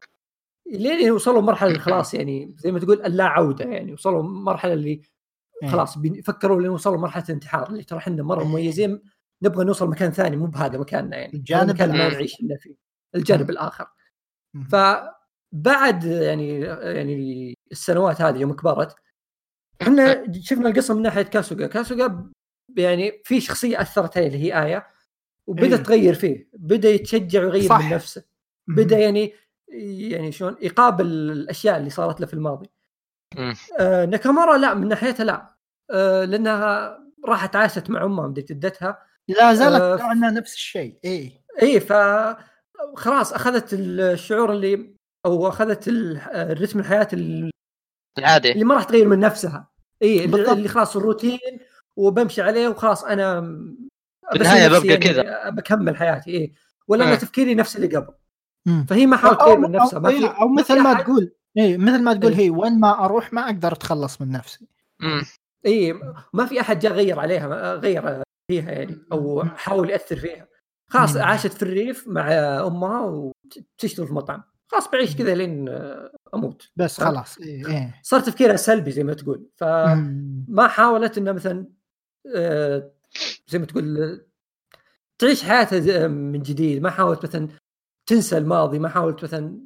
لين 0.72 1.10
وصلوا 1.10 1.42
مرحلة 1.42 1.78
خلاص 1.78 2.14
يعني 2.14 2.54
زي 2.58 2.72
ما 2.72 2.78
تقول 2.78 3.02
اللا 3.02 3.24
عودة 3.24 3.64
يعني 3.64 3.92
وصلوا 3.92 4.22
مرحلة 4.22 4.72
اللي 4.72 5.00
إيه. 5.62 5.68
خلاص 5.68 5.98
فكروا 6.24 6.60
لين 6.60 6.70
وصلوا 6.70 6.98
مرحلة 6.98 7.24
الانتحار 7.24 7.68
اللي 7.68 7.84
ترى 7.84 7.98
إحنا 7.98 8.22
مرة 8.22 8.44
مميزين 8.44 9.02
نبغى 9.42 9.64
نوصل 9.64 9.88
مكان 9.88 10.10
ثاني 10.10 10.36
مو 10.36 10.46
بهذا 10.46 10.78
مكاننا 10.78 11.16
يعني 11.16 11.34
الجانب 11.34 11.82
اللي 11.82 11.98
ما. 11.98 12.08
نعيش 12.08 12.40
الا 12.40 12.56
فيه 12.56 12.74
الجانب 13.14 13.50
الآخر 13.50 13.86
م. 14.54 14.64
فبعد 14.64 16.04
يعني 16.04 16.60
يعني 16.60 17.54
السنوات 17.72 18.20
هذه 18.20 18.38
يوم 18.38 18.52
كبرت 18.52 18.94
إحنا 19.82 20.32
شفنا 20.40 20.68
القصة 20.68 20.94
من 20.94 21.02
ناحية 21.02 21.22
كاسوغا 21.22 21.66
كاسوغا 21.66 22.32
يعني 22.76 23.22
في 23.24 23.40
شخصية 23.40 23.80
أثرت 23.80 24.16
عليه 24.16 24.26
اللي 24.26 24.38
هي 24.38 24.64
آية 24.64 24.86
وبدا 25.46 25.76
إيه. 25.76 25.82
تغير 25.82 26.14
فيه 26.14 26.48
بدأ 26.52 26.88
يتشجع 26.88 27.40
ويغير 27.40 27.68
صح. 27.68 27.84
من 27.84 27.90
نفسه 27.90 28.24
بدأ 28.66 28.98
يعني 28.98 29.32
يعني 29.72 30.32
شلون 30.32 30.56
يقابل 30.62 31.06
الأشياء 31.06 31.76
اللي 31.76 31.90
صارت 31.90 32.20
له 32.20 32.26
في 32.26 32.34
الماضي. 32.34 32.70
آه 33.80 34.04
ناكامورا 34.04 34.56
لا 34.58 34.74
من 34.74 34.88
ناحيتها 34.88 35.24
لا 35.24 35.54
آه 35.90 36.24
لأنها 36.24 36.98
راحت 37.26 37.56
عاشت 37.56 37.90
مع 37.90 38.04
أمها 38.04 38.26
مدري 38.28 38.44
جدتها 38.44 39.02
لا 39.28 39.54
زالت 39.54 39.80
آه، 39.80 39.96
نوعا 39.96 40.14
ما 40.14 40.30
نفس 40.30 40.54
الشيء 40.54 40.98
اي 41.04 41.32
اي 41.62 41.80
ف 41.80 41.92
خلاص 42.96 43.32
أخذت 43.32 43.68
الشعور 43.72 44.52
اللي 44.52 44.94
أو 45.26 45.48
أخذت 45.48 45.88
ال- 45.88 46.16
الرتم 46.34 46.78
الحياة 46.78 47.08
اللي 47.12 47.50
العادي 48.18 48.52
اللي 48.52 48.64
ما 48.64 48.74
راح 48.74 48.84
تغير 48.84 49.08
من 49.08 49.20
نفسها 49.20 49.68
اي 50.02 50.24
اللي, 50.24 50.68
خلاص 50.68 50.96
الروتين 50.96 51.38
وبمشي 51.96 52.42
عليه 52.42 52.68
وخلاص 52.68 53.04
أنا 53.04 53.40
نفسي 54.36 54.68
ببقى 54.68 54.88
يعني 54.88 54.96
كذا. 55.04 55.50
بكمل 55.50 55.96
حياتي 55.96 56.30
اي 56.30 56.52
ولا 56.88 57.04
أنا 57.04 57.12
آه. 57.12 57.16
تفكيري 57.16 57.54
نفس 57.54 57.76
اللي 57.76 57.96
قبل. 57.96 58.14
فهي 58.88 59.06
ما 59.06 59.16
حاولت 59.16 59.40
تغير 59.40 59.58
من 59.58 59.70
نفسها 59.70 59.98
ما 59.98 60.08
أو, 60.08 60.18
في 60.18 60.26
أو 60.26 60.48
ما 60.48 60.62
مثل 60.62 60.74
في 60.74 60.80
ما 60.80 60.94
تقول 61.02 61.32
اي 61.58 61.78
مثل 61.78 62.02
ما 62.02 62.14
تقول 62.14 62.32
إيه. 62.32 62.38
هي 62.38 62.50
وين 62.50 62.80
ما 62.80 63.04
أروح 63.04 63.32
ما 63.32 63.44
أقدر 63.44 63.72
أتخلص 63.72 64.20
من 64.20 64.30
نفسي. 64.30 64.66
اي 65.66 65.92
ما 66.32 66.46
في 66.46 66.60
أحد 66.60 66.78
جاء 66.78 66.92
غير 66.92 67.20
عليها 67.20 67.74
غير 67.74 68.22
فيها 68.50 68.70
يعني 68.70 68.98
أو 69.12 69.44
حاول 69.44 69.90
يأثر 69.90 70.16
فيها 70.16 70.48
خلاص. 70.90 71.16
عاشت 71.16 71.52
في 71.52 71.62
الريف 71.62 72.08
مع 72.08 72.32
أمها 72.66 73.00
وتشتغل 73.00 74.06
في 74.06 74.14
مطعم 74.14 74.42
خلاص 74.70 74.90
بعيش 74.90 75.16
كذا 75.16 75.34
لين 75.34 75.68
أموت 76.34 76.70
بس. 76.76 77.00
خلاص 77.00 77.38
اي 77.38 77.66
اي 77.66 77.90
صار 78.02 78.20
تفكيرها 78.20 78.56
سلبي 78.56 78.90
زي 78.90 79.04
ما 79.04 79.14
تقول 79.14 79.48
فما. 79.56 80.68
حاولت 80.68 81.18
إنها 81.18 81.32
مثلا 81.32 81.66
آه، 82.36 82.90
زي 83.48 83.58
ما 83.58 83.66
تقول 83.66 84.20
تعيش 85.18 85.44
حياتها 85.44 86.08
من 86.08 86.42
جديد 86.42 86.82
ما 86.82 86.90
حاولت 86.90 87.24
مثلا 87.26 87.48
تنسى 88.08 88.38
الماضي 88.38 88.78
ما 88.78 88.88
حاولت 88.88 89.24
مثلا 89.24 89.58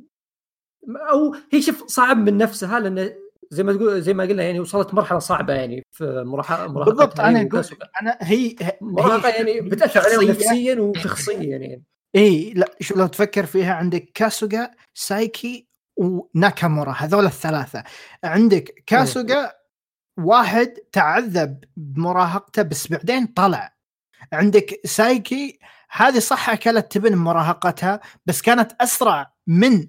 أو 0.89 1.35
هي 1.53 1.63
شوف 1.63 1.87
صعب 1.87 2.17
من 2.17 2.37
نفسها 2.37 2.81
لأن 2.81 3.13
زي 3.51 3.63
ما 3.63 3.73
تقول 3.73 4.03
زي 4.03 4.15
ما 4.15 4.25
قلنا 4.25 4.43
يعني 4.43 4.61
وصلت 4.61 4.95
مرحلة 4.95 5.19
صعبة 5.19 5.55
يعني 5.55 5.83
في 5.91 6.23
مراهقتها 6.27 6.67
بالضبط 6.67 7.21
أنا 7.21 7.41
هي 7.41 7.47
أقول. 7.47 7.65
أنا 8.03 8.19
هي 8.21 8.57
مراهقة 8.81 9.29
يعني 9.29 9.61
بتأثر 9.61 10.01
عليهم 10.01 10.31
نفسيا 10.31 10.81
وشخصيا 10.81 11.43
يعني. 11.43 11.83
إي 12.17 12.53
لا 12.57 12.77
شو 12.81 12.95
لو 12.95 13.07
تفكر 13.07 13.47
فيها 13.47 13.75
عندك 13.75 14.11
كاسوغا 14.15 14.71
سايكي 14.95 15.67
وناكامورا 15.97 16.93
هذول 16.93 17.27
الثلاثة. 17.27 17.85
عندك 18.25 18.83
كاسوغا 18.87 19.53
واحد 20.19 20.75
تعذب 20.93 21.65
بمراهقته 21.77 22.63
بس 22.63 22.89
بعدين 22.89 23.27
طلع. 23.27 23.75
عندك 24.33 24.81
سايكي 24.85 25.59
هذه 25.93 26.19
صح 26.19 26.51
أكلت 26.51 26.93
تبن 26.93 27.17
مراهقتها 27.17 28.01
بس 28.27 28.43
كانت 28.43 28.73
أسرع 28.81 29.33
من 29.47 29.89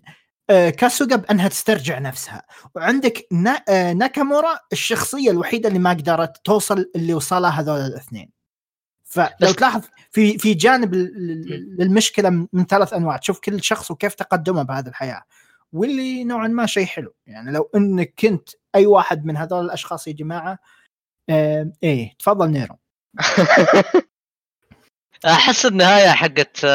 آه، 0.50 0.70
كاسوغا 0.70 1.16
بأنها 1.16 1.48
تسترجع 1.48 2.00
نفسها. 2.00 2.44
وعندك 2.76 3.28
آه، 3.70 3.94
ناكامورا 3.94 4.60
الشخصية 4.74 5.32
الوحيدة 5.32 5.70
اللي 5.70 5.80
ما 5.80 5.90
قدرت 5.90 6.46
توصل 6.46 6.92
اللي 6.96 7.14
وصلها 7.14 7.50
هذول 7.50 7.80
الاثنين. 7.80 8.30
فلو 9.04 9.52
تلاحظ 9.58 9.82
في 10.12 10.38
في 10.38 10.54
جانب 10.54 10.96
للمشكلة 11.80 12.30
من 12.30 12.48
من 12.54 12.66
ثلاث 12.66 12.94
أنواع. 12.94 13.18
تشوف 13.18 13.40
كل 13.40 13.64
شخص 13.64 13.92
وكيف 13.92 14.14
تقدمه 14.14 14.64
بهذه 14.64 14.88
الحياة. 14.88 15.24
واللي 15.74 16.24
نوعا 16.24 16.48
ما 16.48 16.66
شيء 16.66 16.86
حلو. 16.86 17.14
يعني 17.28 17.52
لو 17.52 17.70
إنك 17.76 18.14
كنت 18.20 18.50
أي 18.76 18.86
واحد 18.86 19.26
من 19.26 19.38
هذول 19.38 19.66
الأشخاص 19.66 20.08
يا 20.08 20.14
جماعة 20.14 20.60
آه 21.30 21.72
إيه 21.84 22.14
تفضل 22.20 22.52
نيرو. 22.52 22.78
أحس 25.26 25.66
النهاية 25.66 26.10
حقت 26.10 26.66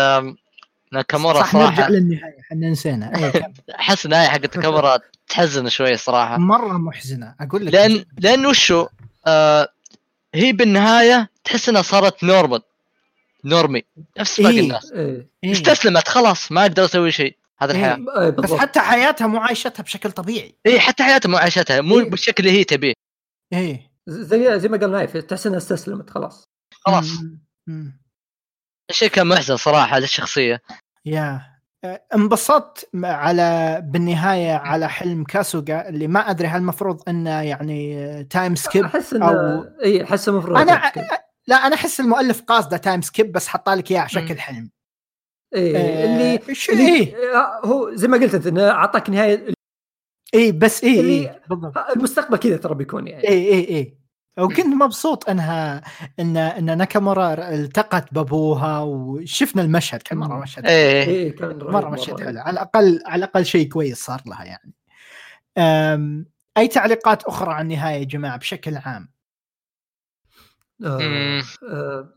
ناكامورا 0.93 1.41
صح 1.41 1.55
نرجع 1.55 1.75
صراحة 1.75 1.91
للنهاية 1.91 2.41
إحنا 2.41 2.71
نسينا 2.71 3.31
كمل. 3.31 3.53
أحس 3.81 4.07
النهاية 4.07 4.29
حقت 4.29 4.53
ناكامورا 4.57 4.99
تحزن 5.29 5.69
شوي 5.69 5.97
صراحة 5.97 6.39
مرة 6.39 6.79
محزنة 6.79 7.35
أقول 7.41 7.67
لك 7.67 7.75
لأن 7.75 8.05
لأن 8.19 8.47
وشو 8.47 8.87
آه 9.27 9.69
هي 10.35 10.53
بالنهاية 10.53 11.31
تحس 11.45 11.69
إنها 11.69 11.83
صارت 11.83 12.25
normal 12.25 12.63
normie 13.45 13.83
نفس 14.19 14.41
باقي 14.41 14.55
إيه. 14.55 14.61
الناس 14.61 14.93
إيه. 14.93 15.29
إيه. 15.45 15.53
استسلمت 15.53 16.09
خلاص 16.09 16.53
ما 16.53 16.63
أقدر 16.63 16.85
أسوي 16.85 17.13
شيء 17.13 17.37
هذا 17.59 17.73
إيه. 17.73 17.79
الحياة 17.79 18.23
إيه 18.23 18.31
بس 18.31 18.53
حتى 18.53 18.81
حياتها 18.81 19.27
مو 19.27 19.39
عايشتها 19.39 19.83
بشكل 19.83 20.13
طبيعي 20.13 20.55
اي 20.67 20.81
حتى 20.81 21.03
حياتها 21.03 21.29
معيشتها 21.29 21.81
مو 21.81 21.99
إيه. 21.99 22.11
بالشكل 22.11 22.47
اللي 22.47 22.59
هي 22.59 22.65
تبيه 22.65 22.93
إيه 23.53 23.91
زي 24.07 24.61
زي 24.61 24.69
ما 24.69 24.77
قال 24.77 24.91
نايف 24.91 25.17
تحس 25.17 25.47
إنها 25.47 25.59
استسلمت 25.59 26.11
خلاص 26.11 26.45
خلاص 26.71 27.11
مم. 27.11 27.39
مم. 27.67 27.98
الشيء 28.91 29.09
كان 29.09 29.27
محزن 29.27 29.57
صراحة 29.57 29.99
للشخصية. 29.99 30.63
يا. 31.07 31.41
انبسطت 32.15 32.89
على 33.05 33.81
بالنهاية 33.85 34.53
على 34.53 34.89
حلم 34.89 35.25
كاسوغا 35.25 35.89
اللي 35.89 36.07
ما 36.07 36.21
أدري 36.31 36.49
هل 36.49 36.61
المفروض 36.61 37.09
إنه 37.09 37.43
يعني 37.43 38.25
time 38.25 38.55
skip 38.55 38.85
أحس 38.85 39.13
انه 39.15 39.27
أو- 39.29 39.83
إي 39.85 40.05
أحس 40.05 40.29
المفروض 40.29 40.57
أنا. 40.59 40.93
لا 41.47 41.57
أنا 41.57 41.75
أحس 41.75 42.01
المؤلف 42.01 42.43
قاصده 42.43 42.77
time 42.77 43.01
skip 43.01 43.33
بس 43.33 43.49
حط 43.49 43.69
لك 43.69 43.91
إياه 43.91 44.01
على 44.01 44.09
شكل. 44.09 44.39
حلم. 44.39 44.71
إيه 45.55 45.77
آه، 45.77 46.05
اللي 46.05 46.41
اللي 46.69 46.89
إيه 46.99 47.15
آه، 47.35 47.67
هو 47.67 47.95
زي 47.95 48.09
ما 48.09 48.17
قلت 48.19 48.35
انت 48.35 48.47
إنه 48.47 48.71
أعطاك 48.71 49.11
نهاية 49.11 49.47
إيه 50.35 50.53
بس 50.53 50.85
إيه 50.85 51.01
اللي- 51.01 51.13
إيه 51.13 51.43
بالضبط. 51.49 51.79
المستقبل 51.79 52.37
كذا 52.37 52.57
ترى 52.57 52.75
بيكون 52.75 53.09
يعني. 53.09 53.25
إيه 53.25 53.53
إيه 53.53 53.69
إيه 53.69 53.98
وكنت 54.39 54.67
مبسوط 54.67 55.29
أنها 55.31 55.83
إن 56.21 56.37
إن 56.37 56.79
ناكامورا 56.79 57.35
التقت 57.55 58.15
بابوها 58.15 58.81
وشفنا 58.81 59.63
المشهد 59.63 60.03
كان 60.03 60.19
مره. 60.19 60.41
مشهد. 60.43 60.67
إيه. 60.67 61.05
إيه 61.05 61.37
كان 61.37 61.59
مره 61.59 61.89
مشهد 61.91 62.21
حلو. 62.21 62.41
على 62.41 62.51
الأقل 62.51 63.01
على 63.07 63.19
الأقل 63.25 63.45
شيء 63.47 63.69
كويس 63.69 63.99
صار 64.05 64.23
لها 64.27 64.45
يعني. 64.45 64.73
أم، 65.59 66.27
أي 66.59 66.69
تعليقات 66.69 67.23
أخرى 67.25 67.55
عن 67.55 67.61
النهاية 67.73 67.99
يا 67.99 68.05
جماعة 68.05 68.37
بشكل 68.39 68.77
عام؟ 68.77 69.09
آه،. 70.85 71.43
آه، 71.71 72.09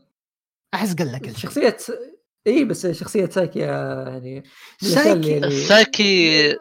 أحس 0.74 0.94
قال 0.94 1.12
لك. 1.12 1.36
شخصية 1.36 1.76
اي 2.46 2.64
بس 2.64 2.86
شخصية 2.86 3.26
سايكي 3.26 3.58
يعني 3.58 4.42
سايكي- 4.82 5.30
يعني 5.30 5.50
ساكي 5.50 6.56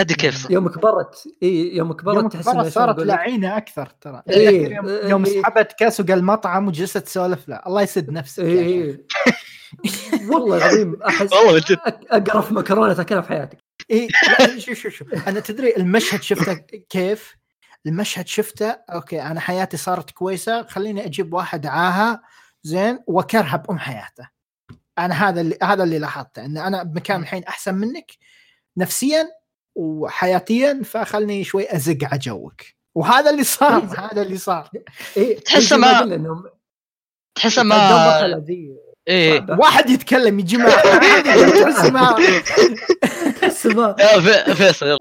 ادري 0.00 0.14
كيف 0.14 0.50
يوم 0.50 0.68
كبرت. 0.68 1.24
إي 1.42 1.76
يوم 1.76 1.92
كبرت 1.92 2.16
يوم 2.16 2.28
تحس 2.28 2.48
كبرت 2.48 2.66
صارت؟ 2.66 2.98
لعينة 2.98 3.56
أكثر 3.56 3.86
ترى. 3.86 4.22
إيه، 4.30 4.74
يوم, 4.74 4.88
إيه، 4.88 5.08
يوم 5.08 5.24
سحبت 5.24 5.72
كاسوغا 5.78 6.14
المطعم 6.14 6.68
وجلست 6.68 6.98
تسولف 6.98 7.48
له. 7.48 7.60
الله 7.66 7.82
يسد 7.82 8.10
نفسك 8.10 8.42
يا 8.42 8.60
إي 8.60 8.92
شيخ. 8.92 8.96
إي. 10.20 10.26
والله 10.26 10.56
العظيم 10.56 11.02
أحس 11.02 11.32
والله 11.32 11.58
جد. 11.58 11.78
اقرف 12.10 12.52
مكرونة 12.52 12.94
تاكلها 12.94 13.20
في 13.20 13.28
حياتك. 13.28 13.58
إي 13.90 14.08
شوف 14.58 14.78
شوف 14.78 14.92
شوف 14.92 15.28
أنا 15.28 15.40
تدري 15.40 15.76
المشهد 15.76 16.22
شفته 16.22 16.54
كيف؟ 16.90 17.36
المشهد 17.86 18.26
شفته 18.26 18.70
okay 18.70 19.22
أنا 19.22 19.40
حياتي 19.40 19.76
صارت 19.76 20.10
كويسة. 20.10 20.66
خليني 20.66 21.04
أجيب 21.06 21.34
واحد 21.34 21.66
عاهه 21.66 22.22
زين 22.62 22.98
واكرها 23.06 23.56
بأم 23.56 23.78
حياته. 23.78 24.28
أنا 24.98 25.28
هذا 25.28 25.40
اللي 25.40 25.58
هذا 25.62 25.84
اللي 25.84 25.98
لاحظته 25.98 26.44
إن 26.44 26.58
أنا 26.58 26.82
بمكان 26.82 27.20
الحين 27.22 27.44
أحسن 27.44 27.74
منك. 27.74 28.12
نفسيا 28.76 29.37
وحياتيا 29.78 30.80
فخلني 30.84 31.44
شوي 31.44 31.76
أزق 31.76 31.98
على 32.02 32.18
جوك. 32.18 32.60
وهذا 32.94 33.30
اللي 33.30 33.44
صار 33.44 33.84
هذا 33.98 34.22
اللي 34.22 34.36
صار. 34.36 34.70
اي 35.16 35.34
تحسه 35.34 35.76
ما- 35.76 36.50
تحسه 37.34 37.62
ما 37.62 37.76
إيه. 39.08 39.46
واحد 39.58 39.90
يتكلم 39.90 40.38
يا 40.38 40.44
جماعة 40.44 40.78
هذه 40.80 41.62
تحس 41.62 41.84
ما. 41.90 42.16
تحس 43.40 43.66
ما. 43.66 43.92
فيصل. 44.54 44.86
يلا. 44.86 44.98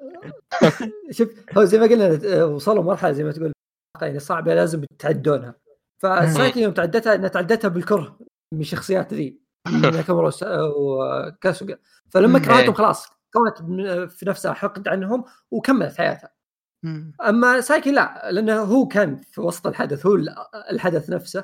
شوف 1.17 1.29
هو 1.57 1.63
زي 1.63 1.79
ما 1.79 1.85
قلنا 1.85 2.43
وصلوا 2.43 2.83
مرحلة 2.83 3.11
زي 3.11 3.23
ما 3.23 3.31
تقول 3.31 3.51
يعني 4.01 4.19
صعبة 4.19 4.55
لازم 4.55 4.83
يتعدونها. 4.91 5.55
فسايكي 6.03 6.61
يوم 6.61 6.73
تعدتها 6.73 7.15
إنها 7.15 7.27
تعدتها 7.27 7.67
بالكره 7.67 8.19
من 8.53 8.61
الشخصيات 8.61 9.13
ذي. 9.13 9.39
ناكامورا 9.81 10.31
وكاسوغا 10.77 11.77
فلما. 12.09 12.39
كرهتهم 12.39 12.59
إيه. 12.59 12.71
خلاص. 12.71 13.16
كونت 13.33 13.61
من- 13.61 14.07
في 14.07 14.25
نفسها 14.29 14.53
حقد 14.53 14.87
عنهم 14.87 15.25
وكملت 15.51 15.97
حياتها 15.97 16.29
مم. 16.83 17.11
أما 17.21 17.61
سايكي 17.61 17.91
لا 17.91 18.31
لأنه 18.31 18.61
هو 18.61 18.87
كان 18.87 19.21
في 19.21 19.41
وسط 19.41 19.67
الحدث 19.67 20.05
هو 20.05 20.15
ال- 20.15 20.35
الحدث 20.71 21.09
نفسه 21.09 21.43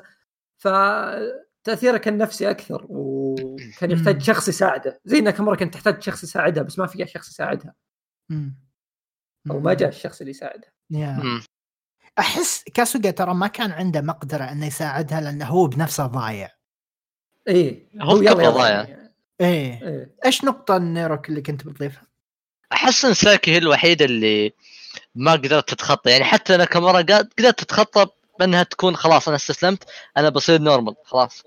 فتأثيره 0.56 1.96
كان 1.96 2.18
نفسي 2.18 2.50
أكثر 2.50 2.86
وكان 2.88 3.90
يحتاج. 3.90 4.22
شخص 4.22 4.48
يساعده 4.48 5.00
زي 5.04 5.20
ناكامورا 5.20 5.56
كانت 5.56 5.74
تحتاج 5.74 6.02
شخص 6.02 6.22
يساعدها 6.24 6.62
بس 6.62 6.78
ما 6.78 6.86
في 6.86 7.06
شخص 7.06 7.28
يساعدها. 7.28 7.74
أو 9.50 9.60
ما 9.60 9.74
جاء 9.74 9.88
الشخص 9.88 10.20
اللي 10.20 10.30
يساعدها. 10.30 10.70
أحس 12.18 12.64
كاسوغا 12.74 13.10
ترى 13.10 13.34
ما 13.34 13.46
كان 13.46 13.70
عنده 13.70 14.00
مقدرة 14.00 14.44
إنه 14.44 14.66
يساعدها 14.66 15.20
لأنه 15.20 15.44
هو 15.46 15.66
بنفسه 15.66 16.06
ضايع 16.06 16.50
إيه 17.48 17.88
هو 18.00 18.16
يلا 18.16 18.50
ضايع. 18.50 19.03
يعني. 19.40 19.54
إيه. 19.88 20.10
إيش 20.26 20.44
نقطة 20.44 20.78
نيروك 20.78 21.28
اللي 21.28 21.42
كنت 21.42 21.66
بتضيفها؟ 21.66 22.02
أحس 22.72 23.04
إن 23.04 23.14
سايكي 23.14 23.50
هي 23.52 23.58
الوحيدة 23.58 24.04
اللي 24.04 24.52
ما 25.14 25.32
قدرت 25.32 25.68
تتخطى. 25.74 26.10
يعني 26.10 26.24
حتى 26.24 26.56
ناكامورا 26.56 26.98
قد- 26.98 27.32
قدرت 27.38 27.60
تتخطى 27.60 28.06
بأنها 28.40 28.62
تكون 28.62 28.96
خلاص 28.96 29.28
أنا 29.28 29.36
استسلمت. 29.36 29.84
أنا 30.16 30.28
بصير 30.28 30.60
normal 30.60 30.94
خلاص. 31.04 31.42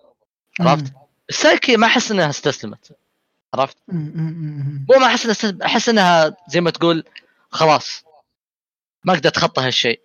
عرفت؟ 0.60 0.94
سايكي 1.30 1.78
ما 1.78 1.88
أحس 1.88 2.12
إنها 2.12 2.30
استسلمت. 2.30 2.98
عرفت؟ 3.54 3.78
مو 3.88 4.96
ما 5.00 5.06
أحس 5.06 5.46
أحس 5.46 5.90
إنها 5.90 6.36
زي 6.50 6.62
ما 6.62 6.70
تقول 6.72 7.04
خلاص. 7.50 8.04
ما 9.04 9.14
أقدر 9.14 9.30
أتخطى 9.30 9.62
هالشيء. 9.62 10.02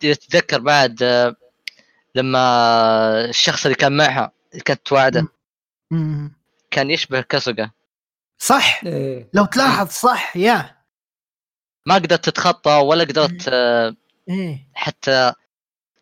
تتذكر 0.00 0.60
بعد 0.60 1.02
آه، 1.02 1.36
لما 2.14 2.40
الشخص 3.24 3.66
اللي 3.66 3.76
كان 3.76 3.96
معها 3.96 4.32
اللي 4.52 4.62
كانت 4.62 4.80
تواعده 4.86 5.28
مم. 5.90 6.32
كان 6.70 6.90
يشبه 6.90 7.20
كاسوغا. 7.20 7.70
صح. 8.38 8.80
إيه. 8.86 9.30
لو 9.34 9.44
تلاحظ 9.44 9.88
صح 9.88 10.36
يا. 10.36 10.76
ما 11.86 11.94
قدرت 11.94 12.24
تتخطى 12.24 12.70
ولا 12.70 13.04
قدرت 13.04 13.48
آه، 13.48 13.96
إيه. 14.28 14.68
حتى 14.74 15.32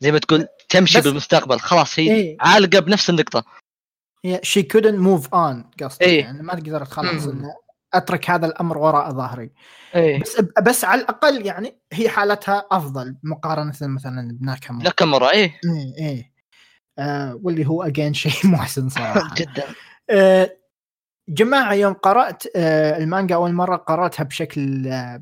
زي 0.00 0.12
ما 0.12 0.18
تقول 0.18 0.46
تمشي 0.68 0.98
بس- 0.98 1.04
بالمستقبل. 1.04 1.60
خلاص 1.60 1.98
هي 1.98 2.14
إيه. 2.14 2.36
عالقة 2.40 2.78
بنفس 2.80 3.10
النقطة. 3.10 3.44
هي 4.24 4.40
شي 4.42 4.62
couldn't 4.62 4.94
موف 4.94 5.34
اون 5.34 5.70
قصدي 5.82 6.04
إيه. 6.04 6.20
يعني 6.20 6.42
ما 6.42 6.54
تقدر 6.54 6.84
خلاص 6.84 7.28
أترك 7.94 8.30
هذا 8.30 8.46
الأمر 8.46 8.78
وراء 8.78 9.10
ظهري. 9.10 9.50
إيه. 9.94 10.20
بس 10.20 10.40
بس 10.62 10.84
على 10.84 11.00
الأقل 11.00 11.46
يعني 11.46 11.78
هي 11.92 12.08
حالتها 12.08 12.66
أفضل 12.70 13.16
مقارنة 13.22 13.72
مثلا 13.82 14.28
بناكامورا. 14.40 14.84
ناكامورا 14.84 15.30
إيه. 15.30 15.60
إيه 15.64 16.08
إيه. 16.08 16.33
آه 16.98 17.40
واللي 17.42 17.66
هو 17.66 17.82
اجين 17.82 18.14
شيء 18.24 18.50
محسن 18.50 18.88
صراحة. 18.88 19.34
جدا. 19.38 19.64
آه 20.10 20.56
جماعة 21.28 21.72
يوم 21.74 21.92
قرأت 21.92 22.42
آه 22.56 22.98
المانجا 22.98 23.34
أول 23.34 23.52
مرة 23.52 23.76
قرأتها 23.76 24.24
بشكل 24.24 24.88
آه 24.88 25.20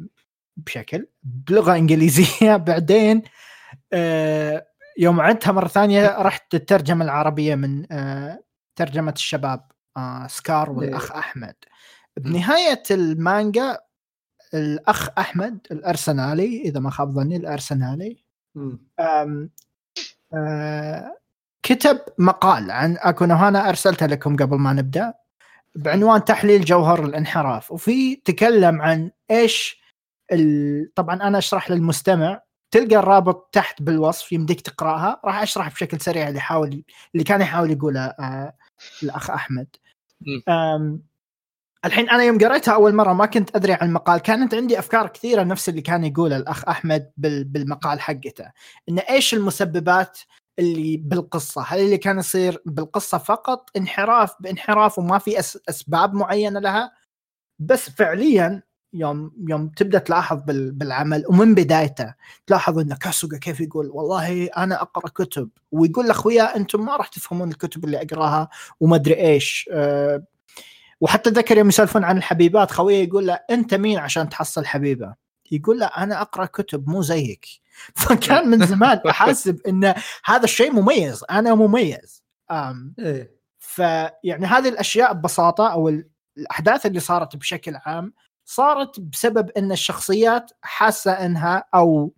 بشكل 0.57 1.07
بلغة 1.23 1.77
إنجليزية. 1.77 2.57
بعدين 2.67 3.23
آه 3.93 4.67
يوم 4.99 5.21
عدتها 5.21 5.53
مرة 5.53 5.69
ثانية 5.69 6.17
رحت 6.23 6.55
الترجمه 6.55 7.05
العربية 7.05 7.55
من 7.55 7.93
آه 7.93 8.43
ترجمة 8.77 9.13
الشباب 9.13 9.71
آه 9.97 10.27
سكار 10.27 10.71
والأخ 10.71 11.13
أحمد. 11.13 11.55
بنهاية 12.17 12.83
المانجا 12.91 13.79
الأخ 14.55 15.09
أحمد 15.19 15.67
الأرسنالي 15.71 16.61
إذا 16.63 16.81
ما 16.81 16.91
خاب 16.91 17.11
ظني 17.11 17.37
الأرسنالي 17.37 18.25
آه 18.99 19.49
كتب 21.63 22.01
مقال 22.19 22.71
عن 22.71 22.97
اكونوهانا 23.01 23.69
أرسلته 23.69 24.07
لكم 24.07 24.37
قبل 24.37 24.57
ما 24.57 24.73
نبدأ 24.73 25.15
بعنوان 25.75 26.25
تحليل 26.25 26.65
جوهر 26.65 27.05
الانحراف. 27.05 27.73
وفي 27.73 28.17
تكلم 28.17 28.83
عن 28.83 29.11
إيش 29.31 29.83
ال... 30.33 30.95
طبعا 30.95 31.15
أنا 31.23 31.39
أشرح 31.39 31.71
للمستمع. 31.71 32.41
تلقى 32.71 32.97
الرابط 32.97 33.49
تحت 33.53 33.83
بالوصف 33.83 34.33
يمديك 34.33 34.61
تقرأها. 34.61 35.21
راح 35.25 35.43
أشرح 35.43 35.69
بشكل 35.69 36.01
سريع 36.01 36.29
اللي 36.29 36.41
حاول 36.41 36.85
اللي 37.15 37.25
كان 37.25 37.41
يحاول 37.41 37.71
يقوله 37.71 38.01
آه 38.01 38.55
الأخ 39.03 39.31
أحمد. 39.31 39.67
أم 40.49 41.03
الحين 41.85 42.11
أنا 42.11 42.23
يوم 42.23 42.39
قريتها 42.39 42.75
أول 42.75 42.95
مرة 42.95 43.13
ما 43.13 43.27
كنت 43.27 43.57
أدري 43.57 43.73
عن 43.73 43.89
المقال. 43.89 44.21
كانت 44.21 44.55
عندي 44.55 44.79
أفكار 44.79 45.09
كثيرة 45.09 45.43
نفس 45.43 45.69
اللي 45.69 45.81
كان 45.81 46.05
يقوله 46.05 46.37
الأخ 46.37 46.69
أحمد 46.69 47.11
بال- 47.17 47.45
بالمقال 47.45 48.01
حقته. 48.01 48.51
إن 48.89 48.99
إيش 48.99 49.35
المسببات 49.35 50.19
اللي 50.63 50.97
بالقصة؟ 50.97 51.63
هل 51.69 51.81
اللي 51.81 51.99
كان 51.99 52.19
يصير 52.19 52.63
بالقصة 52.67 53.19
فقط 53.19 53.71
انحراف 53.77 54.35
بانحراف 54.41 54.99
وما 54.99 55.19
في 55.19 55.39
أسباب 55.69 56.15
معينة 56.15 56.61
لها؟ 56.61 56.93
بس 57.59 57.91
فعليا 57.91 58.63
يوم 58.95 59.33
يوم 59.49 59.69
تبدأ 59.69 59.99
تلاحظ 59.99 60.39
بال- 60.47 60.73
بالعمل 60.73 61.25
ومن 61.29 61.55
بدايته 61.55 62.15
تلاحظ 62.47 62.79
إن 62.79 62.95
كاسوغا 62.95 63.39
كيف 63.39 63.61
يقول؟ 63.61 63.91
والله 63.93 64.47
أنا 64.47 64.83
أقرأ 64.83 65.09
كتب. 65.09 65.49
ويقول 65.73 66.07
لأخويا 66.09 66.57
أنتم 66.57 66.85
ما 66.85 66.97
راح 66.97 67.09
تفهمون 67.09 67.49
الكتب 67.49 67.85
اللي 67.85 68.03
أقراها 68.03 68.49
وما 68.81 68.97
أدري 68.97 69.15
إيش. 69.21 69.71
أه 69.73 70.25
وحتى 71.01 71.31
ذكر 71.31 71.59
يوم 71.59 71.69
يسولفون 71.69 72.05
عن 72.05 72.17
الحبيبات 72.17 72.71
خويه 72.71 73.05
يقول 73.05 73.27
له 73.27 73.39
أنت 73.51 73.75
مين 73.75 73.99
عشان 73.99 74.29
تحصل 74.29 74.67
حبيبة؟ 74.67 75.15
يقول 75.51 75.79
له 75.79 75.87
أنا 75.87 76.23
أقرأ 76.23 76.47
كتب 76.47 76.89
مو 76.89 77.03
زيك. 77.03 77.47
فكان 77.95 78.49
من 78.49 78.67
زمان 78.67 79.01
أحاسب 79.11 79.61
إن 79.69 79.95
هذا 80.25 80.45
الشيء 80.45 80.73
مميز 80.73 81.25
أنا 81.31 81.55
مميز. 81.55 82.23
أم 82.51 82.95
إيه. 82.99 83.37
فيعني 83.59 84.47
هذه 84.47 84.69
الأشياء 84.69 85.13
ببساطة 85.13 85.73
أو 85.73 85.89
ال- 85.89 86.09
الأحداث 86.37 86.87
اللي 86.87 87.01
صارت 87.01 87.37
بشكل 87.37 87.77
عام 87.77 88.13
صارت 88.45 89.01
بسبب 89.01 89.51
إن 89.51 89.73
الشخصيات 89.73 90.51
حاسة 90.63 91.13
إنها 91.13 91.65
أو 91.75 92.13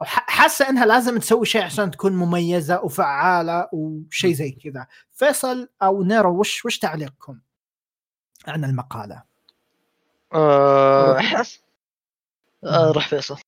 أو 0.00 0.06
ح- 0.06 0.30
حاسة 0.30 0.68
إنها 0.68 0.86
لازم 0.86 1.18
تسوي 1.18 1.46
شيء 1.46 1.62
عشان 1.62 1.90
تكون 1.90 2.12
مميزة 2.12 2.80
وفعالة 2.80 3.68
وشيء 3.72 4.32
زي 4.34 4.50
كذا. 4.50 4.86
فيصل 5.12 5.68
أو 5.82 6.02
نيرو 6.04 6.40
وش 6.40 6.64
وش 6.64 6.78
تعليقكم 6.78 7.38
عن 8.48 8.64
المقالة؟ 8.64 9.22
آه، 10.32 11.18
أحس 11.18 11.60
آه، 12.64 12.90
روح 12.92 13.08
فيصل. 13.08 13.36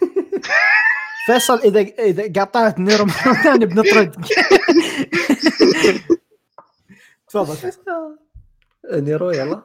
فيصل 1.26 1.58
اذا 1.58 1.80
إذا 1.80 2.32
قاطعت 2.40 2.78
نيرو 2.78 3.04
مره 3.04 3.42
ثانية 3.42 3.66
بنطرد. 3.66 4.24
تفضل 7.28 7.56
فيصل. 7.56 8.18
نيرو 8.92 9.30
يلا. 9.30 9.62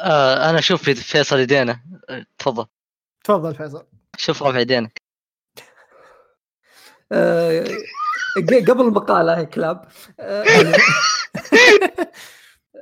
آه، 0.00 0.50
أنا 0.50 0.58
أشوف 0.58 0.82
في 0.82 0.94
فيصل 0.94 1.38
يدينا 1.38 1.80
آه، 2.10 2.26
تفضل. 2.38 2.66
تفضل 3.24 3.54
فيصل. 3.54 3.86
شوف 4.16 4.42
رافع 4.42 4.58
يدينك. 4.58 5.02
آه، 7.12 7.64
قبل 8.68 8.80
المقالة 8.80 9.44
كلاب. 9.44 9.88
آه، 10.20 10.44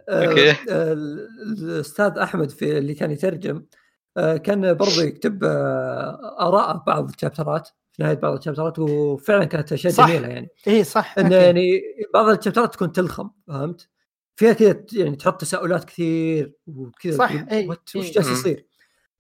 آه،. 0.09 0.57
آه، 0.71 0.93
الأستاذ 0.93 2.19
أحمد 2.19 2.51
في 2.51 2.79
اللي 2.79 2.95
كان 2.95 3.11
يترجم 3.11 3.63
آه، 4.17 4.37
كان 4.37 4.75
برضو 4.75 5.01
يكتب 5.01 5.45
اراء 6.41 6.83
بعض 6.87 7.09
الشابترات 7.09 7.69
في 7.93 8.03
نهاية 8.03 8.15
بعض 8.15 8.37
الشابترات 8.37 8.79
وفعلا 8.79 9.45
كانت 9.45 9.73
أشياء 9.73 9.93
صح. 9.93 10.09
جميلة 10.09 10.29
يعني 10.29 10.49
اي 10.69 10.85
صح 10.85 11.19
انه. 11.19 11.37
يعني 11.37 11.81
بعض 12.15 12.29
الشابترات 12.29 12.75
تكون 12.75 12.93
تلخم 12.93 13.31
فهمت؟ 13.47 13.89
فيها 14.37 14.53
كذا 14.53 14.85
يعني 14.93 15.17
تحط 15.17 15.41
تساؤلات 15.41 15.85
كثير 15.85 16.53
وكذا 16.67 17.17
صح، 17.17 17.33
إي. 17.53 17.69
وش 17.69 18.11
جالس 18.11 18.27
مم. 18.27 18.33
يصير؟ 18.33 18.67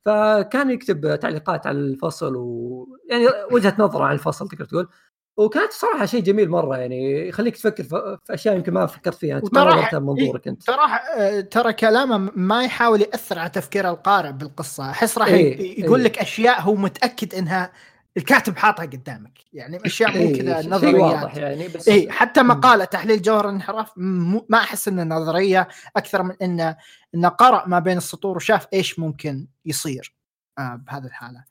فكان 0.05 0.71
يكتب 0.71 1.19
تعليقات 1.21 1.67
على 1.67 1.79
الفصل 1.79 2.37
و 2.37 2.87
يعني 3.11 3.27
وجهة 3.53 3.77
نظره 3.79 4.05
عن 4.05 4.13
الفصل 4.15 4.49
تقدر 4.49 4.65
تقول 4.65 4.89
وكانت 5.37 5.73
صراحة 5.73 6.07
شيء 6.07 6.23
جميل 6.23 6.51
مرة 6.51 6.77
يعني 6.77 7.29
يخليك 7.29 7.57
تفكر 7.57 7.85
في 7.85 8.19
أشياء 8.31 8.57
يمكن 8.57 8.73
ما 8.73 8.87
فكرت 8.87 9.15
فيها 9.15 9.37
أنت 9.39 9.55
ما 9.59 10.01
من 10.01 10.07
منظورك 10.07 10.49
أنت. 10.49 10.63
ترى 10.63 10.77
آه، 11.19 11.41
ترى 11.41 11.73
كلامه 11.73 12.31
ما 12.37 12.65
يحاول 12.65 13.01
يأثر 13.01 13.39
على 13.39 13.51
تفكير 13.51 13.91
القارئ 13.91 14.33
بالقصة. 14.33 14.91
أحس 14.91 15.19
راح 15.19 15.27
إيه، 15.29 15.61
ي- 15.61 15.81
يقول 15.85 16.01
إيه. 16.01 16.07
لك 16.07 16.19
أشياء 16.19 16.61
هو 16.61 16.75
متأكد 16.75 17.35
إنها 17.35 17.73
الكاتب 18.17 18.57
حاطها 18.57 18.87
قدامك. 18.87 19.39
يعني 19.53 19.87
أشياء 19.87 20.19
مو 20.19 20.33
كذا 20.37 20.63
شيء 20.63 20.71
نظريات. 20.71 20.95
واضح 20.95 21.37
يعني 21.37 21.69
بس 21.69 21.89
اي 21.89 22.11
حتى. 22.13 22.43
مقالة 22.43 22.85
تحليل 22.85 23.23
جوهر 23.23 23.45
الانحراف 23.49 23.93
ما 23.97 24.59
أحس 24.59 24.89
انه 24.89 25.03
نظرية 25.03 25.69
أكثر 25.97 26.23
من 26.23 26.35
إنه 26.43 26.77
إنه 27.15 27.29
قرأ 27.29 27.67
ما 27.67 27.79
بين 27.79 27.97
السطور 27.97 28.37
وشاف 28.37 28.67
إيش 28.73 28.99
ممكن 28.99 29.47
يصير 29.67 30.15
آه 30.59 30.81
بهذه 30.87 31.05
الحالة. 31.05 31.45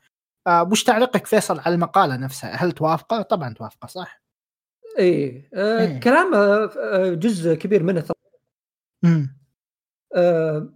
وش 0.49 0.83
تعليقك 0.83 1.25
فيصل 1.25 1.59
على 1.59 1.75
المقالة 1.75 2.15
نفسها؟ 2.17 2.49
هل 2.55 2.71
توافقة؟ 2.71 3.21
طبعا 3.21 3.53
توافقة 3.53 3.87
صح. 3.87 4.21
اي 4.99 5.49
آه 5.53 5.79
إيه. 5.79 5.99
كلامه 5.99 6.37
آه، 6.37 7.13
جزء 7.13 7.53
كبير 7.55 7.83
منه 7.83 8.05
امم 9.05 9.37
آه 10.15 10.73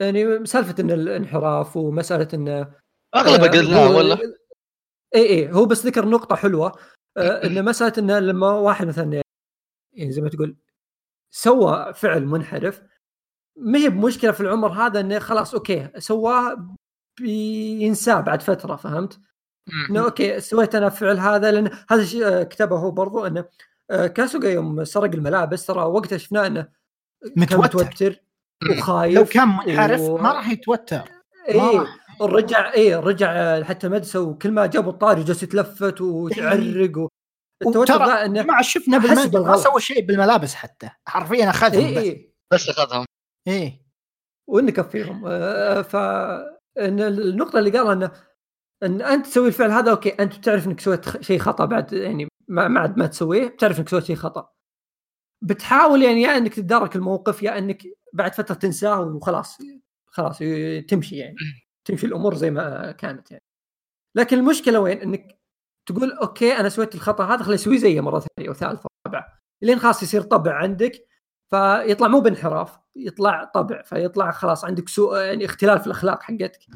يعني 0.00 0.46
سالفة 0.46 0.74
إن 0.82 0.90
الانحراف 0.90 1.76
ومسألة 1.76 2.28
انه 2.34 2.72
اغلب 3.16 3.44
آه، 3.44 3.48
قلناه 3.48 3.86
هو- 3.86 3.96
ولا 3.98 4.18
اي 5.14 5.22
اي 5.30 5.52
هو 5.52 5.66
بس 5.66 5.86
ذكر 5.86 6.08
نقطة 6.08 6.36
حلوة 6.36 6.72
آه 7.16 7.46
إن 7.46 7.64
مسألة 7.64 7.92
انه 7.98 8.18
لما 8.18 8.50
واحد 8.52 8.86
مثلا 8.86 9.22
يعني 9.92 10.12
زي 10.12 10.22
ما 10.22 10.28
تقول 10.28 10.56
سوى 11.30 11.92
فعل 11.94 12.26
منحرف 12.26 12.82
ما 13.56 13.78
هي 13.78 13.88
بمشكلة 13.88 14.32
في 14.32 14.40
العمر 14.40 14.72
هذا 14.72 15.00
إنه 15.00 15.18
خلاص 15.18 15.54
okay 15.54 15.90
سواه 15.98 16.74
بينساه 17.22 18.20
بعد 18.20 18.42
فترة 18.42 18.76
فهمت؟ 18.76 19.20
إنه 19.90 20.04
okay 20.04 20.40
سويت 20.40 20.74
أنا 20.74 20.86
الفعل 20.86 21.18
هذا 21.18 21.50
لأن 21.50 21.70
هذا 21.90 22.02
الشيء 22.02 22.26
آه، 22.26 22.42
كتبه 22.42 22.76
هو 22.76 22.90
برضو 22.90 23.26
إنه 23.26 23.44
آه، 23.90 24.06
كاسوغا 24.06 24.48
يوم 24.48 24.84
سرق 24.84 25.14
الملابس 25.14 25.66
ترى 25.66 25.82
وقتها 25.82 26.18
شفناه 26.18 26.46
إنه 26.46 26.68
متوتر. 27.36 27.78
متوتر 27.84 28.20
وخايف 28.78 29.14
لو 29.18 29.24
كان 29.24 29.48
منحرف 29.48 30.00
و- 30.00 30.18
ما 30.18 30.32
راح 30.32 30.48
يتوتر. 30.48 31.02
ما 31.54 31.70
اي. 31.70 31.86
رجع 32.20 32.74
اي 32.74 32.94
رجع 32.94 33.62
حتى 33.62 33.86
المدرسة 33.86 34.20
وكل 34.20 34.50
ما 34.50 34.66
جابوا 34.66 34.92
الطاري 34.92 35.22
جالس 35.24 35.42
يتلفت 35.42 36.00
ويعرق 36.00 36.98
و... 36.98 37.08
التوتر 37.62 37.78
وترى 37.94 38.06
ذا 38.06 38.24
إنه 38.24 38.42
جماعة 38.42 38.62
شفنا 38.62 38.98
بالمانجا 38.98 39.40
ما. 39.40 39.56
سوى 39.56 39.80
شيء 39.80 40.06
بالملابس 40.06 40.54
حتى. 40.54 40.90
حرفيا 41.06 41.50
أخذهم 41.50 41.84
اي 41.84 41.94
بس. 41.94 41.98
اي 42.02 42.32
بس 42.52 42.68
أخذهم. 42.68 43.04
إيه. 43.48 43.82
ونكفيهم 44.48 45.22
آه، 45.26 45.82
ف 45.82 45.96
إن 46.78 47.00
النقطة 47.00 47.58
اللي 47.58 47.70
قالها 47.70 47.92
انه 47.92 48.10
إن 48.82 49.02
أنت 49.02 49.26
تسوي 49.26 49.48
الفعل 49.48 49.70
هذا 49.70 49.90
okay 49.90 50.08
أنت 50.10 50.38
بتعرف 50.38 50.66
إنك 50.66 50.80
سويت 50.80 51.22
شيء 51.22 51.38
خطأ 51.38 51.64
بعد 51.64 51.92
يعني 51.92 52.28
ما 52.48 52.80
عاد 52.80 52.96
ما 52.98 53.06
تسويه 53.06 53.48
بتعرف 53.48 53.78
إنك 53.78 53.88
سويت 53.88 54.04
شيء 54.04 54.16
خطأ. 54.16 54.52
بتحاول 55.42 56.02
يعني 56.02 56.22
يا 56.22 56.36
إنك 56.36 56.54
تتدارك 56.54 56.96
الموقف 56.96 57.42
يا 57.42 57.58
إنك 57.58 57.82
بعد 58.12 58.34
فترة 58.34 58.54
تنساه 58.54 59.00
وخلاص 59.00 59.58
خلاص 60.06 60.38
تمشي 60.88 61.16
يعني. 61.16 61.36
تمشي 61.84 62.06
الأمور 62.06 62.34
زي 62.34 62.50
ما 62.50 62.92
كانت 62.92 63.30
يعني. 63.30 63.44
لكن 64.16 64.38
المشكلة 64.38 64.80
وين؟ 64.80 64.98
إنك 64.98 65.38
تقول 65.88 66.12
okay 66.12 66.52
أنا 66.56 66.68
سويت 66.68 66.94
الخطأ 66.94 67.24
هذا 67.24 67.42
خليني 67.42 67.54
اسويه 67.54 67.78
زيه 67.78 68.00
مرة 68.00 68.20
ثانية 68.20 68.50
وثالثة 68.50 68.88
ورابعة 69.06 69.38
لين 69.62 69.78
خلاص 69.78 70.02
يصير 70.02 70.22
طبع 70.22 70.54
عندك 70.54 71.07
فيطلع 71.50 72.08
مو 72.08 72.20
بانحراف 72.20 72.78
يطلع 72.96 73.44
طبع 73.44 73.82
فيطلع 73.82 74.30
خلاص 74.30 74.64
عندك 74.64 74.88
سوء 74.88 75.18
يعني 75.18 75.44
اختلال 75.44 75.80
في 75.80 75.86
الأخلاق 75.86 76.22
حقتك. 76.22 76.66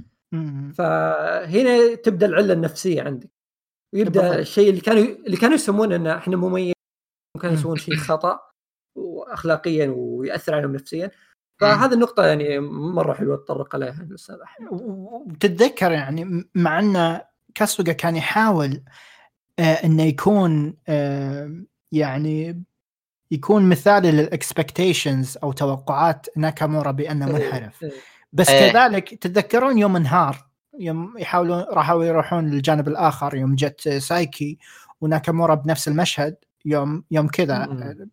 فهنا 0.75 1.95
تبدأ 1.95 2.27
العلة 2.27 2.53
النفسية 2.53 3.03
عندك. 3.03 3.31
ويبدأ 3.95 4.39
الشيء 4.39 4.71
اللي 4.71 4.81
كانوا 4.81 5.03
اللي 5.03 5.37
كانوا 5.37 5.55
يسمونه 5.55 5.97
إن 5.97 6.07
إحنا 6.07 6.37
مميزين 6.37 6.75
كانوا 7.43 7.57
يسوون 7.57 7.77
شيء 7.77 7.97
خطأ 7.97 8.41
واخلاقيا 8.99 9.95
ويأثر 9.97 10.55
عليهم 10.55 10.73
نفسيا. 10.73 11.11
فهذه 11.61 11.95
النقطة 11.95 12.27
يعني 12.27 12.59
مرة 12.71 13.13
حلوة 13.15 13.37
تطرق 13.37 13.75
عليها 13.75 14.03
الأستاذ 14.11 14.37
أحمد. 14.41 14.69
وتتذكر 14.73 15.93
يعني 15.93 16.51
مع 16.55 16.79
أن 16.79 17.21
كاسوغا 17.55 17.93
كان 17.93 18.17
يحاول 18.17 18.83
آه 19.59 19.63
إنه 19.63 20.03
يكون 20.03 20.77
آه 20.89 21.63
يعني 21.93 22.63
يكون 23.33 23.69
مثالي 23.69 24.11
للإكسبكتيشنز 24.13 25.39
أو 25.43 25.53
توقعات 25.53 26.27
ناكامورا 26.37 26.91
بأنه 26.91 27.27
إيه، 27.27 27.33
منحرف. 27.33 27.83
إيه. 27.83 27.93
بس 28.33 28.49
أيه. 28.49 28.73
كذلك 28.73 29.15
تتذكرون 29.15 29.79
يوم 29.79 29.97
انهار 29.97 30.47
يوم 30.79 31.15
يحاولون 31.19 31.65
راحوا 31.71 32.05
يروحون 32.05 32.51
للجانب 32.51 32.89
الآخر 32.89 33.35
يوم 33.37 33.55
جت 33.55 33.89
سايكي 33.89 34.59
وناكامورا 35.01 35.55
بنفس 35.55 35.89
المشهد 35.89 36.37
يوم 36.65 37.05
يوم 37.11 37.29
كذا. 37.29 37.69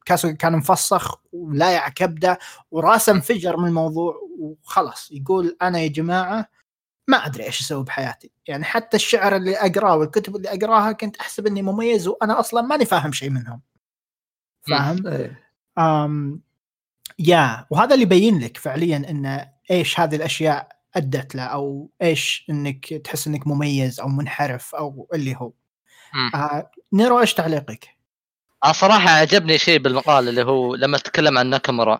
كاسو 0.05 0.35
كان 0.35 0.57
مفسخ 0.57 1.15
ولايع 1.33 1.89
كبده 1.89 2.39
وراسه 2.71 3.11
انفجر 3.11 3.57
من 3.57 3.67
الموضوع 3.67 4.15
وخلاص. 4.39 5.09
يقول 5.11 5.57
أنا 5.61 5.79
يا 5.79 5.87
جماعة 5.87 6.45
ما 7.07 7.25
أدري 7.25 7.43
إيش 7.43 7.61
أسوي 7.61 7.83
بحياتي. 7.83 8.31
يعني 8.47 8.63
حتى 8.63 8.97
الشعر 8.97 9.35
اللي 9.35 9.57
أقراه 9.57 9.95
والكتب 9.95 10.35
اللي 10.35 10.49
أقراها 10.49 10.91
كنت 10.91 11.17
أحسب 11.17 11.47
إني 11.47 11.61
مميز 11.61 12.07
وأنا 12.07 12.39
أصلا 12.39 12.61
ماني 12.61 12.85
فاهم 12.85 13.11
شيء 13.11 13.29
منهم. 13.29 13.61
فاهم؟ 14.67 15.35
أم 15.77 16.41
يا 17.19 17.65
وهذا 17.69 17.93
اللي 17.93 18.03
يبين 18.03 18.39
لك 18.39 18.57
فعليا 18.57 18.97
إن 18.97 19.45
إيش 19.71 19.99
هذه 19.99 20.15
الأشياء 20.15 20.69
أدت 20.95 21.35
له 21.35 21.43
أو 21.43 21.89
إيش 22.01 22.45
إنك 22.49 22.85
تحس 22.93 23.27
إنك 23.27 23.47
مميز 23.47 23.99
أو 23.99 24.07
منحرف 24.07 24.75
أو 24.75 25.07
اللي 25.13 25.35
هو. 25.35 25.51
آه 26.35 26.71
نيرو 26.93 27.19
إيش 27.19 27.33
تعليقك؟ 27.33 27.89
آه 28.63 28.71
صراحة 28.71 29.09
عجبني 29.09 29.57
شيء 29.57 29.79
بالمقال 29.79 30.29
اللي 30.29 30.43
هو 30.43 30.75
لما 30.75 30.97
تكلم 30.97 31.37
عن 31.37 31.47
ناكامورا 31.47 31.99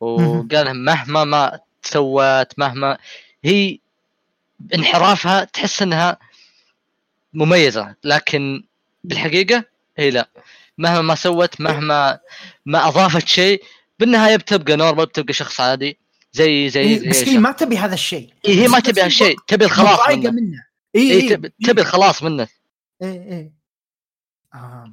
وقال 0.00 0.84
مهما 0.84 1.24
ما 1.24 1.60
سوت 1.82 2.58
مهما 2.58 2.98
هي 3.44 3.78
انحرافها 4.74 5.44
تحس 5.44 5.82
إنها 5.82 6.18
مميزة 7.34 7.94
لكن 8.04 8.64
بالحقيقة 9.04 9.64
هي 9.96 10.10
لا. 10.10 10.28
مهما 10.78 11.02
ما 11.02 11.14
سوت 11.14 11.60
مهما 11.60 12.18
ما 12.66 12.88
أضافت 12.88 13.28
شيء 13.28 13.62
بالنهاية 13.98 14.36
بتبقى 14.36 14.76
normal 14.76 15.06
بتبقى 15.06 15.32
شخص 15.32 15.60
عادي 15.60 15.98
زي 16.34 16.68
زي, 16.68 16.80
إيه 16.80 17.10
بس 17.10 17.28
هي 17.28 17.38
ما 17.38 17.52
تبي 17.52 17.78
هذا 17.78 17.94
الشيء. 17.94 18.32
إيه 18.44 18.62
هي 18.62 18.68
ما 18.68 18.80
تبي 18.80 19.00
هالشيء 19.02 19.36
تبي 19.46 19.64
الخلاص 19.64 20.08
منه, 20.08 20.30
منه. 20.30 20.64
إيه, 20.94 21.10
إيه, 21.10 21.30
إيه 21.30 21.36
تبي, 21.64 21.80
الخلاص 21.80 22.22
منه. 22.22 22.48
إيه 23.02 23.22
إيه 23.22 23.52
آه. 24.54 24.90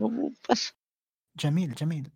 بس 0.50 0.74
جميل 1.40 1.76
جميل. 1.76 2.10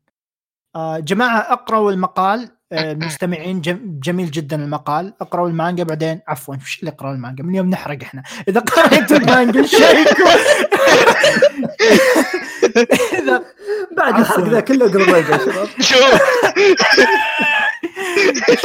آه 0.76 1.00
جماعة 1.00 1.40
اقرأوا 1.40 1.92
المقال. 1.92 2.52
آه 2.72 2.94
مستمعين 3.06 3.62
جميل 4.00 4.32
جدا 4.32 4.64
المقال. 4.64 5.14
اقرأوا 5.22 5.50
المانجا 5.50 5.84
بعدين. 5.84 6.22
عفوا 6.28 6.56
وش 6.56 6.80
اللي 6.80 6.92
اقرأوا 6.92 7.14
المانجا؟ 7.14 7.44
من 7.44 7.56
يوم 7.56 7.70
نحرق 7.70 8.04
إحنا؟ 8.04 8.24
إذا 8.48 8.60
قرأتوا 8.60 9.18
المانجا 9.18 9.66
شيكوا 9.66 10.32
بعد 13.98 14.20
الحرق 14.20 14.48
ذا 14.48 14.60
كله 14.60 14.86
اقرأوا 14.86 15.18
يا 15.18 15.38
شباب. 15.38 15.68
شوف 15.90 16.22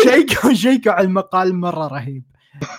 شيكوا 0.02 0.52
شيكوا 0.52 0.92
على 0.92 1.06
المقال 1.06 1.54
مرة 1.54 1.86
رهيب. 1.86 2.24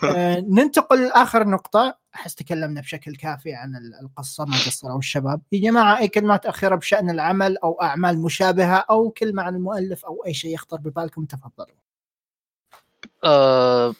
آه 0.04 0.40
ننتقل 0.40 1.06
لآخر 1.06 1.48
نقطة. 1.48 2.02
أحس 2.16 2.36
تكلمنا 2.36 2.82
بشكل 2.82 3.16
كافي 3.16 3.54
عن 3.54 3.76
القصة 4.02 4.46
ما 4.46 4.56
قصروا 4.56 5.00
الشباب. 5.00 5.42
يا 5.52 5.60
جماعة 5.60 6.00
أي 6.00 6.08
كلمات 6.08 6.46
أخيرة 6.46 6.76
بشأن 6.76 7.10
العمل 7.10 7.58
أو 7.58 7.82
أعمال 7.82 8.22
مشابهة 8.22 8.86
أو 8.90 9.10
كلمة 9.10 9.44
عن 9.44 9.56
المؤلف 9.56 10.06
أو 10.06 10.24
أي 10.26 10.34
شيء 10.34 10.54
يخطر 10.54 10.78
ببالكم 10.78 11.26
تفضلوا. 11.26 11.76
أه 13.24 13.96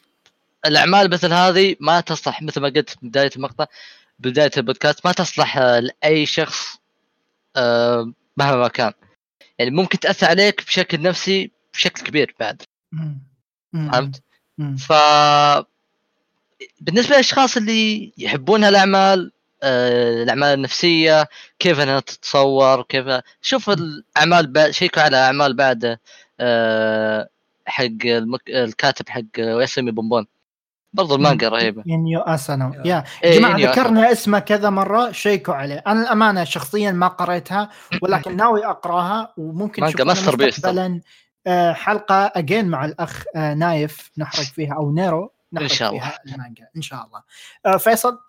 الأعمال 0.66 1.10
مثل 1.10 1.34
هذه 1.34 1.76
ما 1.80 2.02
تصلح 2.02 2.42
مثل 2.42 2.62
ما 2.62 2.70
قلت 2.70 2.90
في 2.90 2.98
بداية 3.02 3.30
المقطع 3.36 3.66
بداية 4.20 4.52
البودكاست 4.58 5.06
ما 5.06 5.12
تصلح 5.12 5.58
لأي 5.58 6.26
شخص 6.26 6.81
مهما 8.38 8.68
كان. 8.68 8.94
يعني 9.60 9.72
ممكن 9.72 10.00
تأثر 10.00 10.28
عليك 10.28 10.66
بشكل 10.66 11.02
نفسي 11.02 11.52
بشكل 11.74 12.04
كبير 12.04 12.36
بعد. 12.40 12.62
فهمت؟ 13.74 14.22
ف 14.78 14.94
بالنسبة 16.82 17.14
للأشخاص 17.16 17.58
اللي 17.58 18.14
يحبون 18.18 18.64
هالأعمال 18.64 19.32
آه، 19.64 20.24
الأعمال 20.24 20.54
النفسية 20.54 21.28
كيف 21.60 21.80
إنها 21.80 22.00
تتصور 22.00 22.82
كيف 22.82 23.06
شوف 23.42 23.70
الأعمال 23.70 24.48
بعد 24.48 24.72
شيكوا 24.72 25.02
على 25.02 25.18
أعمال 25.18 25.56
بعد 25.56 25.98
آه، 26.40 27.30
حق 27.66 27.84
المك... 28.06 28.50
الكاتب 28.50 29.10
حق 29.10 29.24
ويسمي 29.40 29.92
بومبون 29.92 30.28
برضو 30.94 31.16
المانجا 31.16 31.50
رهيبة. 31.50 31.84
ينيو 31.86 32.20
اسانو 32.20 32.74
yeah. 32.86 33.04
إيه 33.24 33.40
جماعة 33.40 33.58
ذكرنا 33.58 34.12
اسمه 34.12 34.40
كذا 34.40 34.70
مرة 34.70 35.12
شيكوا 35.12 35.54
عليه. 35.54 35.84
أنا 35.88 36.02
الأمانة 36.02 36.44
شخصيا 36.44 36.92
ما 36.92 37.08
قريتها 37.08 37.70
ولكن 38.02 38.36
ناوي 38.36 38.66
أقراها 38.66 39.34
وممكن 39.38 39.82
مانجا 39.82 40.04
masterpiece. 40.04 40.66
آه، 41.48 41.74
حلقة 41.74 42.32
again 42.36 42.68
مع 42.68 42.86
الأخ 42.86 43.24
نايف 43.36 44.12
نحرق 44.18 44.46
فيها 44.46 44.74
أو 44.74 44.92
نيرو 44.92 45.32
إن 45.62 45.68
شاء 45.68 45.92
الله. 45.92 46.14
المانجا 46.26 46.68
إن 46.76 46.82
شاء 46.82 47.06
الله. 47.06 47.24
آه 47.66 47.78
فيصل؟ 47.78 48.20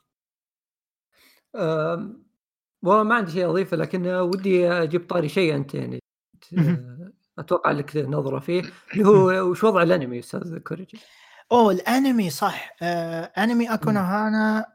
والله 2.83 3.03
ما 3.03 3.15
عندي 3.15 3.33
شيء 3.33 3.51
أضيفه 3.51 3.77
لكن 3.77 4.07
ودي 4.07 4.73
أجيب 4.73 5.09
طاري 5.09 5.29
شيء 5.29 5.55
أنت 5.55 5.75
يعني. 5.75 5.99
أتوقع 7.39 7.71
لك 7.71 7.97
نظرة 7.97 8.39
فيه 8.39 8.63
اللي 8.93 9.07
هو 9.07 9.51
وش 9.51 9.65
وضع 9.65 9.83
الأنمي 9.83 10.19
أستاذ 10.19 10.59
كوريجي؟ 10.59 10.99
أوه 11.53 11.73
الأنمي 11.73 12.31
صح. 12.31 12.77
آه 12.83 13.23
أنمي 13.39 13.75
اكونا 13.75 14.01
هانا 14.01 14.67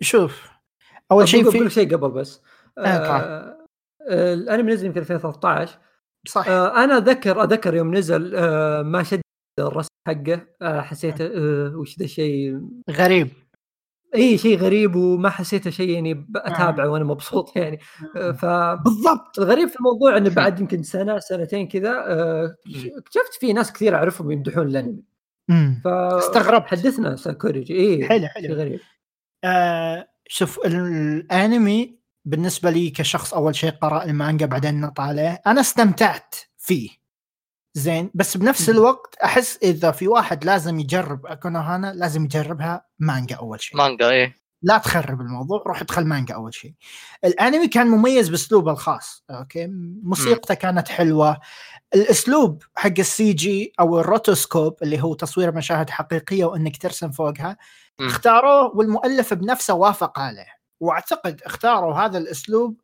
شوف 0.00 0.48
أول 1.12 1.28
شيء 1.28 1.50
في 1.50 1.58
بقول 1.58 1.72
شيء 1.72 1.96
قبل 1.96 2.10
بس. 2.10 2.42
آه 2.78 2.82
آه 2.82 3.56
الأنمي 4.34 4.72
نزل 4.72 4.86
يمكن 4.86 5.00
2013 5.00 5.78
صح. 6.28 6.48
آه 6.48 6.84
أنا 6.84 6.96
أذكر 6.96 7.42
أذكر 7.42 7.74
يوم 7.74 7.94
نزل 7.94 8.36
آه 8.36 8.82
ما 8.82 9.02
شد 9.02 9.20
الرسم 9.58 9.88
حقه. 10.08 10.40
آه، 10.62 10.80
حسيت 10.80 11.20
آه 11.20 11.76
وش 11.76 11.98
ذا 11.98 12.04
الشيء؟ 12.04 12.60
غريب. 12.90 13.28
إي 14.14 14.38
شيء 14.38 14.58
غريب 14.58 14.94
وما 14.96 15.30
حسيته 15.30 15.70
شيء 15.70 15.88
يعني 15.90 16.26
أتابعه 16.36 16.88
وأنا 16.88 17.04
مبسوط 17.04 17.52
يعني. 17.56 17.78
آه، 18.16 18.32
ف 18.32 18.44
بالضبط. 18.84 19.38
الغريب 19.38 19.68
في 19.68 19.76
الموضوع 19.76 20.16
إنه 20.16 20.30
بعد 20.34 20.60
يمكن 20.60 20.82
سنة 20.82 21.18
سنتين 21.18 21.68
كذا 21.68 21.92
اكتشفت 22.98 23.34
في 23.40 23.52
ناس 23.52 23.72
كثير 23.72 23.94
أعرفهم 23.94 24.30
يمدحون 24.30 24.66
الأنمي. 24.66 25.09
ف 25.84 25.86
استغربت. 25.88 26.66
حدثنا 26.66 27.16
ساكوريجي 27.16 27.80
اي 27.80 28.08
حلو 28.08 28.26
حلو. 28.26 28.54
غريب. 28.54 28.80
آه 29.44 30.08
شوف 30.28 30.58
الانمي 30.66 32.00
بالنسبة 32.24 32.70
لي 32.70 32.90
كشخص 32.90 33.34
أول 33.34 33.54
شيء 33.54 33.70
قرأ 33.70 34.04
المانجا 34.04 34.46
بعدين 34.46 34.80
نط 34.80 35.00
عليه 35.00 35.42
أنا 35.46 35.60
استمتعت 35.60 36.34
فيه. 36.58 36.90
زين 37.74 38.10
بس 38.14 38.36
بنفس 38.36 38.70
الوقت 38.70 39.14
أحس 39.24 39.58
إذا 39.62 39.90
في 39.90 40.08
واحد 40.08 40.44
لازم 40.44 40.80
يجرب 40.80 41.26
اكونوهانا 41.26 41.92
لازم 41.92 42.24
يجربها 42.24 42.86
مانجا 42.98 43.36
أول 43.36 43.60
شيء. 43.60 43.78
مانجا 43.78 44.10
إيه. 44.10 44.40
لا 44.62 44.78
تخرب 44.78 45.20
الموضوع 45.20 45.62
روح 45.66 45.80
ادخل 45.80 46.04
مانجا 46.04 46.34
أول 46.34 46.54
شيء. 46.54 46.72
الانمي 47.24 47.68
كان 47.68 47.86
مميز 47.86 48.28
بأسلوبه 48.28 48.72
الخاص 48.72 49.24
أوكي؟ 49.30 49.66
موسيقته 50.02 50.54
كانت 50.54 50.88
حلوة. 50.88 51.40
الاسلوب 51.94 52.62
حق 52.76 52.98
ال 52.98 53.32
CG 53.32 53.72
أو 53.80 54.00
ال 54.00 54.08
rotoscope 54.08 54.82
اللي 54.82 55.02
هو 55.02 55.14
تصوير 55.14 55.54
مشاهد 55.54 55.90
حقيقية 55.90 56.44
وإنك 56.44 56.76
ترسم 56.76 57.10
فوقها. 57.10 57.56
اختاروه 58.00 58.76
والمؤلف 58.76 59.34
بنفسه 59.34 59.74
وافق 59.74 60.18
عليه 60.18 60.46
وأعتقد 60.80 61.42
اختاروا 61.42 61.94
هذا 61.94 62.18
الأسلوب 62.18 62.80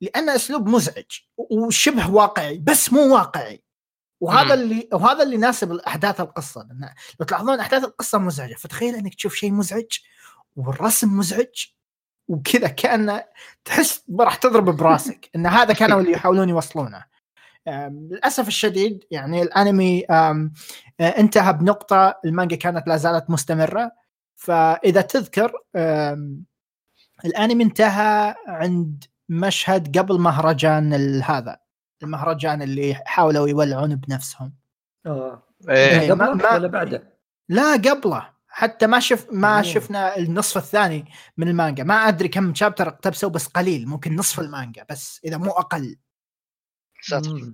لأنه 0.00 0.34
أسلوب 0.34 0.68
مزعج 0.68 1.04
وشبه 1.36 2.10
واقعي 2.10 2.58
بس 2.58 2.92
مو 2.92 3.14
واقعي 3.14 3.62
وهذا. 4.20 4.54
اللي 4.54 4.88
وهذا 4.92 5.22
اللي 5.22 5.34
يناسب 5.34 5.72
احداث 5.72 6.20
القصة 6.20 6.62
لأن 6.62 6.94
لو 7.20 7.26
تلاحظون 7.26 7.60
أحداث 7.60 7.84
القصة 7.84 8.18
مزعجة 8.18 8.54
فتخيل 8.54 8.94
إنك 8.94 9.14
تشوف 9.14 9.34
شيء 9.34 9.52
مزعج 9.52 9.98
والرسم 10.56 11.18
مزعج 11.18 11.66
وكذا 12.28 12.68
كأنه 12.68 13.24
تحس 13.64 14.04
راح 14.20 14.34
تضرب 14.34 14.76
براسك 14.76 15.30
إن 15.36 15.46
هذا 15.46 15.72
كانوا 15.72 16.00
اللي 16.00 16.12
يحاولون 16.12 16.48
يوصلونه 16.48 17.04
للأسف 17.68 18.48
الشديد 18.48 19.04
يعني 19.10 19.42
الأنمي 19.42 20.04
آه، 20.10 20.50
انتهى 21.00 21.52
بنقطة 21.52 22.20
المانجا 22.24 22.56
كانت 22.56 22.88
لا 22.88 22.96
زالت 22.96 23.30
مستمرة. 23.30 23.92
فإذا 24.36 25.00
تذكر 25.00 25.52
الأنمي 27.24 27.64
انتهى 27.64 28.34
عند 28.46 29.04
مشهد 29.28 29.98
قبل 29.98 30.20
مهرجان 30.20 30.94
ال- 30.94 31.22
هذا 31.22 31.56
المهرجان 32.02 32.62
اللي 32.62 32.94
حاولوا 33.06 33.48
يولعون 33.48 33.96
بنفسهم. 33.96 34.52
آه. 35.06 35.42
إيه، 35.68 36.12
قبله 36.12 36.34
ما- 36.34 36.54
ولا 36.54 36.68
بعده؟ 36.68 37.18
لا 37.48 37.72
قبله. 37.72 38.34
حتى 38.48 38.86
ما 38.86 39.00
شف 39.00 39.26
ما 39.32 39.54
أوه. 39.54 39.62
شفنا 39.62 40.16
النصف 40.16 40.56
الثاني 40.56 41.04
من 41.36 41.48
المانجا. 41.48 41.84
ما 41.84 41.94
أدري 41.94 42.28
كم 42.28 42.54
chapter 42.54 42.88
اقتبسوا 42.88 43.30
بس 43.30 43.46
قليل. 43.46 43.88
ممكن 43.88 44.16
نصف 44.16 44.40
المانجا 44.40 44.86
بس 44.90 45.20
إذا 45.24 45.36
مو 45.36 45.50
أقل. 45.50 45.96
ساتر. 47.08 47.52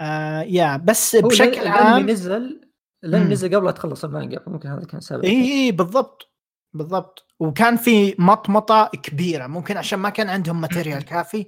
آه 0.00 0.42
يا 0.42 0.76
بس 0.76 1.16
بشكل 1.16 1.66
عام 1.66 2.10
نزل 2.10 2.60
مم. 3.04 3.32
نزل 3.32 3.56
قبل 3.56 3.66
لا 3.66 3.70
تخلص 3.70 4.04
المانجا 4.04 4.38
فممكن 4.46 4.68
هذا 4.68 4.84
كان 4.84 5.00
سبب. 5.00 5.24
اي 5.24 5.52
اي 5.52 5.72
بالضبط 5.72 6.32
بالضبط. 6.74 7.26
وكان 7.40 7.76
في 7.76 8.14
مطمطة 8.18 8.90
كبيرة 9.02 9.46
ممكن 9.46 9.76
عشان 9.76 9.98
ما 9.98 10.10
كان 10.10 10.28
عندهم 10.28 10.60
material 10.60 11.04
كافي. 11.04 11.46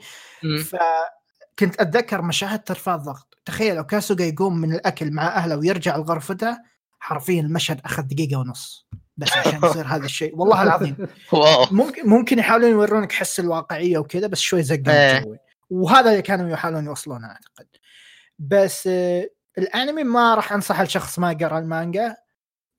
فكنت 0.65 1.81
أتذكر 1.81 2.23
مشاهد 2.23 2.65
ترفع 2.65 2.95
الضغط. 2.95 3.39
تخيل 3.45 3.77
لو 3.77 3.87
كاسوغا 3.87 4.23
يقوم 4.23 4.57
من 4.57 4.75
الأكل 4.75 5.11
مع 5.11 5.27
أهله 5.27 5.57
ويرجع 5.57 5.97
لغرفته 5.97 6.59
حرفيا 6.99 7.41
المشهد 7.41 7.81
أخذ 7.85 8.03
دقيقة 8.03 8.39
ونص. 8.39 8.87
بس 9.17 9.37
عشان 9.37 9.61
يصير 9.65 9.87
هذا 9.87 10.05
الشيء. 10.05 10.37
والله 10.37 10.63
العظيم. 10.63 10.97
ممكن 11.71 12.09
ممكن 12.09 12.39
يحاولون 12.39 12.71
يورونك 12.71 13.13
حس 13.13 13.41
الواقعية 13.41 13.99
وكذا 13.99 14.27
بس 14.27 14.41
شوي 14.41 14.63
زق 14.63 14.89
إيه. 14.89 15.48
وهذا 15.71 16.11
اللي 16.11 16.23
كانوا 16.23 16.51
يحاولون 16.51 16.85
يوصلونه 16.85 17.27
أعتقد. 17.27 17.67
بس 18.39 18.87
آه 18.87 19.31
الأنمي 19.59 20.05
ما 20.05 20.35
راح 20.35 20.53
أنصح 20.53 20.81
لشخص 20.81 21.19
ما 21.19 21.33
قرا 21.33 21.59
المانجا 21.59 22.17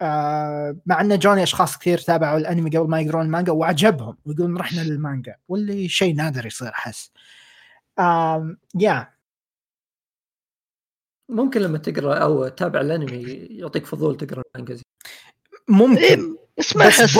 آه 0.01 0.77
مع 0.85 1.01
إن 1.01 1.19
جوني 1.19 1.43
أشخاص 1.43 1.77
كثير 1.77 1.97
تابعوا 1.97 2.37
الأنمي 2.37 2.69
قبل 2.69 2.89
ما 2.89 3.01
يقرون 3.01 3.25
المانجا 3.25 3.51
وعجبهم 3.51 4.17
ويقولون 4.25 4.57
رحنا 4.57 4.81
للمانجا 4.81 5.35
واللي 5.47 5.89
شيء 5.89 6.15
نادر 6.15 6.45
يصير 6.45 6.69
أحس. 6.69 7.11
يا 8.75 9.13
ممكن 11.29 11.61
لما 11.61 11.77
تقرأ 11.77 12.15
أو 12.15 12.47
تتابع 12.47 12.81
الأنمي 12.81 13.23
يعطيك 13.49 13.85
فضول 13.85 14.17
تقرأ 14.17 14.43
المانجا 14.55 14.75
زي 14.75 14.83
ممكن. 15.67 16.01
إيه، 16.01 16.17
بس 16.57 17.17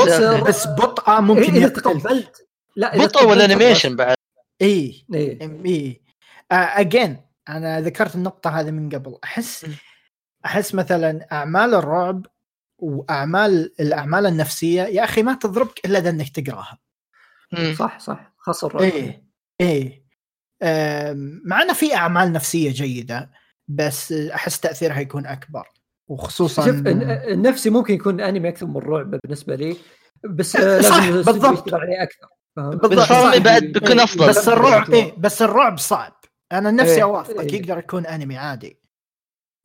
بس 0.48 0.68
بطء 0.68 1.22
ممكن 1.22 1.42
إيه، 1.42 1.50
إذا 1.50 1.60
يقتل. 1.60 1.82
تقبلت. 1.82 2.48
لا 2.76 2.98
بطء 2.98 3.28
وال 3.28 3.40
animation 3.40 3.96
بعد. 3.96 4.16
اي. 4.62 5.06
إيه 5.14 5.40
اي 5.66 6.02
again 6.52 7.18
أنا 7.50 7.82
ذكرت 7.82 8.16
النقطة 8.16 8.50
هذه 8.60 8.72
من 8.72 8.90
قبل 8.90 9.18
أحس 9.24 9.66
م. 9.66 9.72
أحس 10.46 10.76
مثلا 10.76 11.28
أعمال 11.32 11.74
الرعب 11.74 12.26
وأعمال 12.80 13.74
الأعمال 13.80 14.26
النفسية 14.26 14.82
يا 14.84 15.04
أخي 15.04 15.24
ما 15.24 15.34
تضربك 15.34 15.86
إلا 15.86 16.00
إذا 16.00 16.10
إنك 16.10 16.30
تقراها 16.30 16.78
مم. 17.54 17.74
صح 17.76 18.00
صح 18.00 18.34
خاصة 18.38 18.68
الرعب 18.68 18.84
إيه 18.84 19.24
إيه 19.62 20.04
مع 21.46 21.62
إنه 21.62 21.74
في 21.74 21.96
أعمال 21.96 22.32
نفسية 22.34 22.72
جيدة 22.72 23.32
بس 23.68 24.12
أحس 24.12 24.60
تأثيرها 24.60 25.00
يكون 25.00 25.26
أكبر 25.26 25.68
وخصوصا 26.08 26.66
شوف 26.66 26.76
الن- 26.76 27.12
النفسي 27.12 27.70
ممكن 27.70 27.94
يكون 27.94 28.22
أنمي 28.22 28.50
أكثر 28.50 28.66
من 28.66 28.78
الرعب 28.78 29.12
بالنسبة 29.24 29.56
لي 29.56 29.78
بس 30.24 30.56
آه، 30.56 30.82
صح، 30.82 31.04
لازم 31.06 31.22
بالضبط. 31.32 31.74
عليه 31.74 32.04
أكثر؟ 32.04 32.28
بالضبط، 32.58 32.86
بس 32.86 33.12
الرعب 33.12 33.34
صح. 33.34 33.38
بعد 33.38 33.64
بيكون 33.64 33.98
إيه، 33.98 34.04
أفضل. 34.04 34.28
بس 34.28 34.48
الرعب 34.48 34.94
إيه 34.94 35.14
بس 35.18 35.42
الرعب 35.42 35.78
صعب. 35.78 36.14
أنا 36.52 36.72
نفسي 36.72 36.96
إيه. 36.96 37.04
أوافقك. 37.04 37.54
إيه. 37.54 37.60
يقدر 37.60 37.78
يكون 37.78 38.06
أنمي 38.06 38.38
عادي. 38.38 38.80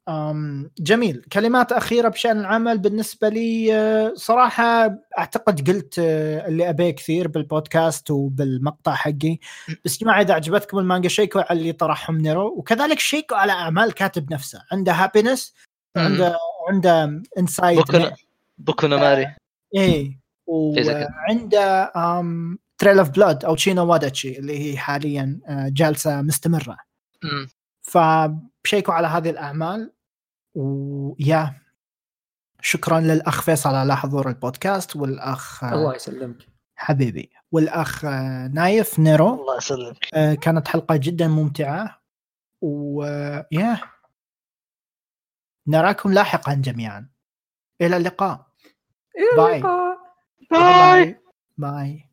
أم 0.08 0.70
جميل. 0.78 1.24
كلمات 1.32 1.72
أخيرة 1.72 2.08
بشأن 2.08 2.40
العمل 2.40 2.78
بالنسبة 2.78 3.28
لي 3.28 3.74
آه، 3.74 4.12
صراحة 4.14 4.98
أعتقد 5.18 5.70
قلت 5.70 5.98
آه، 5.98 6.48
اللي 6.48 6.68
أبيه 6.68 6.90
كثير 6.90 7.28
بالبودكاست 7.28 8.10
وبالمقطع 8.10 8.94
حقي. 8.94 9.38
بس 9.84 9.98
جماعة 10.00 10.20
إذا 10.20 10.34
عجبتكم 10.34 10.78
المانجا 10.78 11.08
شيكوا 11.08 11.42
على 11.50 11.60
اللي 11.60 11.72
طرحهم 11.72 12.18
نيرو. 12.18 12.46
وكذلك 12.58 12.98
شيكوا 12.98 13.36
على 13.36 13.52
أعمال 13.52 13.92
كاتب 13.92 14.32
نفسه. 14.32 14.62
عنده 14.72 14.92
Happiness 14.92 15.54
عنده 15.96 16.38
عنده 16.68 17.22
انسايد 17.38 17.78
بوكو 17.78 18.10
بوكو 18.58 18.86
نو 18.86 18.98
ماري. 18.98 19.26
إيه. 19.74 19.80
إيه. 19.80 20.20
وعنده 20.46 21.92
Trail 22.78 22.98
of 22.98 23.08
Blood 23.10 23.44
أو 23.44 23.54
Chi 23.54 23.73
no 23.73 23.86
Wadachi 23.86 24.38
اللي 24.38 24.58
هي 24.72 24.78
حاليا 24.78 25.40
آه، 25.48 25.68
جالسة 25.72 26.22
مستمرة. 26.22 26.76
مم. 27.24 27.48
فشيكوا 27.82 28.94
على 28.94 29.06
هذه 29.06 29.30
الأعمال 29.30 29.92
و 30.54 30.75
yeah 30.75 31.60
شكرا 32.60 33.00
للأخ 33.00 33.42
فيصل 33.42 33.74
على 33.74 33.96
حضور 33.96 34.28
البودكاست 34.28 34.96
والأخ 34.96 35.64
آه، 35.64 35.74
الله 35.74 35.94
يسلمك. 35.94 36.36
حبيبي. 36.76 37.30
والأخ 37.52 38.04
آه، 38.04 38.46
نايف 38.48 38.98
نيرو 38.98 39.34
الله 39.34 39.56
يسلمك. 39.56 39.98
كانت 40.40 40.68
حلقة 40.68 40.96
جدا 40.96 41.28
ممتعة 41.28 42.00
و 42.60 42.84
yeah 42.84 43.78
نراكم 45.66 46.12
لاحقا 46.12 46.54
جميعا. 46.54 47.08
إلى 47.80 47.96
اللقاء. 47.96 48.46
إلى 49.18 49.42
bye. 49.42 49.56
اللقاء. 49.56 49.98
bye 50.50 51.18
bye 51.58 52.04